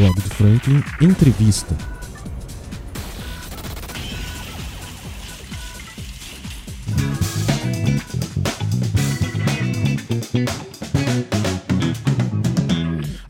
Blog 0.00 0.14
do 0.14 0.30
Franklin 0.34 0.82
Entrevista. 1.02 1.76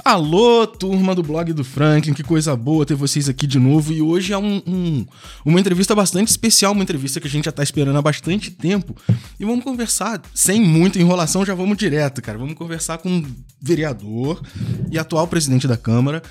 Alô, 0.03 0.67
turma 0.67 1.15
do 1.15 1.23
blog 1.23 1.53
do 1.53 1.63
Franklin, 1.63 2.13
que 2.15 2.23
coisa 2.25 2.57
boa 2.57 2.85
ter 2.85 2.95
vocês 2.95 3.29
aqui 3.29 3.47
de 3.47 3.61
novo. 3.61 3.93
E 3.93 4.03
hoje 4.03 4.33
é 4.33 4.39
um, 4.39 4.61
um- 4.67 5.07
uma 5.45 5.61
entrevista 5.61 5.95
bastante 5.95 6.29
especial, 6.29 6.73
uma 6.73 6.83
entrevista 6.83 7.21
que 7.21 7.29
a 7.29 7.31
gente 7.31 7.45
já 7.45 7.53
tá 7.53 7.63
esperando 7.63 7.97
há 7.97 8.03
bastante 8.03 8.51
tempo. 8.51 8.97
E 9.39 9.45
vamos 9.45 9.63
conversar, 9.63 10.21
sem 10.35 10.61
muita 10.61 10.99
enrolação, 10.99 11.45
já 11.47 11.55
vamos 11.55 11.77
direto, 11.77 12.21
cara. 12.23 12.39
Vamos 12.39 12.55
conversar 12.55 12.99
com 12.99 13.09
um 13.09 13.25
vereador 13.61 14.43
e 14.91 14.99
atual 14.99 15.29
presidente 15.29 15.69
da 15.69 15.77
Câmara, 15.77 16.23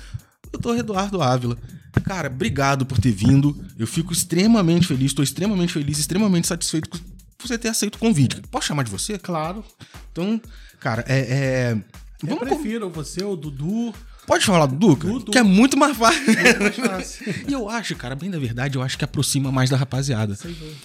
doutor 0.50 0.78
Eduardo 0.78 1.22
Ávila. 1.22 1.56
Cara, 2.04 2.28
obrigado 2.28 2.86
por 2.86 2.98
ter 2.98 3.12
vindo. 3.12 3.56
Eu 3.78 3.86
fico 3.86 4.12
extremamente 4.12 4.86
feliz, 4.86 5.06
estou 5.06 5.22
extremamente 5.22 5.72
feliz, 5.72 5.98
extremamente 5.98 6.46
satisfeito 6.46 6.88
por 6.90 7.00
você 7.38 7.58
ter 7.58 7.68
aceito 7.68 7.96
o 7.96 7.98
convite. 7.98 8.40
Posso 8.50 8.66
chamar 8.66 8.84
de 8.84 8.90
você? 8.90 9.18
Claro. 9.18 9.64
Então, 10.12 10.40
cara, 10.78 11.04
é. 11.08 11.18
é... 11.18 11.84
Eu 12.22 12.36
Vamos 12.36 12.48
prefiro 12.48 12.90
você, 12.90 13.24
o 13.24 13.34
Dudu. 13.34 13.94
Pode 14.30 14.46
falar 14.46 14.66
do 14.66 14.76
Duca? 14.76 15.08
Dudu. 15.08 15.32
Que 15.32 15.38
é 15.38 15.42
muito 15.42 15.76
mais 15.76 15.96
fácil. 15.96 16.22
mais 16.60 16.76
fácil. 16.76 17.34
e 17.48 17.52
eu 17.52 17.68
acho, 17.68 17.96
cara, 17.96 18.14
bem 18.14 18.30
da 18.30 18.38
verdade, 18.38 18.78
eu 18.78 18.82
acho 18.82 18.96
que 18.96 19.04
aproxima 19.04 19.50
mais 19.50 19.68
da 19.68 19.76
rapaziada. 19.76 20.38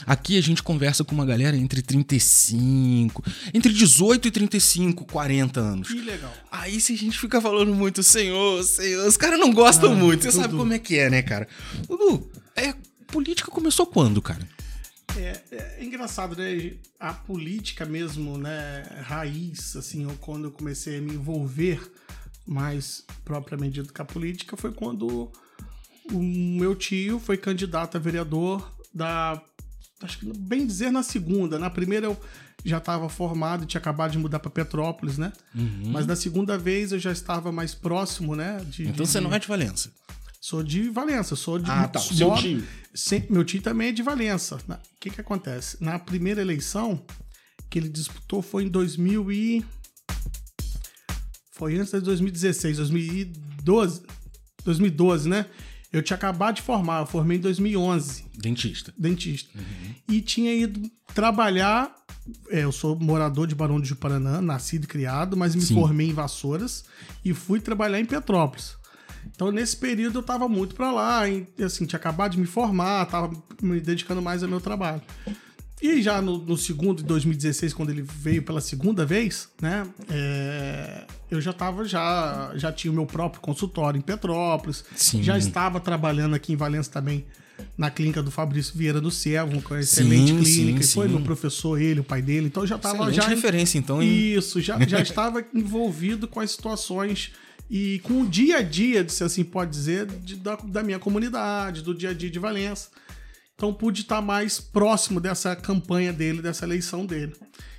Aqui 0.03 0.35
a 0.35 0.41
gente 0.41 0.63
conversa 0.63 1.03
com 1.03 1.13
uma 1.13 1.27
galera 1.27 1.55
entre 1.55 1.83
35, 1.83 3.23
entre 3.53 3.71
18 3.71 4.29
e 4.29 4.31
35, 4.31 5.05
40 5.05 5.59
anos. 5.59 5.87
Que 5.89 6.01
legal. 6.01 6.33
Aí 6.51 6.81
se 6.81 6.93
a 6.93 6.97
gente 6.97 7.19
fica 7.19 7.39
falando 7.39 7.71
muito, 7.75 8.01
senhor, 8.01 8.63
senhor, 8.63 9.07
os 9.07 9.15
caras 9.15 9.39
não 9.39 9.53
gostam 9.53 9.91
Ah, 9.91 9.95
muito. 9.95 10.23
Você 10.23 10.31
Dudu. 10.31 10.41
sabe 10.41 10.55
como 10.55 10.73
é 10.73 10.79
que 10.79 10.97
é, 10.97 11.11
né, 11.11 11.21
cara? 11.21 11.47
Dudu, 11.87 12.27
é, 12.55 12.73
política 13.05 13.51
começou 13.51 13.85
quando, 13.85 14.23
cara? 14.23 14.41
É, 15.15 15.39
é 15.51 15.83
engraçado, 15.83 16.35
né? 16.35 16.73
A 16.99 17.13
política 17.13 17.85
mesmo, 17.85 18.39
né? 18.39 18.83
Raiz, 19.03 19.75
assim, 19.75 20.07
quando 20.19 20.45
eu 20.45 20.51
comecei 20.51 20.97
a 20.97 21.01
me 21.01 21.13
envolver 21.13 21.79
mais 22.45 23.03
propriamente 23.23 23.81
dito 23.81 23.93
com 23.93 24.01
a 24.01 24.05
política, 24.05 24.55
foi 24.57 24.71
quando 24.71 25.31
o 26.11 26.19
meu 26.21 26.75
tio 26.75 27.19
foi 27.19 27.37
candidato 27.37 27.97
a 27.97 27.99
vereador 27.99 28.71
da. 28.93 29.41
Acho 30.01 30.19
que 30.19 30.37
bem 30.37 30.67
dizer 30.67 30.91
na 30.91 31.01
segunda. 31.01 31.57
Na 31.57 31.69
primeira 31.69 32.05
eu 32.07 32.17
já 32.63 32.77
estava 32.79 33.07
formado, 33.09 33.65
tinha 33.65 33.79
acabado 33.79 34.11
de 34.11 34.17
mudar 34.17 34.39
para 34.39 34.51
Petrópolis, 34.51 35.17
né? 35.17 35.31
Mas 35.91 36.05
na 36.05 36.15
segunda 36.15 36.57
vez 36.57 36.91
eu 36.91 36.99
já 36.99 37.11
estava 37.11 37.51
mais 37.51 37.73
próximo, 37.73 38.35
né? 38.35 38.57
de- 38.69 38.83
Uhum. 38.83 38.89
Então 38.89 39.05
de- 39.05 39.11
você 39.11 39.19
não 39.19 39.33
é 39.33 39.39
de 39.39 39.47
Valença. 39.47 39.91
Sou 40.41 40.61
de 40.61 40.89
Valença, 40.89 41.35
sou 41.35 41.57
de. 41.57 41.71
Ah, 41.71 41.87
tá. 41.87 41.99
Seu 41.99 42.27
moro- 42.29 42.41
tio. 42.41 42.63
Sem- 42.93 43.25
meu 43.29 43.43
tio 43.43 43.61
também 43.61 43.87
é 43.87 43.91
de 43.91 44.03
Valença. 44.03 44.57
O 44.57 44.77
que 44.99 45.09
que 45.09 45.19
acontece? 45.21 45.77
Na 45.83 45.97
primeira 45.97 46.41
eleição 46.41 47.03
que 47.69 47.79
ele 47.79 47.89
disputou 47.89 48.41
foi 48.43 48.63
em 48.65 48.69
2000 48.69 49.31
e... 49.31 49.65
Foi 51.55 51.77
antes 51.77 51.91
de 51.91 52.01
2016, 52.01 52.77
2012. 52.77 54.01
2012, 54.63 55.29
né? 55.29 55.45
Eu 55.93 56.01
tinha 56.03 56.17
acabado 56.17 56.55
de 56.55 56.61
formar, 56.61 56.99
eu 57.01 57.05
formei 57.05 57.37
em 57.37 57.39
2011 57.41 58.25
Dentista. 58.37 58.93
dentista. 58.97 59.49
E 60.09 60.19
tinha 60.21 60.53
ido 60.53 60.81
trabalhar. 61.13 61.95
é, 62.49 62.63
eu 62.63 62.71
sou 62.71 62.99
morador 62.99 63.47
de 63.47 63.55
Barão 63.55 63.79
de 63.79 63.87
Juparanã, 63.87 64.41
nascido 64.41 64.83
e 64.83 64.87
criado, 64.87 65.37
mas 65.37 65.55
me 65.55 65.61
Sim. 65.61 65.75
formei 65.75 66.09
em 66.09 66.13
Vassouras 66.13 66.83
e 67.23 67.33
fui 67.33 67.59
trabalhar 67.61 67.99
em 67.99 68.05
Petrópolis. 68.05 68.75
Então, 69.33 69.51
nesse 69.51 69.77
período, 69.77 70.19
eu 70.19 70.23
tava 70.23 70.47
muito 70.49 70.75
pra 70.75 70.91
lá, 70.91 71.21
assim, 71.63 71.85
tinha 71.85 71.97
acabado 71.97 72.33
de 72.33 72.39
me 72.39 72.45
formar, 72.45 73.05
tava 73.05 73.31
me 73.61 73.79
dedicando 73.79 74.21
mais 74.21 74.43
ao 74.43 74.49
meu 74.49 74.59
trabalho. 74.59 75.01
E 75.85 76.01
já 76.01 76.21
no, 76.21 76.37
no 76.37 76.57
segundo, 76.57 77.01
em 77.01 77.05
2016, 77.05 77.73
quando 77.73 77.89
ele 77.91 78.01
veio 78.01 78.41
pela 78.43 78.59
segunda 78.61 79.05
vez, 79.05 79.49
né? 79.61 79.85
é, 80.09 81.05
eu 81.29 81.39
já 81.39 81.53
tava, 81.53 81.85
já, 81.85 82.51
já 82.55 82.71
tinha 82.71 82.91
o 82.91 82.95
meu 82.95 83.05
próprio 83.05 83.41
consultório 83.41 83.97
em 83.97 84.01
Petrópolis. 84.01 84.83
Sim. 84.95 85.21
Já 85.21 85.37
estava 85.37 85.79
trabalhando 85.79 86.33
aqui 86.35 86.53
em 86.53 86.55
Valença 86.55 86.89
também, 86.91 87.25
na 87.77 87.89
clínica 87.89 88.21
do 88.23 88.31
Fabrício 88.31 88.77
Vieira 88.77 88.99
do 88.99 89.09
Servo, 89.11 89.61
com 89.61 89.73
a 89.73 89.79
excelente 89.79 90.29
Sim, 90.31 90.43
clínica. 90.43 90.83
sim, 90.83 90.89
e 90.89 90.93
foi 90.93 91.07
meu 91.07 91.21
professor, 91.21 91.79
ele, 91.81 91.99
o 91.99 92.03
pai 92.03 92.21
dele. 92.21 92.47
Então 92.47 92.63
eu 92.63 92.67
já 92.67 92.75
estava 92.75 93.11
já. 93.13 93.27
referência, 93.27 93.77
então, 93.77 94.01
hein? 94.01 94.33
Isso, 94.35 94.59
já, 94.61 94.77
já 94.85 94.99
estava 95.01 95.43
envolvido 95.53 96.27
com 96.27 96.39
as 96.39 96.51
situações 96.51 97.31
e 97.69 97.99
com 98.03 98.21
o 98.21 98.27
dia 98.27 98.57
a 98.57 98.61
dia, 98.61 99.07
se 99.09 99.23
assim 99.23 99.43
pode 99.43 99.71
dizer, 99.71 100.05
de- 100.05 100.35
da, 100.35 100.55
da 100.55 100.83
minha 100.83 100.99
comunidade, 100.99 101.81
do 101.81 101.93
dia 101.95 102.09
a 102.09 102.13
dia 102.13 102.29
de 102.29 102.39
Valença. 102.39 102.89
Então 103.55 103.73
pude 103.73 104.01
estar 104.01 104.21
mais 104.21 104.59
próximo 104.59 105.19
dessa 105.19 105.55
campanha 105.55 106.11
dele, 106.11 106.41
dessa 106.41 106.65
eleição 106.65 107.05
dele. 107.05 107.33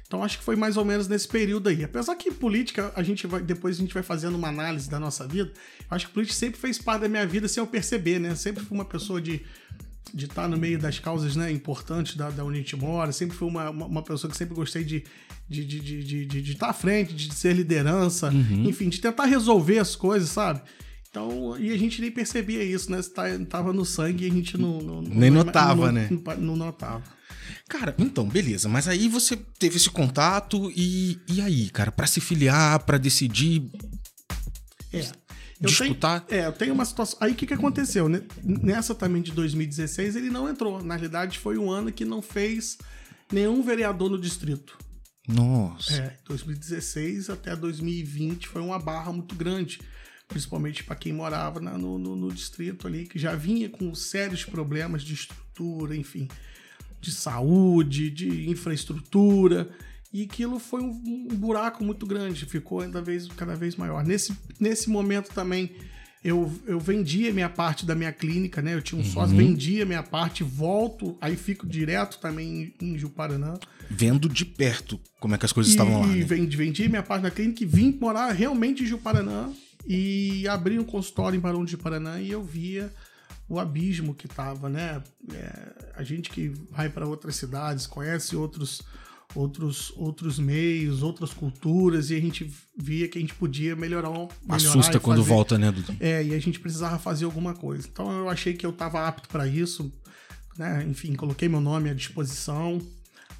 Então 0.06 0.22
acho 0.22 0.38
que 0.38 0.44
foi 0.44 0.56
mais 0.56 0.76
ou 0.76 0.84
menos 0.84 1.08
nesse 1.08 1.28
período 1.28 1.68
aí. 1.68 1.84
Apesar 1.84 2.14
que 2.16 2.30
política, 2.30 2.92
a 2.94 3.02
gente 3.02 3.26
vai, 3.26 3.42
depois 3.42 3.76
a 3.76 3.80
gente 3.80 3.92
vai 3.92 4.02
fazendo 4.02 4.36
uma 4.36 4.48
análise 4.48 4.88
da 4.88 4.98
nossa 5.00 5.26
vida. 5.26 5.52
Acho 5.90 6.06
que 6.06 6.12
política 6.12 6.38
sempre 6.38 6.58
fez 6.60 6.78
parte 6.78 7.02
da 7.02 7.08
minha 7.08 7.26
vida 7.26 7.48
sem 7.48 7.60
eu 7.60 7.66
perceber, 7.66 8.18
né? 8.18 8.34
Sempre 8.34 8.64
fui 8.64 8.76
uma 8.76 8.84
pessoa 8.84 9.20
de 9.20 9.44
de 10.14 10.26
estar 10.26 10.48
no 10.48 10.56
meio 10.56 10.78
das 10.78 11.00
causas 11.00 11.34
né, 11.34 11.50
importantes 11.50 12.14
da, 12.14 12.30
da 12.30 12.44
onde 12.44 12.58
a 12.58 12.60
gente 12.60 12.76
mora. 12.76 13.10
Sempre 13.10 13.36
fui 13.36 13.48
uma, 13.48 13.68
uma, 13.70 13.86
uma 13.86 14.02
pessoa 14.02 14.30
que 14.30 14.36
sempre 14.36 14.54
gostei 14.54 14.84
de 14.84 15.04
de, 15.48 15.64
de, 15.64 15.80
de, 15.80 16.04
de, 16.04 16.26
de, 16.26 16.42
de 16.42 16.52
estar 16.52 16.70
à 16.70 16.72
frente, 16.72 17.14
de 17.14 17.32
ser 17.32 17.54
liderança, 17.54 18.30
enfim, 18.66 18.88
de 18.88 19.00
tentar 19.00 19.26
resolver 19.26 19.78
as 19.78 19.94
coisas, 19.94 20.28
sabe? 20.28 20.60
Então, 21.10 21.56
e 21.58 21.72
a 21.72 21.78
gente 21.78 22.00
nem 22.00 22.10
percebia 22.10 22.62
isso, 22.62 22.90
né? 22.90 23.00
Tá- 23.02 23.24
Tava 23.48 23.72
no 23.72 23.84
sangue 23.84 24.24
e 24.24 24.30
a 24.30 24.32
gente 24.32 24.58
não. 24.58 24.80
não- 24.80 25.02
Nem 25.02 25.30
não- 25.30 25.44
notava, 25.44 25.86
não- 25.86 25.92
né? 25.92 26.08
Não, 26.10 26.36
não 26.38 26.56
notava. 26.56 27.02
Cara, 27.68 27.94
então, 27.98 28.28
beleza. 28.28 28.68
Mas 28.68 28.86
aí 28.86 29.08
você 29.08 29.36
teve 29.36 29.76
esse 29.76 29.90
contato 29.90 30.70
e, 30.76 31.18
e 31.28 31.40
aí, 31.40 31.70
cara, 31.70 31.90
pra 31.90 32.06
se 32.06 32.20
filiar, 32.20 32.80
pra 32.84 32.98
decidir. 32.98 33.70
É. 34.92 35.00
Eu 35.58 35.68
Disputar? 35.70 36.20
Tenho, 36.20 36.42
é, 36.42 36.46
eu 36.46 36.52
tenho 36.52 36.74
uma 36.74 36.84
situação. 36.84 37.18
Aí 37.20 37.32
o 37.32 37.34
que, 37.34 37.46
que 37.46 37.54
aconteceu? 37.54 38.08
né? 38.10 38.22
Nessa 38.44 38.94
também 38.94 39.22
de 39.22 39.32
2016, 39.32 40.14
ele 40.14 40.28
não 40.28 40.48
entrou. 40.48 40.82
Na 40.84 40.94
realidade, 40.96 41.38
foi 41.38 41.56
um 41.56 41.70
ano 41.70 41.90
que 41.90 42.04
não 42.04 42.20
fez 42.20 42.76
nenhum 43.32 43.62
vereador 43.62 44.10
no 44.10 44.18
distrito. 44.20 44.76
Nossa. 45.26 45.94
É, 45.94 46.16
2016 46.26 47.30
até 47.30 47.56
2020 47.56 48.46
foi 48.48 48.60
uma 48.60 48.78
barra 48.78 49.10
muito 49.12 49.34
grande, 49.34 49.80
principalmente 50.28 50.82
para 50.84 50.96
quem 50.96 51.12
morava 51.12 51.60
na- 51.60 51.78
no, 51.78 51.98
no- 51.98 52.16
no 52.16 52.32
distrito 52.32 52.86
ali, 52.86 53.06
que 53.06 53.18
já 53.18 53.34
vinha 53.34 53.68
com 53.68 53.94
sérios 53.94 54.44
problemas 54.44 55.02
de 55.02 55.14
estrutura, 55.14 55.96
enfim, 55.96 56.28
de 57.00 57.12
saúde, 57.12 58.10
de 58.10 58.48
infraestrutura, 58.50 59.68
e 60.12 60.22
aquilo 60.22 60.58
foi 60.58 60.80
um, 60.82 61.26
um 61.30 61.36
buraco 61.36 61.84
muito 61.84 62.06
grande, 62.06 62.46
ficou 62.46 62.80
cada 62.80 63.02
vez, 63.02 63.26
cada 63.28 63.54
vez 63.54 63.76
maior. 63.76 64.04
Nesse, 64.04 64.34
nesse 64.58 64.88
momento 64.90 65.30
também. 65.32 65.70
Eu, 66.24 66.52
eu 66.66 66.80
vendia 66.80 67.32
minha 67.32 67.48
parte 67.48 67.86
da 67.86 67.94
minha 67.94 68.10
clínica, 68.10 68.60
né? 68.60 68.74
Eu 68.74 68.82
tinha 68.82 69.00
um 69.00 69.04
sócio, 69.04 69.36
vendia 69.36 69.86
minha 69.86 70.02
parte, 70.02 70.42
volto, 70.42 71.16
aí 71.20 71.36
fico 71.36 71.64
direto 71.68 72.18
também 72.18 72.74
em, 72.80 72.94
em 72.94 72.98
Juparanã. 72.98 73.54
Vendo 73.88 74.28
de 74.28 74.44
perto 74.44 74.98
como 75.20 75.36
é 75.36 75.38
que 75.38 75.46
as 75.46 75.52
coisas 75.52 75.70
estavam 75.72 76.00
lá. 76.00 76.08
E 76.08 76.20
né? 76.20 76.24
vendi, 76.24 76.56
vendi 76.56 76.88
minha 76.88 77.02
parte 77.02 77.22
da 77.22 77.30
clínica 77.30 77.62
e 77.62 77.66
vim 77.66 77.96
morar 78.00 78.32
realmente 78.32 78.82
em 78.82 78.86
Juparanã 78.86 79.52
e 79.86 80.46
abri 80.48 80.78
um 80.78 80.84
consultório 80.84 81.36
em 81.36 81.40
Barão 81.40 81.64
de 81.64 81.76
Paraná 81.76 82.20
e 82.20 82.30
eu 82.30 82.42
via 82.42 82.92
o 83.48 83.58
abismo 83.60 84.14
que 84.14 84.26
tava, 84.26 84.68
né? 84.68 85.02
É, 85.32 85.92
a 85.94 86.02
gente 86.02 86.30
que 86.30 86.48
vai 86.70 86.88
para 86.88 87.06
outras 87.06 87.36
cidades, 87.36 87.86
conhece 87.86 88.34
outros 88.36 88.82
outros 89.34 89.92
outros 89.96 90.38
meios, 90.38 91.02
outras 91.02 91.32
culturas 91.32 92.10
e 92.10 92.14
a 92.16 92.20
gente 92.20 92.50
via 92.78 93.06
que 93.08 93.18
a 93.18 93.20
gente 93.20 93.34
podia 93.34 93.74
melhorar, 93.76 94.08
melhorar 94.10 94.28
Assusta 94.56 94.98
quando 95.00 95.18
fazer- 95.18 95.28
volta, 95.28 95.58
né, 95.58 95.70
Dudu? 95.70 95.94
é, 96.00 96.24
e 96.24 96.34
a 96.34 96.38
gente 96.38 96.58
precisava 96.60 96.98
fazer 96.98 97.24
alguma 97.24 97.54
coisa. 97.54 97.86
Então 97.90 98.10
eu 98.10 98.28
achei 98.28 98.54
que 98.54 98.64
eu 98.64 98.70
estava 98.70 99.06
apto 99.06 99.28
para 99.28 99.46
isso, 99.46 99.92
né? 100.56 100.84
Enfim, 100.88 101.14
coloquei 101.14 101.48
meu 101.48 101.60
nome 101.60 101.90
à 101.90 101.94
disposição. 101.94 102.80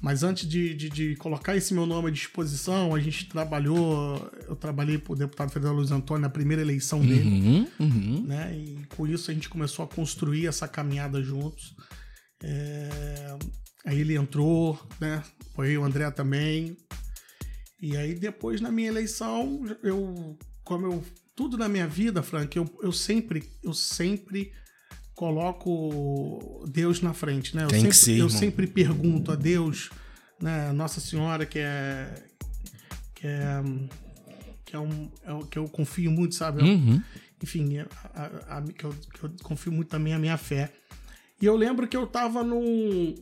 Mas 0.01 0.21
antes 0.23 0.47
de, 0.47 0.73
de, 0.73 0.89
de 0.89 1.15
colocar 1.15 1.55
esse 1.55 1.73
meu 1.73 1.85
nome 1.85 2.09
à 2.09 2.11
disposição, 2.11 2.93
a 2.93 2.99
gente 2.99 3.27
trabalhou. 3.27 4.31
Eu 4.47 4.55
trabalhei 4.55 4.97
para 4.97 5.13
o 5.13 5.15
deputado 5.15 5.51
federal 5.51 5.75
Luiz 5.75 5.91
Antônio 5.91 6.21
na 6.21 6.29
primeira 6.29 6.61
eleição 6.61 6.99
dele, 7.01 7.29
Uhum, 7.29 7.67
uhum. 7.79 8.23
né? 8.27 8.55
E 8.55 8.85
com 8.95 9.07
isso 9.07 9.31
a 9.31 9.33
gente 9.33 9.49
começou 9.49 9.83
a 9.83 9.87
construir 9.87 10.47
essa 10.47 10.67
caminhada 10.67 11.21
juntos. 11.23 11.75
É, 12.43 13.37
Aí 13.87 14.01
ele 14.01 14.15
entrou, 14.15 14.77
né? 14.99 15.23
Foi 15.55 15.77
o 15.77 15.83
André 15.85 16.11
também. 16.11 16.75
E 17.81 17.95
aí 17.95 18.15
depois 18.15 18.59
na 18.59 18.69
minha 18.69 18.89
eleição, 18.89 19.63
eu 19.81 20.37
como 20.61 20.85
eu 20.85 21.03
tudo 21.33 21.57
na 21.57 21.69
minha 21.69 21.87
vida, 21.87 22.21
Frank, 22.21 22.57
eu, 22.57 22.65
eu 22.83 22.91
sempre 22.91 23.49
eu 23.63 23.73
sempre 23.73 24.51
coloco 25.17 26.63
Deus 26.69 27.01
na 27.01 27.11
frente, 27.11 27.55
né? 27.55 27.63
Eu 27.63 27.69
Tem 27.69 27.79
que 27.79 27.91
sempre, 27.91 27.97
ser, 27.97 28.11
eu 28.11 28.27
irmão. 28.27 28.29
sempre 28.29 28.67
pergunto 28.67 29.31
a 29.31 29.35
Deus, 29.35 29.89
né, 30.39 30.71
Nossa 30.71 31.01
Senhora 31.01 31.43
que 31.43 31.57
é 31.57 32.23
que 33.15 33.25
é 33.25 33.63
que 34.63 34.75
é 34.75 34.79
um 34.79 35.09
é 35.25 35.31
que 35.49 35.57
eu 35.57 35.67
confio 35.67 36.11
muito, 36.11 36.35
sabe? 36.35 36.61
Uhum. 36.61 37.01
enfim, 37.41 37.79
a, 37.79 37.87
a, 38.13 38.57
a, 38.59 38.61
que, 38.61 38.83
eu, 38.83 38.93
que 39.11 39.23
eu 39.23 39.31
confio 39.41 39.71
muito 39.71 39.89
também 39.89 40.13
a 40.13 40.19
minha 40.19 40.37
fé. 40.37 40.71
E 41.41 41.45
eu 41.47 41.55
lembro 41.55 41.87
que 41.87 41.97
eu 41.97 42.05
tava 42.05 42.43
num. 42.43 43.15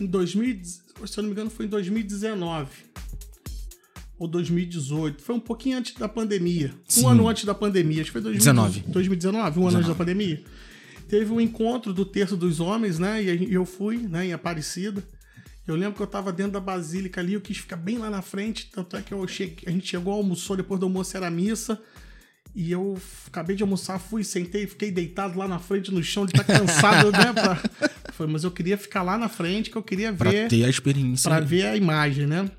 Em 0.00 0.06
2000, 0.06 0.64
se 0.64 0.80
eu 1.16 1.22
não 1.22 1.24
me 1.24 1.32
engano, 1.32 1.50
foi 1.50 1.66
em 1.66 1.68
2019 1.68 2.68
ou 4.18 4.26
2018. 4.26 5.22
Foi 5.22 5.36
um 5.36 5.40
pouquinho 5.40 5.78
antes 5.78 5.94
da 5.94 6.08
pandemia. 6.08 6.74
Sim. 6.88 7.04
Um 7.04 7.08
ano 7.08 7.28
antes 7.28 7.44
da 7.44 7.54
pandemia. 7.54 8.02
Acho 8.02 8.10
que 8.10 8.20
foi 8.20 8.32
19. 8.32 8.80
2019, 8.88 9.60
um 9.60 9.68
ano 9.68 9.76
19. 9.76 9.76
antes 9.76 9.88
da 9.88 9.94
pandemia. 9.94 10.42
Teve 11.08 11.32
um 11.32 11.40
encontro 11.40 11.92
do 11.92 12.04
Terço 12.04 12.36
dos 12.36 12.60
Homens, 12.60 12.98
né? 12.98 13.22
E 13.22 13.52
eu 13.52 13.64
fui, 13.64 13.98
né, 13.98 14.26
em 14.26 14.32
Aparecida. 14.32 15.02
Eu 15.66 15.76
lembro 15.76 15.94
que 15.94 16.02
eu 16.02 16.06
tava 16.06 16.32
dentro 16.32 16.52
da 16.52 16.60
basílica 16.60 17.20
ali, 17.20 17.34
eu 17.34 17.40
quis 17.40 17.58
ficar 17.58 17.76
bem 17.76 17.96
lá 17.96 18.10
na 18.10 18.20
frente, 18.20 18.68
tanto 18.72 18.96
é 18.96 19.02
que 19.02 19.14
eu 19.14 19.26
cheguei, 19.28 19.62
a 19.66 19.70
gente 19.70 19.86
chegou, 19.86 20.12
almoçou, 20.12 20.56
depois 20.56 20.80
do 20.80 20.86
almoço 20.86 21.16
era 21.16 21.28
a 21.28 21.30
missa. 21.30 21.80
E 22.54 22.70
eu 22.70 23.00
acabei 23.28 23.56
de 23.56 23.62
almoçar, 23.62 23.98
fui, 23.98 24.24
sentei, 24.24 24.66
fiquei 24.66 24.90
deitado 24.90 25.38
lá 25.38 25.48
na 25.48 25.58
frente 25.58 25.90
no 25.90 26.02
chão, 26.02 26.26
de 26.26 26.32
estar 26.32 26.44
cansado, 26.44 27.10
né? 27.12 27.32
Pra... 27.32 27.62
Foi, 28.12 28.26
mas 28.26 28.44
eu 28.44 28.50
queria 28.50 28.76
ficar 28.76 29.02
lá 29.02 29.16
na 29.16 29.28
frente, 29.28 29.70
que 29.70 29.76
eu 29.76 29.82
queria 29.82 30.12
Pra 30.12 30.30
ver 30.30 30.48
ter 30.48 30.64
a 30.64 30.68
experiência. 30.68 31.30
para 31.30 31.40
ver 31.40 31.64
a 31.64 31.76
imagem, 31.76 32.26
né? 32.26 32.50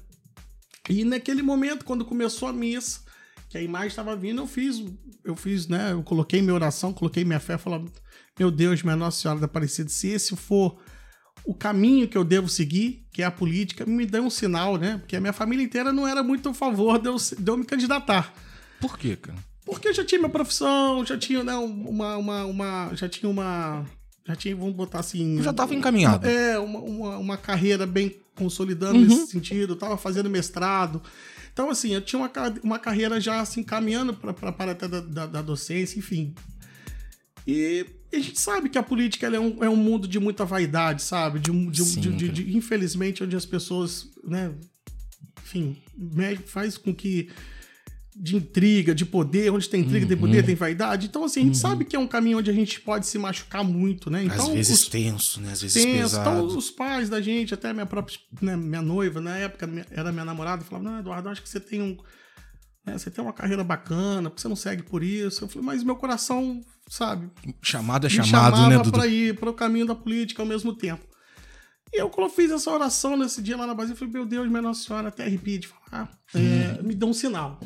E 0.90 1.06
naquele 1.06 1.44
momento, 1.44 1.86
quando 1.86 2.04
começou 2.04 2.48
a 2.48 2.54
missa, 2.54 3.02
que 3.50 3.58
a 3.58 3.62
imagem 3.62 3.90
estava 3.90 4.16
vindo, 4.16 4.42
eu 4.42 4.48
fiz, 4.48 4.84
eu 5.24 5.36
fiz, 5.36 5.68
né? 5.68 5.92
Eu 5.92 6.02
coloquei 6.02 6.42
minha 6.42 6.56
oração, 6.56 6.92
coloquei 6.92 7.24
minha 7.24 7.40
fé, 7.40 7.56
falando: 7.58 7.92
Meu 8.40 8.50
Deus, 8.50 8.82
minha 8.82 8.96
Nossa 8.96 9.22
Senhora 9.22 9.40
da 9.40 9.46
Aparecida, 9.46 9.90
se 9.90 10.08
esse 10.08 10.36
for 10.36 10.78
o 11.46 11.54
caminho 11.54 12.08
que 12.08 12.18
eu 12.18 12.24
devo 12.24 12.48
seguir, 12.48 13.06
que 13.12 13.22
é 13.22 13.26
a 13.26 13.32
política, 13.32 13.86
me 13.86 14.06
dê 14.06 14.20
um 14.20 14.30
sinal, 14.30 14.78
né? 14.78 14.98
Porque 14.98 15.16
a 15.16 15.20
minha 15.22 15.34
família 15.34 15.64
inteira 15.64 15.92
não 15.92 16.08
era 16.08 16.24
muito 16.24 16.50
a 16.50 16.54
favor 16.54 16.98
de 17.00 17.10
eu, 17.10 17.16
de 17.18 17.52
eu 17.52 17.58
me 17.58 17.66
candidatar. 17.66 18.34
Por 18.80 18.98
quê, 18.98 19.16
cara? 19.16 19.38
Porque 19.66 19.90
eu 19.90 19.94
já 19.94 20.04
tinha 20.04 20.20
minha 20.20 20.32
profissão, 20.32 21.06
já 21.06 21.18
tinha, 21.18 21.44
né, 21.44 21.54
uma, 21.56 22.18
uma, 22.18 22.46
uma 22.46 22.92
já 22.96 23.08
tinha 23.08 23.30
uma, 23.30 23.86
já 24.26 24.36
tinha, 24.36 24.56
vamos 24.56 24.74
botar 24.74 25.00
assim... 25.00 25.42
Já 25.42 25.54
tava 25.54 25.74
encaminhado. 25.74 26.28
É, 26.28 26.58
uma, 26.60 26.80
uma, 26.80 27.18
uma 27.18 27.38
carreira 27.38 27.86
bem 27.86 28.16
consolidando 28.36 28.98
Uhum. 28.98 29.06
nesse 29.06 29.28
sentido, 29.28 29.74
eu 29.74 29.78
tava 29.78 29.98
fazendo 29.98 30.30
mestrado. 30.30 31.02
Então, 31.52 31.70
assim, 31.70 31.94
eu 31.94 32.02
tinha 32.02 32.20
uma, 32.20 32.32
uma 32.64 32.80
carreira 32.80 33.22
já 33.22 33.40
assim, 33.40 33.64
caminhando 33.64 34.14
para 34.14 34.32
a 34.32 34.72
até 34.72 34.88
da, 34.88 35.00
da, 35.00 35.26
da 35.28 35.42
docência, 35.42 36.00
enfim. 36.00 36.34
E 37.46 37.86
a 38.16 38.20
gente 38.20 38.40
sabe 38.40 38.70
que 38.70 38.78
a 38.78 38.84
política 38.84 39.28
é, 39.28 39.40
um, 39.40 39.64
é 39.64 39.70
um 39.70 39.76
mundo 39.76 40.08
de 40.08 40.20
muita 40.20 40.46
vaidade, 40.46 41.02
sabe? 41.02 41.40
De, 41.40 41.52
de, 41.70 41.84
Sim, 41.84 42.00
de- 42.02 42.30
de- 42.30 42.56
infelizmente, 42.58 43.24
onde 43.24 43.36
as 43.36 43.46
pessoas, 43.46 44.08
né, 44.24 44.52
enfim, 45.44 45.78
faz 46.46 46.78
com 46.78 46.94
que 46.94 47.30
de 48.16 48.36
intriga, 48.36 48.94
de 48.94 49.06
poder, 49.08 49.52
onde 49.52 49.68
tem 49.68 49.82
intriga, 49.82 50.06
tem 50.06 50.16
Uhum. 50.16 50.22
poder, 50.22 50.44
tem 50.46 50.54
vaidade. 50.54 51.08
Então, 51.08 51.24
assim, 51.24 51.40
a 51.42 51.44
gente 51.46 51.58
sabe 51.58 51.84
que 51.84 51.96
é 51.96 52.00
um 52.00 52.06
caminho 52.08 52.38
onde 52.38 52.50
a 52.52 52.54
gente 52.54 52.80
pode 52.80 53.08
se 53.08 53.18
machucar 53.18 53.64
muito, 53.64 54.12
né? 54.12 54.24
Então, 54.24 54.50
Às 54.50 54.54
vezes 54.54 54.82
os- 54.82 54.88
tenso, 54.88 55.42
né? 55.42 55.52
Às 55.52 55.62
vezes 55.64 55.82
tenso. 55.84 56.16
Então, 56.20 56.36
pesado. 56.44 56.58
os 56.58 56.70
pais 56.70 57.10
da 57.10 57.20
gente, 57.20 57.56
até 57.56 57.74
minha 57.74 57.88
própria 57.88 58.16
né, 58.40 58.56
minha 58.56 58.84
noiva, 58.84 59.20
na 59.20 59.36
época 59.38 59.68
era 59.90 60.12
minha 60.12 60.26
namorada, 60.26 60.64
falava: 60.64 60.88
Não, 60.92 61.00
Eduardo, 61.00 61.28
acho 61.30 61.42
que 61.42 61.50
você 61.50 61.60
tem 61.60 61.82
um. 61.82 61.98
Né, 62.86 62.98
você 62.98 63.10
tem 63.10 63.24
uma 63.24 63.34
carreira 63.34 63.64
bacana, 63.64 64.30
porque 64.30 64.42
você 64.42 64.48
não 64.48 64.56
segue 64.56 64.84
por 64.84 65.04
isso. 65.04 65.44
Eu 65.44 65.48
falei, 65.48 65.66
mas 65.66 65.84
meu 65.84 65.96
coração, 65.96 66.62
sabe, 66.88 67.30
Chamado 67.62 68.08
é 68.08 68.10
chamado, 68.10 68.70
né, 68.70 68.78
Dudu? 68.78 68.92
pra 68.92 69.08
ir 69.08 69.40
para 69.40 69.50
o 69.50 69.54
caminho 69.54 69.86
da 69.86 69.96
política 69.96 70.42
ao 70.42 70.48
mesmo 70.48 70.76
tempo. 70.76 71.04
E 71.94 72.02
eu, 72.02 72.10
quando 72.10 72.28
eu 72.28 72.34
fiz 72.34 72.52
essa 72.52 72.72
oração 72.72 73.16
nesse 73.16 73.42
dia 73.42 73.56
lá 73.56 73.68
na 73.68 73.74
base, 73.74 73.92
eu 73.92 73.96
falei, 73.96 74.14
meu 74.14 74.26
Deus, 74.26 74.48
minha 74.50 74.62
Nossa 74.62 74.84
Senhora, 74.84 75.10
até 75.10 75.24
arrepia 75.24 75.60
de 75.60 75.68
falar, 75.68 76.12
é, 76.34 76.82
me 76.82 76.96
deu 76.96 77.08
um 77.08 77.14
sinal. 77.14 77.60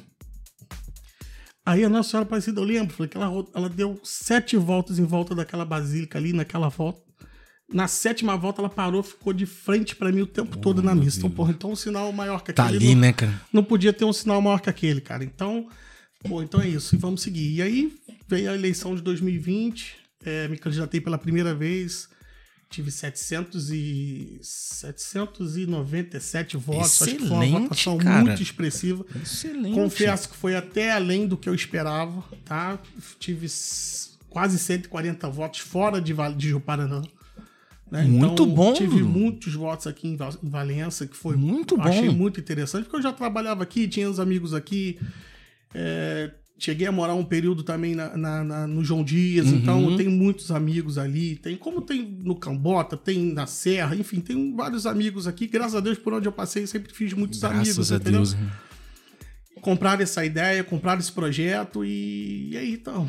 Aí 1.65 1.83
a 1.83 1.89
Nossa 1.89 2.11
Senhora 2.11 2.25
Aparecida, 2.25 2.59
eu 2.61 2.65
lembro, 2.65 2.93
falei 2.93 3.09
que 3.09 3.17
ela, 3.17 3.45
ela 3.53 3.69
deu 3.69 3.99
sete 4.03 4.55
voltas 4.55 4.99
em 4.99 5.05
volta 5.05 5.33
daquela 5.33 5.65
basílica 5.65 6.17
ali, 6.17 6.33
naquela 6.33 6.69
volta. 6.69 7.06
Na 7.71 7.87
sétima 7.87 8.37
volta, 8.37 8.61
ela 8.61 8.69
parou, 8.69 9.03
ficou 9.03 9.33
de 9.33 9.45
frente 9.45 9.95
pra 9.95 10.11
mim 10.11 10.21
o 10.21 10.27
tempo 10.27 10.57
todo 10.57 10.81
na 10.81 10.95
missa. 10.95 11.17
Então, 11.17 11.29
porra, 11.29 11.51
então 11.51 11.71
um 11.71 11.75
sinal 11.75 12.11
maior 12.13 12.41
que 12.41 12.53
Tá 12.53 12.63
aquele 12.65 12.77
ali, 12.85 12.95
não- 12.95 13.01
né, 13.01 13.11
cara? 13.13 13.41
não 13.51 13.63
podia 13.63 13.91
ter 13.91 14.05
um 14.05 14.13
sinal 14.13 14.41
maior 14.41 14.61
que 14.61 14.69
aquele, 14.69 15.01
cara. 15.01 15.23
Então, 15.23 15.67
pô, 16.23 16.41
então 16.41 16.61
é 16.61 16.67
isso, 16.69 16.95
e 16.95 16.97
vamos 16.97 17.21
seguir. 17.21 17.55
E 17.55 17.61
aí 17.61 17.93
veio 18.27 18.49
a 18.51 18.55
eleição 18.55 18.95
de 18.95 19.01
2020, 19.01 19.97
é, 20.23 20.47
me 20.47 20.57
candidatei 20.57 21.01
pela 21.01 21.17
primeira 21.17 21.53
vez, 21.53 22.07
tive 22.69 22.89
700 22.89 23.69
e 23.71 24.39
797 24.41 26.55
votos, 26.57 27.01
acho 27.01 27.15
que 27.17 27.19
foi 27.19 27.27
uma 27.29 27.43
Excelente, 27.45 27.63
votação 27.69 27.97
cara. 27.97 28.21
muito 28.25 28.41
expressiva. 28.41 29.05
Excelente. 29.21 29.73
Confesso 29.75 30.29
que 30.29 30.35
foi 30.37 30.55
até 30.55 30.91
além 30.91 31.27
do 31.27 31.35
que 31.37 31.49
eu 31.49 31.53
esperava, 31.55 32.23
tá? 32.45 32.79
Tive 33.19 33.47
quase 34.29 34.57
140 34.57 35.29
votos 35.29 35.59
fora 35.59 35.99
de, 36.01 36.13
Val- 36.13 36.33
de 36.33 36.47
Juparanã. 36.49 37.01
Né? 37.91 38.03
Muito 38.03 38.45
bom, 38.45 38.73
Tive 38.73 39.01
muitos 39.03 39.53
votos 39.53 39.87
aqui 39.87 40.07
em 40.07 40.15
Val- 40.15 40.37
em 40.43 40.49
Valença, 40.49 41.05
que 41.07 41.15
foi 41.15 41.35
Muito 41.35 41.75
eu 41.75 41.81
Achei 41.81 42.09
bom. 42.09 42.15
muito 42.15 42.39
interessante, 42.39 42.83
porque 42.83 42.97
eu 42.97 43.01
já 43.01 43.13
trabalhava 43.13 43.63
aqui, 43.63 43.87
tinha 43.87 44.09
os 44.09 44.19
amigos 44.19 44.53
aqui. 44.53 44.97
é, 45.73 46.31
cheguei 46.59 46.87
a 46.87 46.91
morar 46.91 47.13
um 47.13 47.23
período 47.23 47.61
também 47.61 47.93
na, 47.93 48.17
na- 48.17 48.43
na- 48.43 48.65
no 48.67 48.83
João 48.83 49.03
Dias, 49.03 49.45
Uhum. 49.47 49.57
então 49.57 49.91
eu 49.91 49.95
tenho 49.97 50.09
muitos 50.09 50.49
amigos 50.49 50.97
ali. 50.97 51.35
Tem 51.35 51.55
como 51.55 51.81
tem 51.81 52.03
no 52.23 52.35
Cambota, 52.35 52.97
tem 52.97 53.31
na 53.31 53.45
Serra, 53.45 53.95
enfim, 53.95 54.19
tem 54.19 54.55
vários 54.55 54.85
amigos 54.87 55.27
aqui. 55.27 55.45
Graças 55.45 55.75
a 55.75 55.79
Deus, 55.79 55.97
por 55.99 56.13
onde 56.13 56.27
eu 56.27 56.31
passei, 56.31 56.65
sempre 56.65 56.91
fiz 56.93 57.13
muitos 57.13 57.43
amigos. 57.43 57.75
Graças 57.75 57.91
a 57.91 57.95
entendeu? 57.97 58.21
Deus. 58.21 58.35
compraram 59.61 60.01
essa 60.01 60.25
ideia, 60.25 60.63
compraram 60.63 60.99
esse 60.99 61.11
projeto 61.11 61.83
e, 61.85 62.49
e 62.51 62.57
aí 62.57 62.73
então. 62.73 63.07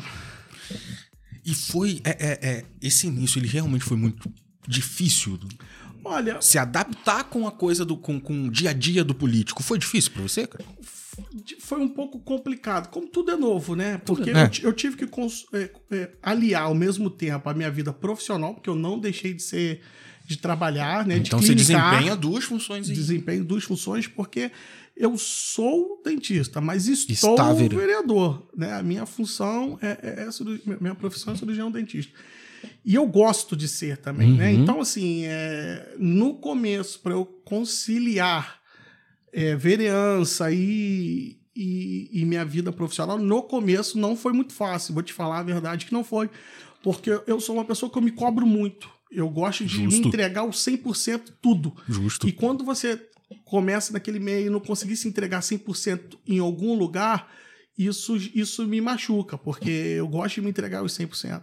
E 1.45 1.53
foi. 1.55 2.01
É, 2.03 2.09
é, 2.09 2.49
é, 2.49 2.65
esse 2.81 3.07
início, 3.07 3.39
ele 3.39 3.47
realmente 3.47 3.83
foi 3.85 3.97
muito 3.97 4.29
difícil. 4.67 5.39
Olha, 6.03 6.41
Se 6.41 6.57
adaptar 6.57 7.25
com 7.25 7.47
a 7.47 7.51
coisa 7.51 7.83
do. 7.83 7.97
com, 7.97 8.19
com 8.19 8.45
o 8.45 8.49
dia 8.51 8.69
a 8.69 8.73
dia 8.73 9.03
do 9.03 9.13
político. 9.13 9.61
Foi 9.61 9.77
difícil 9.77 10.11
pra 10.11 10.21
você, 10.23 10.47
cara? 10.47 10.65
foi 11.59 11.79
um 11.81 11.89
pouco 11.89 12.17
complicado. 12.19 12.89
Como 12.89 13.05
tudo 13.07 13.31
é 13.31 13.35
novo, 13.35 13.75
né? 13.75 13.97
Porque 14.05 14.29
é. 14.29 14.43
eu, 14.43 14.49
ti- 14.49 14.63
eu 14.63 14.71
tive 14.73 14.95
que 14.95 15.03
é, 15.53 15.69
é, 15.91 16.11
aliar 16.23 16.63
ao 16.63 16.73
mesmo 16.73 17.09
tempo 17.09 17.49
a 17.49 17.53
minha 17.53 17.69
vida 17.69 17.91
profissional, 17.91 18.53
porque 18.53 18.69
eu 18.69 18.75
não 18.75 18.97
deixei 18.97 19.33
de 19.33 19.43
ser 19.43 19.81
de 20.25 20.37
trabalhar, 20.37 21.05
né? 21.05 21.17
Então 21.17 21.39
de 21.39 21.47
você 21.47 21.53
clinicar, 21.55 21.91
desempenha 21.91 22.15
duas 22.15 22.43
funções 22.45 22.87
aí. 22.87 22.95
desempenho 22.95 23.43
duas 23.43 23.63
funções, 23.65 24.07
porque 24.07 24.49
eu 24.95 25.17
sou 25.17 26.01
dentista, 26.05 26.61
mas 26.61 26.87
estou 26.87 27.31
Está 27.31 27.51
vere- 27.51 27.75
vereador, 27.75 28.47
né? 28.55 28.73
A 28.75 28.83
minha 28.83 29.05
função 29.05 29.77
é, 29.81 29.97
é, 30.01 30.23
é 30.23 30.79
minha 30.79 30.95
profissão 30.95 31.33
é 31.33 31.35
cirurgião 31.35 31.69
dentista. 31.69 32.13
E 32.83 32.95
eu 32.95 33.05
gosto 33.05 33.55
de 33.55 33.67
ser 33.67 33.97
também, 33.97 34.33
né? 34.33 34.51
Uhum. 34.51 34.61
Então, 34.61 34.81
assim, 34.81 35.25
é, 35.25 35.95
no 35.97 36.35
começo, 36.35 36.99
para 36.99 37.13
eu 37.13 37.25
conciliar 37.25 38.59
é, 39.33 39.55
vereança 39.55 40.51
e, 40.51 41.37
e, 41.55 42.09
e 42.11 42.25
minha 42.25 42.45
vida 42.45 42.71
profissional, 42.71 43.17
no 43.17 43.43
começo 43.43 43.97
não 43.99 44.15
foi 44.15 44.33
muito 44.33 44.53
fácil. 44.53 44.93
Vou 44.93 45.03
te 45.03 45.13
falar 45.13 45.39
a 45.39 45.43
verdade 45.43 45.85
que 45.85 45.93
não 45.93 46.03
foi. 46.03 46.29
Porque 46.81 47.11
eu 47.27 47.39
sou 47.39 47.55
uma 47.55 47.65
pessoa 47.65 47.91
que 47.91 47.97
eu 47.97 48.01
me 48.01 48.11
cobro 48.11 48.47
muito. 48.47 48.89
Eu 49.11 49.29
gosto 49.29 49.65
de 49.65 49.83
Justo. 49.83 50.01
me 50.01 50.07
entregar 50.07 50.43
o 50.43 50.51
100% 50.51 51.33
tudo. 51.41 51.75
Justo. 51.87 52.27
E 52.27 52.31
quando 52.31 52.63
você 52.63 52.99
começa 53.43 53.91
naquele 53.91 54.19
meio 54.19 54.47
e 54.47 54.49
não 54.49 54.59
conseguir 54.59 54.95
se 54.95 55.07
entregar 55.07 55.41
100% 55.41 56.17
em 56.27 56.39
algum 56.39 56.75
lugar, 56.75 57.29
isso, 57.77 58.15
isso 58.35 58.67
me 58.67 58.79
machuca, 58.81 59.37
porque 59.37 59.69
eu 59.69 60.07
gosto 60.07 60.35
de 60.35 60.41
me 60.41 60.49
entregar 60.49 60.83
os 60.83 60.97
100%. 60.97 61.41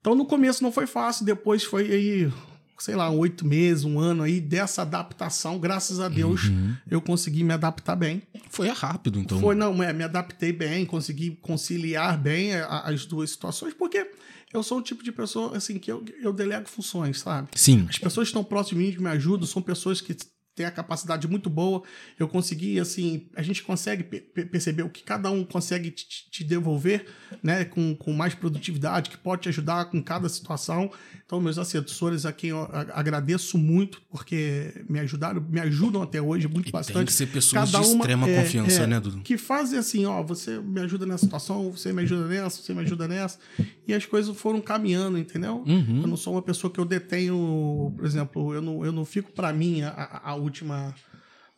Então 0.00 0.14
no 0.14 0.24
começo 0.24 0.62
não 0.62 0.72
foi 0.72 0.86
fácil, 0.86 1.24
depois 1.24 1.64
foi 1.64 1.90
aí, 1.92 2.32
sei 2.78 2.94
lá, 2.94 3.10
oito 3.10 3.44
meses, 3.46 3.84
um 3.84 3.98
ano 3.98 4.22
aí 4.22 4.40
dessa 4.40 4.82
adaptação. 4.82 5.58
Graças 5.58 6.00
a 6.00 6.08
Deus 6.08 6.42
eu 6.90 7.00
consegui 7.00 7.42
me 7.44 7.52
adaptar 7.52 7.96
bem. 7.96 8.22
Foi 8.50 8.68
rápido, 8.68 9.18
então. 9.18 9.40
Foi, 9.40 9.54
não, 9.54 9.82
é, 9.82 9.92
me 9.92 10.04
adaptei 10.04 10.52
bem, 10.52 10.86
consegui 10.86 11.32
conciliar 11.42 12.16
bem 12.18 12.54
a- 12.54 12.80
as 12.86 13.04
duas 13.06 13.30
situações, 13.30 13.74
porque 13.74 14.08
eu 14.52 14.62
sou 14.62 14.78
o 14.78 14.82
tipo 14.82 15.02
de 15.04 15.12
pessoa, 15.12 15.56
assim, 15.56 15.78
que 15.78 15.90
eu, 15.92 16.04
eu 16.22 16.32
delego 16.32 16.68
funções, 16.68 17.20
sabe? 17.20 17.48
Sim. 17.54 17.86
As 17.88 17.98
pessoas 17.98 18.28
que 18.28 18.30
estão 18.30 18.44
próximas 18.44 18.82
de 18.82 18.88
mim, 18.90 18.96
que 18.96 19.02
me 19.02 19.10
ajudam, 19.10 19.46
são 19.46 19.60
pessoas 19.60 20.00
que 20.00 20.16
têm 20.58 20.66
a 20.66 20.70
capacidade 20.70 21.26
muito 21.26 21.48
boa. 21.48 21.82
Eu 22.18 22.28
consegui, 22.28 22.78
assim, 22.78 23.26
a 23.34 23.42
gente 23.42 23.62
consegue 23.62 24.02
pe- 24.04 24.20
pe- 24.20 24.44
perceber 24.44 24.82
o 24.82 24.90
que 24.90 25.02
cada 25.02 25.30
um 25.30 25.42
consegue 25.44 25.90
te, 25.90 26.44
devolver, 26.44 27.06
né, 27.42 27.64
com, 27.64 27.94
com 27.96 28.12
mais 28.12 28.34
produtividade, 28.34 29.08
que 29.10 29.16
pode 29.16 29.42
te 29.42 29.48
ajudar 29.48 29.86
com 29.86 30.02
cada 30.02 30.28
situação. 30.28 30.90
Então, 31.24 31.40
meus 31.40 31.58
assessores 31.58 32.26
a 32.26 32.32
quem 32.32 32.50
eu 32.50 32.68
agradeço 32.92 33.56
muito, 33.56 34.02
porque 34.10 34.84
me 34.88 34.98
ajudaram, 35.00 35.40
me 35.48 35.60
ajudam 35.60 36.02
até 36.02 36.20
hoje 36.20 36.48
muito 36.48 36.68
E 36.68 36.72
bastante. 36.72 36.96
tem 36.96 37.04
que 37.06 37.12
ser 37.12 37.26
pessoas 37.28 37.70
Cada 37.70 37.82
de 37.84 37.90
uma, 37.92 38.00
extrema 38.04 38.28
é, 38.28 38.42
confiança, 38.42 38.82
é, 38.82 38.86
né, 38.86 39.00
Dudu? 39.00 39.20
que 39.20 39.36
fazem 39.38 39.78
assim, 39.78 40.04
ó, 40.06 40.22
você 40.22 40.58
me 40.58 40.80
ajuda 40.80 41.06
nessa 41.06 41.24
situação, 41.24 41.70
você 41.70 41.92
me 41.92 42.02
ajuda 42.02 42.26
nessa, 42.26 42.60
você 42.62 42.74
me 42.74 42.80
ajuda 42.82 43.06
nessa, 43.06 43.38
e 43.86 43.94
as 43.94 44.04
coisas 44.06 44.36
foram 44.36 44.60
caminhando, 44.60 45.16
entendeu? 45.18 45.62
Uhum. 45.66 46.00
Eu 46.02 46.08
não 46.08 46.16
sou 46.16 46.32
uma 46.34 46.42
pessoa 46.42 46.70
que 46.72 46.80
eu 46.80 46.84
detenho, 46.84 47.92
por 47.96 48.04
exemplo, 48.04 48.54
eu 48.54 48.62
não, 48.62 48.84
eu 48.84 48.92
não 48.92 49.04
fico 49.04 49.30
para 49.32 49.52
mim 49.52 49.82
a, 49.82 49.90
a- 49.90 50.30
a 50.30 50.34
última, 50.48 50.94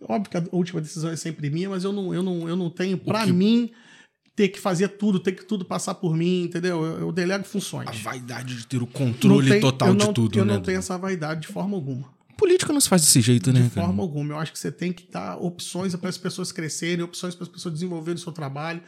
óbvio 0.02 0.30
que 0.30 0.36
a 0.36 0.44
última 0.52 0.80
decisão 0.80 1.10
é 1.10 1.16
sempre 1.16 1.48
minha, 1.50 1.70
mas 1.70 1.84
eu 1.84 1.92
não, 1.92 2.14
eu 2.14 2.22
não, 2.22 2.48
eu 2.48 2.56
não 2.56 2.68
tenho 2.70 2.98
para 2.98 3.24
que- 3.24 3.32
mim 3.32 3.70
ter 4.36 4.48
que 4.48 4.60
fazer 4.60 4.88
tudo, 4.88 5.18
ter 5.20 5.32
que 5.32 5.44
tudo 5.44 5.64
passar 5.64 5.94
por 5.94 6.16
mim, 6.16 6.44
entendeu? 6.44 6.82
Eu, 6.84 6.98
eu 7.00 7.12
delego 7.12 7.42
A 7.42 7.44
funções. 7.44 8.00
vaidade 8.00 8.56
de 8.56 8.66
ter 8.66 8.78
o 8.78 8.80
Não 8.80 8.86
controle 8.86 9.50
tem- 9.50 9.60
total 9.60 9.88
eu 9.88 9.94
de 9.96 10.04
não- 10.06 10.12
tudo, 10.14 10.38
Eu 10.38 10.44
né? 10.44 10.54
não 10.54 10.62
tenho 10.62 10.78
essa 10.78 10.96
vaidade 10.96 11.42
de 11.42 11.48
forma 11.48 11.76
alguma. 11.76 12.08
Política 12.38 12.72
não 12.72 12.80
se 12.80 12.88
faz 12.88 13.02
desse 13.02 13.20
jeito, 13.20 13.52
né, 13.52 13.60
De 13.62 13.68
cara? 13.70 13.86
forma 13.86 14.02
alguma. 14.02 14.32
Eu 14.32 14.38
acho 14.38 14.50
que 14.50 14.58
você 14.58 14.72
tem 14.72 14.94
que 14.94 15.10
dar 15.10 15.36
opções 15.36 15.94
para 15.94 16.08
as 16.08 16.16
pessoas 16.16 16.50
crescerem, 16.50 17.04
opções 17.04 17.34
para 17.34 17.42
as 17.44 17.50
pessoas 17.50 17.74
desenvolverem 17.74 18.14
o 18.18 18.22
seu 18.22 18.32
trabalho, 18.32 18.80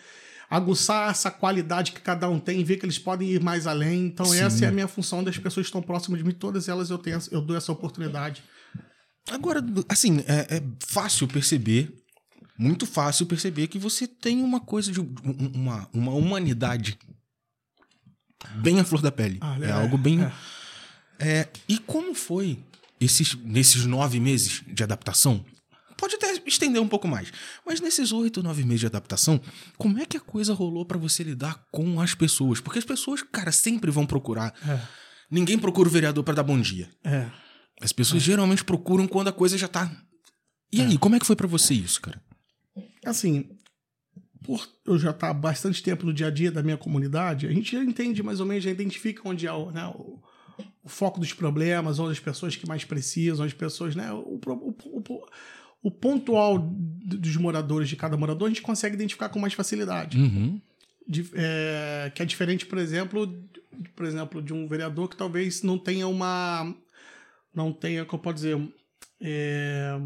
aguçar 0.49 1.11
essa 1.11 1.31
qualidade 1.31 1.93
que 1.93 2.01
cada 2.01 2.31
um 2.31 2.39
tem, 2.39 2.65
ver 2.65 2.79
que 2.79 2.87
eles 2.87 2.99
podem 2.99 3.29
ir 3.31 3.43
mais 3.43 3.67
além. 3.67 4.07
Então, 4.07 4.25
Sim. 4.27 4.39
essa 4.41 4.65
é 4.65 4.69
a 4.69 4.73
minha 4.73 4.89
função 4.89 5.23
das 5.23 5.37
pessoas 5.37 5.67
que 5.67 5.69
estão 5.69 5.83
próximas 5.83 6.19
de 6.21 6.25
mim, 6.27 6.33
todas 6.33 6.67
elas 6.67 6.89
eu 6.89 6.97
tenho, 6.97 7.19
eu 7.31 7.43
dou 7.43 7.55
essa 7.57 7.71
oportunidade. 7.71 8.43
Agora, 9.31 9.65
assim, 9.89 10.19
é, 10.27 10.57
é 10.57 10.63
fácil 10.87 11.27
perceber, 11.29 11.93
muito 12.59 12.87
fácil 12.87 13.25
perceber 13.27 13.67
que 13.69 13.79
você 13.79 14.07
tem 14.07 14.43
uma 14.43 14.61
coisa 14.61 14.91
de 14.93 15.01
um- 15.01 15.15
uma, 15.55 15.89
uma 15.93 16.13
humanidade 16.13 16.99
bem 18.57 18.81
à 18.81 18.85
flor 18.85 19.01
da 19.01 19.13
pele. 19.13 19.39
Ah, 19.41 19.57
é, 19.61 19.67
é, 19.67 19.73
algo 19.73 19.97
bem. 19.97 20.23
é. 20.23 20.33
É, 21.19 21.49
e 21.69 21.79
como 21.79 22.15
foi 22.15 22.59
esses, 23.01 23.35
nesses 23.37 23.87
nove 23.87 24.19
meses 24.19 24.63
de 24.67 24.83
adaptação? 24.83 25.45
Pode 25.97 26.17
até 26.17 26.33
estender 26.45 26.83
um 26.83 26.89
pouco 26.89 27.07
mais, 27.07 27.33
mas 27.65 27.81
nesses 27.81 28.11
oito, 28.11 28.43
nove 28.43 28.65
meses 28.65 28.81
de 28.81 28.87
adaptação, 28.87 29.41
como 29.79 30.01
é 30.01 30.05
que 30.07 30.17
a 30.17 30.21
coisa 30.21 30.53
rolou 30.53 30.85
pra 30.85 30.99
você 30.99 31.23
lidar 31.23 31.65
com 31.71 32.01
as 32.01 32.13
pessoas? 32.13 32.59
Porque 32.61 32.81
as 32.81 32.85
pessoas, 32.85 33.23
cara, 33.23 33.53
sempre 33.53 33.89
vão 33.89 34.05
procurar. 34.05 34.53
Ninguém 35.31 35.57
procura 35.57 35.89
o 35.89 35.93
vereador 35.93 36.25
pra 36.25 36.35
dar 36.35 36.43
bom 36.43 36.61
dia. 36.61 36.91
É. 37.05 37.31
As 37.83 37.93
pessoas 37.93 38.23
geralmente 38.23 38.65
procuram 38.65 39.07
quando 39.09 39.29
a 39.29 39.33
coisa 39.33 39.59
já 39.59 39.69
tá. 39.69 39.91
E 40.73 40.81
aí, 40.81 40.97
como 40.97 41.17
é 41.17 41.19
que 41.19 41.27
foi 41.27 41.37
pra 41.37 41.47
você 41.47 41.75
isso, 41.75 42.01
cara? 42.01 42.23
Assim, 43.05 43.51
por 44.43 44.67
eu 44.87 44.99
já 44.99 45.11
estar 45.11 45.29
há 45.31 45.35
bastante 45.35 45.83
tempo 45.83 46.07
no 46.07 46.13
dia 46.15 46.29
a 46.29 46.31
dia 46.31 46.51
da 46.51 46.63
minha 46.63 46.77
comunidade, 46.77 47.47
a 47.47 47.53
gente 47.53 47.73
já 47.73 47.83
entende 47.83 48.23
mais 48.23 48.41
ou 48.41 48.47
menos, 48.47 48.65
já 48.65 48.71
identifica 48.71 49.29
onde 49.29 49.47
é 49.47 49.53
o, 49.53 49.71
né, 49.71 49.87
o, 49.95 50.19
o 50.83 50.89
foco 50.89 51.21
dos 51.21 51.33
problemas, 51.33 51.99
onde 51.99 52.13
as 52.13 52.21
pessoas 52.21 52.57
que 52.57 52.67
mais 52.67 52.85
precisam, 52.85 53.45
as 53.45 53.53
pessoas, 53.53 53.95
né, 53.95 54.11
o, 54.13 54.41
o, 54.47 55.25
o, 55.83 55.91
pontual 55.91 56.59
dos 56.59 57.37
moradores 57.37 57.89
de 57.89 57.97
cada 57.97 58.17
morador, 58.17 58.47
a 58.47 58.51
gente 58.51 58.63
consegue 58.63 58.95
identificar 58.95 59.29
com 59.29 59.39
mais 59.39 59.53
facilidade. 59.53 60.17
Uhum. 60.19 60.61
De- 61.07 61.31
é, 61.35 62.11
que 62.15 62.23
é 62.23 62.25
diferente, 62.25 62.65
por 62.65 62.79
exemplo, 62.79 63.27
de- 63.27 63.89
por 63.95 64.07
exemplo, 64.07 64.41
de 64.41 64.53
um 64.55 64.67
vereador 64.69 65.09
que 65.09 65.17
talvez 65.17 65.63
não 65.63 65.77
tenha 65.79 66.07
uma. 66.07 66.75
Não 67.55 67.73
tenha, 67.73 68.05
como 68.05 68.23
posso 68.23 68.37
dizer. 68.37 68.59
é, 69.21 69.99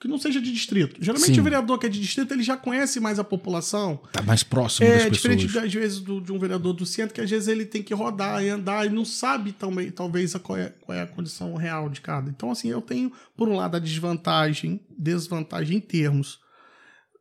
que 0.00 0.08
não 0.08 0.16
seja 0.18 0.40
de 0.40 0.50
distrito. 0.50 0.96
Geralmente 1.02 1.34
Sim. 1.34 1.40
o 1.40 1.44
vereador 1.44 1.78
que 1.78 1.84
é 1.84 1.88
de 1.88 2.00
distrito 2.00 2.32
ele 2.32 2.42
já 2.42 2.56
conhece 2.56 2.98
mais 3.00 3.18
a 3.18 3.24
população. 3.24 4.00
Tá 4.12 4.22
mais 4.22 4.42
próximo 4.42 4.86
das 4.88 5.02
É 5.02 5.10
pessoas. 5.10 5.36
diferente 5.36 5.58
às 5.58 5.74
vezes 5.74 6.00
do- 6.00 6.22
de 6.22 6.32
um 6.32 6.38
vereador 6.38 6.72
do 6.72 6.86
centro 6.86 7.14
que 7.14 7.20
às 7.20 7.28
vezes 7.28 7.48
ele 7.48 7.66
tem 7.66 7.82
que 7.82 7.92
rodar 7.92 8.42
e 8.42 8.48
andar 8.48 8.86
e 8.86 8.88
não 8.88 9.04
sabe 9.04 9.52
também 9.52 9.90
talvez 9.90 10.34
a 10.34 10.38
qual, 10.38 10.56
é, 10.58 10.70
qual 10.80 10.96
é 10.96 11.02
a 11.02 11.06
condição 11.06 11.54
real 11.54 11.90
de 11.90 12.00
cada. 12.00 12.30
Então 12.30 12.50
assim 12.50 12.68
eu 12.70 12.80
tenho 12.80 13.12
por 13.36 13.46
um 13.46 13.56
lado 13.56 13.76
a 13.76 13.80
desvantagem, 13.80 14.80
desvantagem 14.98 15.76
em 15.76 15.80
termos 15.80 16.38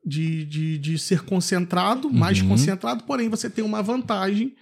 de, 0.06 0.46
de, 0.46 0.78
de 0.78 0.98
ser 0.98 1.24
concentrado, 1.24 2.10
mais 2.10 2.40
Uhum. 2.42 2.48
concentrado, 2.50 3.04
porém 3.04 3.28
você 3.28 3.50
tem 3.50 3.64
uma 3.66 3.82
vantagem 3.84 4.56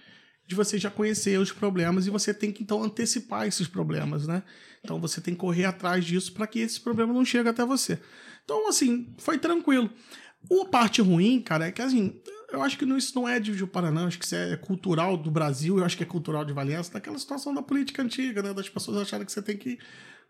de 0.48 0.54
você 0.54 0.78
já 0.78 0.90
conhecer 0.90 1.38
os 1.38 1.52
problemas 1.52 2.06
e 2.06 2.10
você 2.10 2.32
tem 2.32 2.50
que 2.50 2.62
então 2.62 2.82
antecipar 2.82 3.46
esses 3.46 3.68
problemas, 3.68 4.26
né? 4.26 4.42
Então 4.82 4.98
você 4.98 5.20
tem 5.20 5.34
que 5.34 5.40
correr 5.40 5.66
atrás 5.66 6.06
disso 6.06 6.32
para 6.32 6.46
que 6.46 6.58
esse 6.60 6.80
problema 6.80 7.12
não 7.12 7.22
chegue 7.22 7.50
até 7.50 7.66
você. 7.66 8.00
Então 8.44 8.66
assim, 8.66 9.14
foi 9.18 9.36
tranquilo. 9.36 9.90
A 10.50 10.64
parte 10.64 11.02
ruim, 11.02 11.42
cara, 11.42 11.66
é 11.66 11.70
que 11.70 11.82
assim, 11.82 12.18
eu 12.50 12.62
acho 12.62 12.78
que 12.78 12.86
isso 12.86 13.14
não 13.14 13.28
é 13.28 13.38
de 13.38 13.66
Paraná, 13.66 14.06
acho 14.06 14.18
que 14.18 14.24
isso 14.24 14.36
é 14.36 14.56
cultural 14.56 15.18
do 15.18 15.30
Brasil, 15.30 15.76
eu 15.76 15.84
acho 15.84 15.98
que 15.98 16.02
é 16.02 16.06
cultural 16.06 16.46
de 16.46 16.54
Valença, 16.54 16.94
daquela 16.94 17.18
situação 17.18 17.52
da 17.52 17.60
política 17.60 18.02
antiga, 18.02 18.42
né? 18.42 18.54
Das 18.54 18.70
pessoas 18.70 18.96
acharem 18.96 19.26
que 19.26 19.32
você 19.32 19.42
tem 19.42 19.58
que 19.58 19.78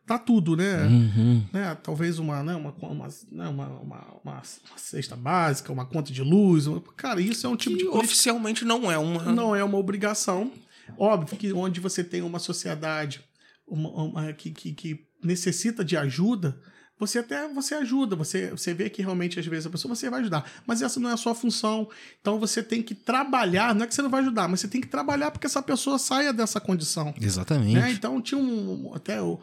dar 0.08 0.18
tudo, 0.18 0.56
né? 0.56 0.84
Uhum. 0.86 1.44
né, 1.52 1.76
talvez 1.82 2.18
uma, 2.18 2.42
né, 2.42 2.54
uma, 2.56 2.74
uma, 2.80 3.08
né, 3.30 3.48
uma, 3.48 3.66
uma, 3.68 4.06
uma, 4.24 4.42
cesta 4.76 5.14
básica, 5.14 5.72
uma 5.72 5.86
conta 5.86 6.12
de 6.12 6.22
luz. 6.22 6.66
uma- 6.66 6.80
Cara, 6.96 7.20
isso 7.20 7.46
é 7.46 7.50
um 7.50 7.56
tipo 7.56 7.76
Que 7.76 7.84
de 7.84 7.88
coisa 7.90 8.04
oficialmente 8.04 8.64
não 8.64 8.90
é 8.90 8.98
uma. 8.98 9.22
não 9.32 9.54
é 9.54 9.62
uma 9.62 9.78
obrigação. 9.78 10.50
Óbvio 10.96 11.36
que 11.38 11.52
onde 11.52 11.80
você 11.80 12.02
tem 12.02 12.22
uma 12.22 12.38
sociedade 12.38 13.20
uma- 13.66 13.90
uma- 13.90 14.32
que, 14.32 14.50
que, 14.50 14.72
que 14.72 15.00
necessita 15.22 15.84
de 15.84 15.96
ajuda, 15.96 16.58
você 16.98 17.18
até 17.20 17.46
você 17.52 17.74
ajuda, 17.74 18.16
você, 18.16 18.50
você 18.50 18.72
vê 18.74 18.88
que 18.90 19.02
realmente 19.02 19.38
às 19.38 19.46
vezes 19.46 19.66
a 19.66 19.70
pessoa 19.70 19.94
você 19.94 20.10
vai 20.10 20.20
ajudar, 20.20 20.50
mas 20.66 20.82
essa 20.82 20.98
não 20.98 21.10
é 21.10 21.12
a 21.12 21.16
sua 21.16 21.34
função. 21.34 21.88
Então 22.20 22.40
você 22.40 22.60
tem 22.62 22.82
que 22.82 22.94
trabalhar, 22.94 23.72
não 23.74 23.84
é 23.84 23.86
que 23.86 23.94
você 23.94 24.02
não 24.02 24.10
vai 24.10 24.20
ajudar, 24.22 24.48
mas 24.48 24.60
você 24.60 24.68
tem 24.68 24.80
que 24.80 24.88
trabalhar 24.88 25.30
para 25.30 25.38
que 25.38 25.46
essa 25.46 25.62
pessoa 25.62 25.98
saia 25.98 26.32
dessa 26.32 26.60
condição. 26.60 27.14
Exatamente. 27.20 27.74
Né? 27.74 27.90
Então 27.92 28.20
tinha 28.20 28.40
um. 28.40 28.92
Até 28.94 29.20
o. 29.22 29.38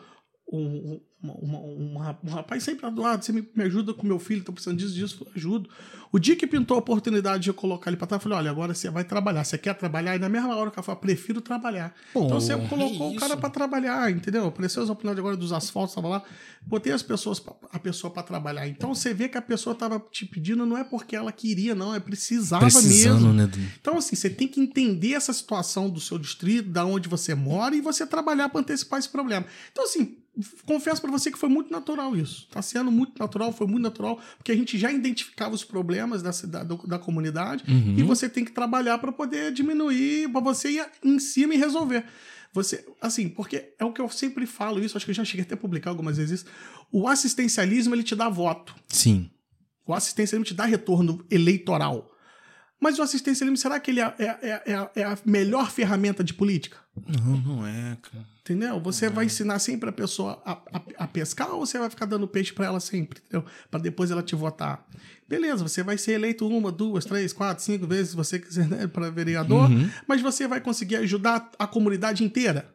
Um, 0.54 1.02
uma- 1.34 1.60
uma- 1.60 1.60
um, 1.60 1.98
ra- 1.98 2.18
rapaz 2.30 2.64
sempre 2.64 2.88
Eduardo, 2.88 3.24
você 3.26 3.32
me, 3.32 3.48
me 3.56 3.64
ajuda 3.64 3.94
com 3.94 4.06
meu 4.06 4.20
filho, 4.20 4.44
tô 4.44 4.52
precisando 4.54 4.78
disso, 4.78 4.94
disso, 4.94 5.28
ajudo. 5.36 5.70
O 6.12 6.20
dia 6.20 6.36
que 6.36 6.48
pintou 6.48 6.76
a 6.76 6.80
oportunidade 6.80 7.44
de 7.44 7.50
eu 7.50 7.54
colocar 7.54 7.90
ele 7.90 7.98
pra 7.98 8.08
trás, 8.08 8.22
eu 8.22 8.24
falei: 8.24 8.38
olha, 8.38 8.52
agora 8.52 8.74
você 8.74 8.90
vai 8.90 9.04
trabalhar. 9.04 9.44
Você 9.44 9.58
quer 9.58 9.74
trabalhar? 9.74 10.16
E 10.16 10.20
na 10.20 10.30
mesma 10.30 10.56
hora 10.56 10.72
que 10.72 10.80
eu 10.80 10.84
falei, 10.84 11.00
prefiro 11.02 11.42
trabalhar. 11.42 11.94
Pô, 12.14 12.26
então 12.26 12.40
você 12.40 12.56
colocou 12.70 13.12
o 13.12 13.16
cara 13.18 13.36
pra 13.36 13.50
trabalhar, 13.50 14.10
entendeu? 14.12 14.46
Apareceu 14.46 14.82
as 14.84 14.90
oportunidades 14.90 15.20
agora 15.20 15.36
dos 15.36 15.52
asfaltos, 15.52 15.94
tava 15.94 16.08
lá. 16.08 16.24
Botei 16.66 16.94
as 16.94 17.04
pessoas, 17.04 17.40
pra- 17.40 17.54
a 17.72 17.78
pessoa 17.80 18.12
pra 18.14 18.24
trabalhar. 18.24 18.66
Então 18.68 18.96
você 18.96 19.14
vê 19.14 19.28
que 19.28 19.38
a 19.38 19.42
pessoa 19.42 19.76
tava 19.76 20.00
te 20.12 20.26
pedindo, 20.26 20.66
não 20.66 20.78
é 20.78 20.84
porque 20.86 21.16
ela 21.16 21.32
queria, 21.32 21.76
não, 21.76 21.94
é 21.94 22.00
precisava 22.00 22.62
Precisando, 22.66 23.16
mesmo. 23.28 23.34
né? 23.34 23.48
do- 23.48 23.60
Então, 23.82 23.98
assim, 23.98 24.16
você 24.16 24.30
tem 24.30 24.48
que 24.48 24.62
entender 24.62 25.14
essa 25.14 25.34
situação 25.34 25.90
do 25.90 26.00
seu 26.00 26.18
distrito, 26.18 26.70
da 26.70 26.86
onde 26.86 27.10
você 27.10 27.36
mora, 27.36 27.76
e 27.76 27.82
você 27.82 28.06
trabalhar 28.08 28.48
para 28.50 28.62
antecipar 28.62 29.00
esse 29.00 29.10
problema. 29.10 29.46
Então, 29.72 29.84
assim, 29.84 30.18
confesso 30.66 31.02
para 31.02 31.12
você 31.18 31.32
que 31.32 31.38
foi 31.38 31.50
muito 31.50 31.72
natural 31.72 32.16
isso. 32.16 32.48
Tá 32.52 32.62
sendo 32.62 32.92
muito 32.92 33.18
natural, 33.20 33.52
foi 33.54 33.68
muito 33.68 33.84
natural, 33.84 34.20
porque 34.38 34.52
a 34.52 34.56
gente 34.56 34.78
já 34.78 34.92
identificava 34.92 35.54
os 35.56 35.64
problemas 35.64 36.22
da 36.22 36.32
cidade, 36.32 36.70
da 36.88 37.00
comunidade, 37.00 37.64
Uhum. 37.68 37.96
e 37.98 38.04
você 38.04 38.28
tem 38.30 38.44
que 38.46 38.52
trabalhar 38.52 38.98
para 38.98 39.12
poder 39.12 39.52
diminuir, 39.52 40.30
para 40.32 40.42
você 40.42 40.72
ir 40.72 40.86
em 41.04 41.20
cima 41.20 41.54
e 41.54 41.58
resolver. 41.58 42.06
Você, 42.54 42.86
assim, 43.02 43.28
porque 43.28 43.74
é 43.78 43.84
o 43.84 43.92
que 43.92 44.00
eu 44.02 44.08
sempre 44.10 44.46
falo 44.46 44.80
isso, 44.84 44.96
acho 44.96 45.06
que 45.06 45.12
eu 45.12 45.16
já 45.16 45.26
cheguei 45.26 45.44
até 45.44 45.56
a 45.56 45.58
publicar 45.58 45.90
algumas 45.90 46.16
vezes 46.18 46.42
isso. 46.42 46.52
O 46.92 47.08
assistencialismo, 47.08 47.94
ele 47.94 48.04
te 48.04 48.16
dá 48.16 48.30
voto. 48.30 48.74
Sim. 48.88 49.30
O 49.86 49.94
assistencialismo 49.94 50.46
te 50.46 50.54
dá 50.54 50.64
retorno 50.66 51.24
eleitoral. 51.30 52.10
Mas 52.80 53.00
o 53.00 53.02
assistencialismo, 53.02 53.58
será 53.58 53.80
que 53.80 53.90
ele 53.92 54.02
é, 54.02 54.14
é- 54.20 54.26
é- 54.26 54.62
é 54.68 54.74
a- 54.76 54.90
é 54.96 55.04
a 55.04 55.18
melhor 55.26 55.72
ferramenta 55.72 56.24
de 56.24 56.34
política? 56.34 56.78
Não, 57.08 57.38
não 57.38 57.68
é, 57.68 57.98
cara. 58.02 58.26
Entendeu? 58.42 58.80
Você 58.80 59.10
vai 59.10 59.26
ensinar 59.26 59.58
sempre 59.60 59.90
a 59.90 59.94
pessoa 59.94 60.42
a, 60.46 60.52
a- 60.54 60.82
a 61.00 61.08
pescar 61.08 61.50
ou 61.52 61.66
você 61.66 61.80
vai 61.80 61.90
ficar 61.90 62.06
dando 62.06 62.28
peixe 62.28 62.54
pra 62.54 62.66
ela 62.68 62.80
sempre, 62.80 63.20
entendeu? 63.26 63.46
Pra 63.72 63.80
depois 63.80 64.12
ela 64.12 64.22
te 64.22 64.36
votar. 64.36 64.86
Beleza, 65.28 65.64
você 65.68 65.82
vai 65.82 65.98
ser 65.98 66.12
eleito 66.14 66.48
uma, 66.48 66.72
duas, 66.72 67.04
três, 67.06 67.34
quatro, 67.34 67.64
cinco 67.64 67.88
vezes, 67.88 68.10
se 68.12 68.16
você 68.16 68.38
quiser, 68.38 68.68
né, 68.68 68.86
pra 68.88 69.10
vereador, 69.10 69.70
Uhum. 69.72 69.90
mas 70.08 70.22
você 70.22 70.48
vai 70.48 70.62
conseguir 70.62 70.98
ajudar 70.98 71.50
a 71.58 71.66
comunidade 71.66 72.24
inteira? 72.24 72.75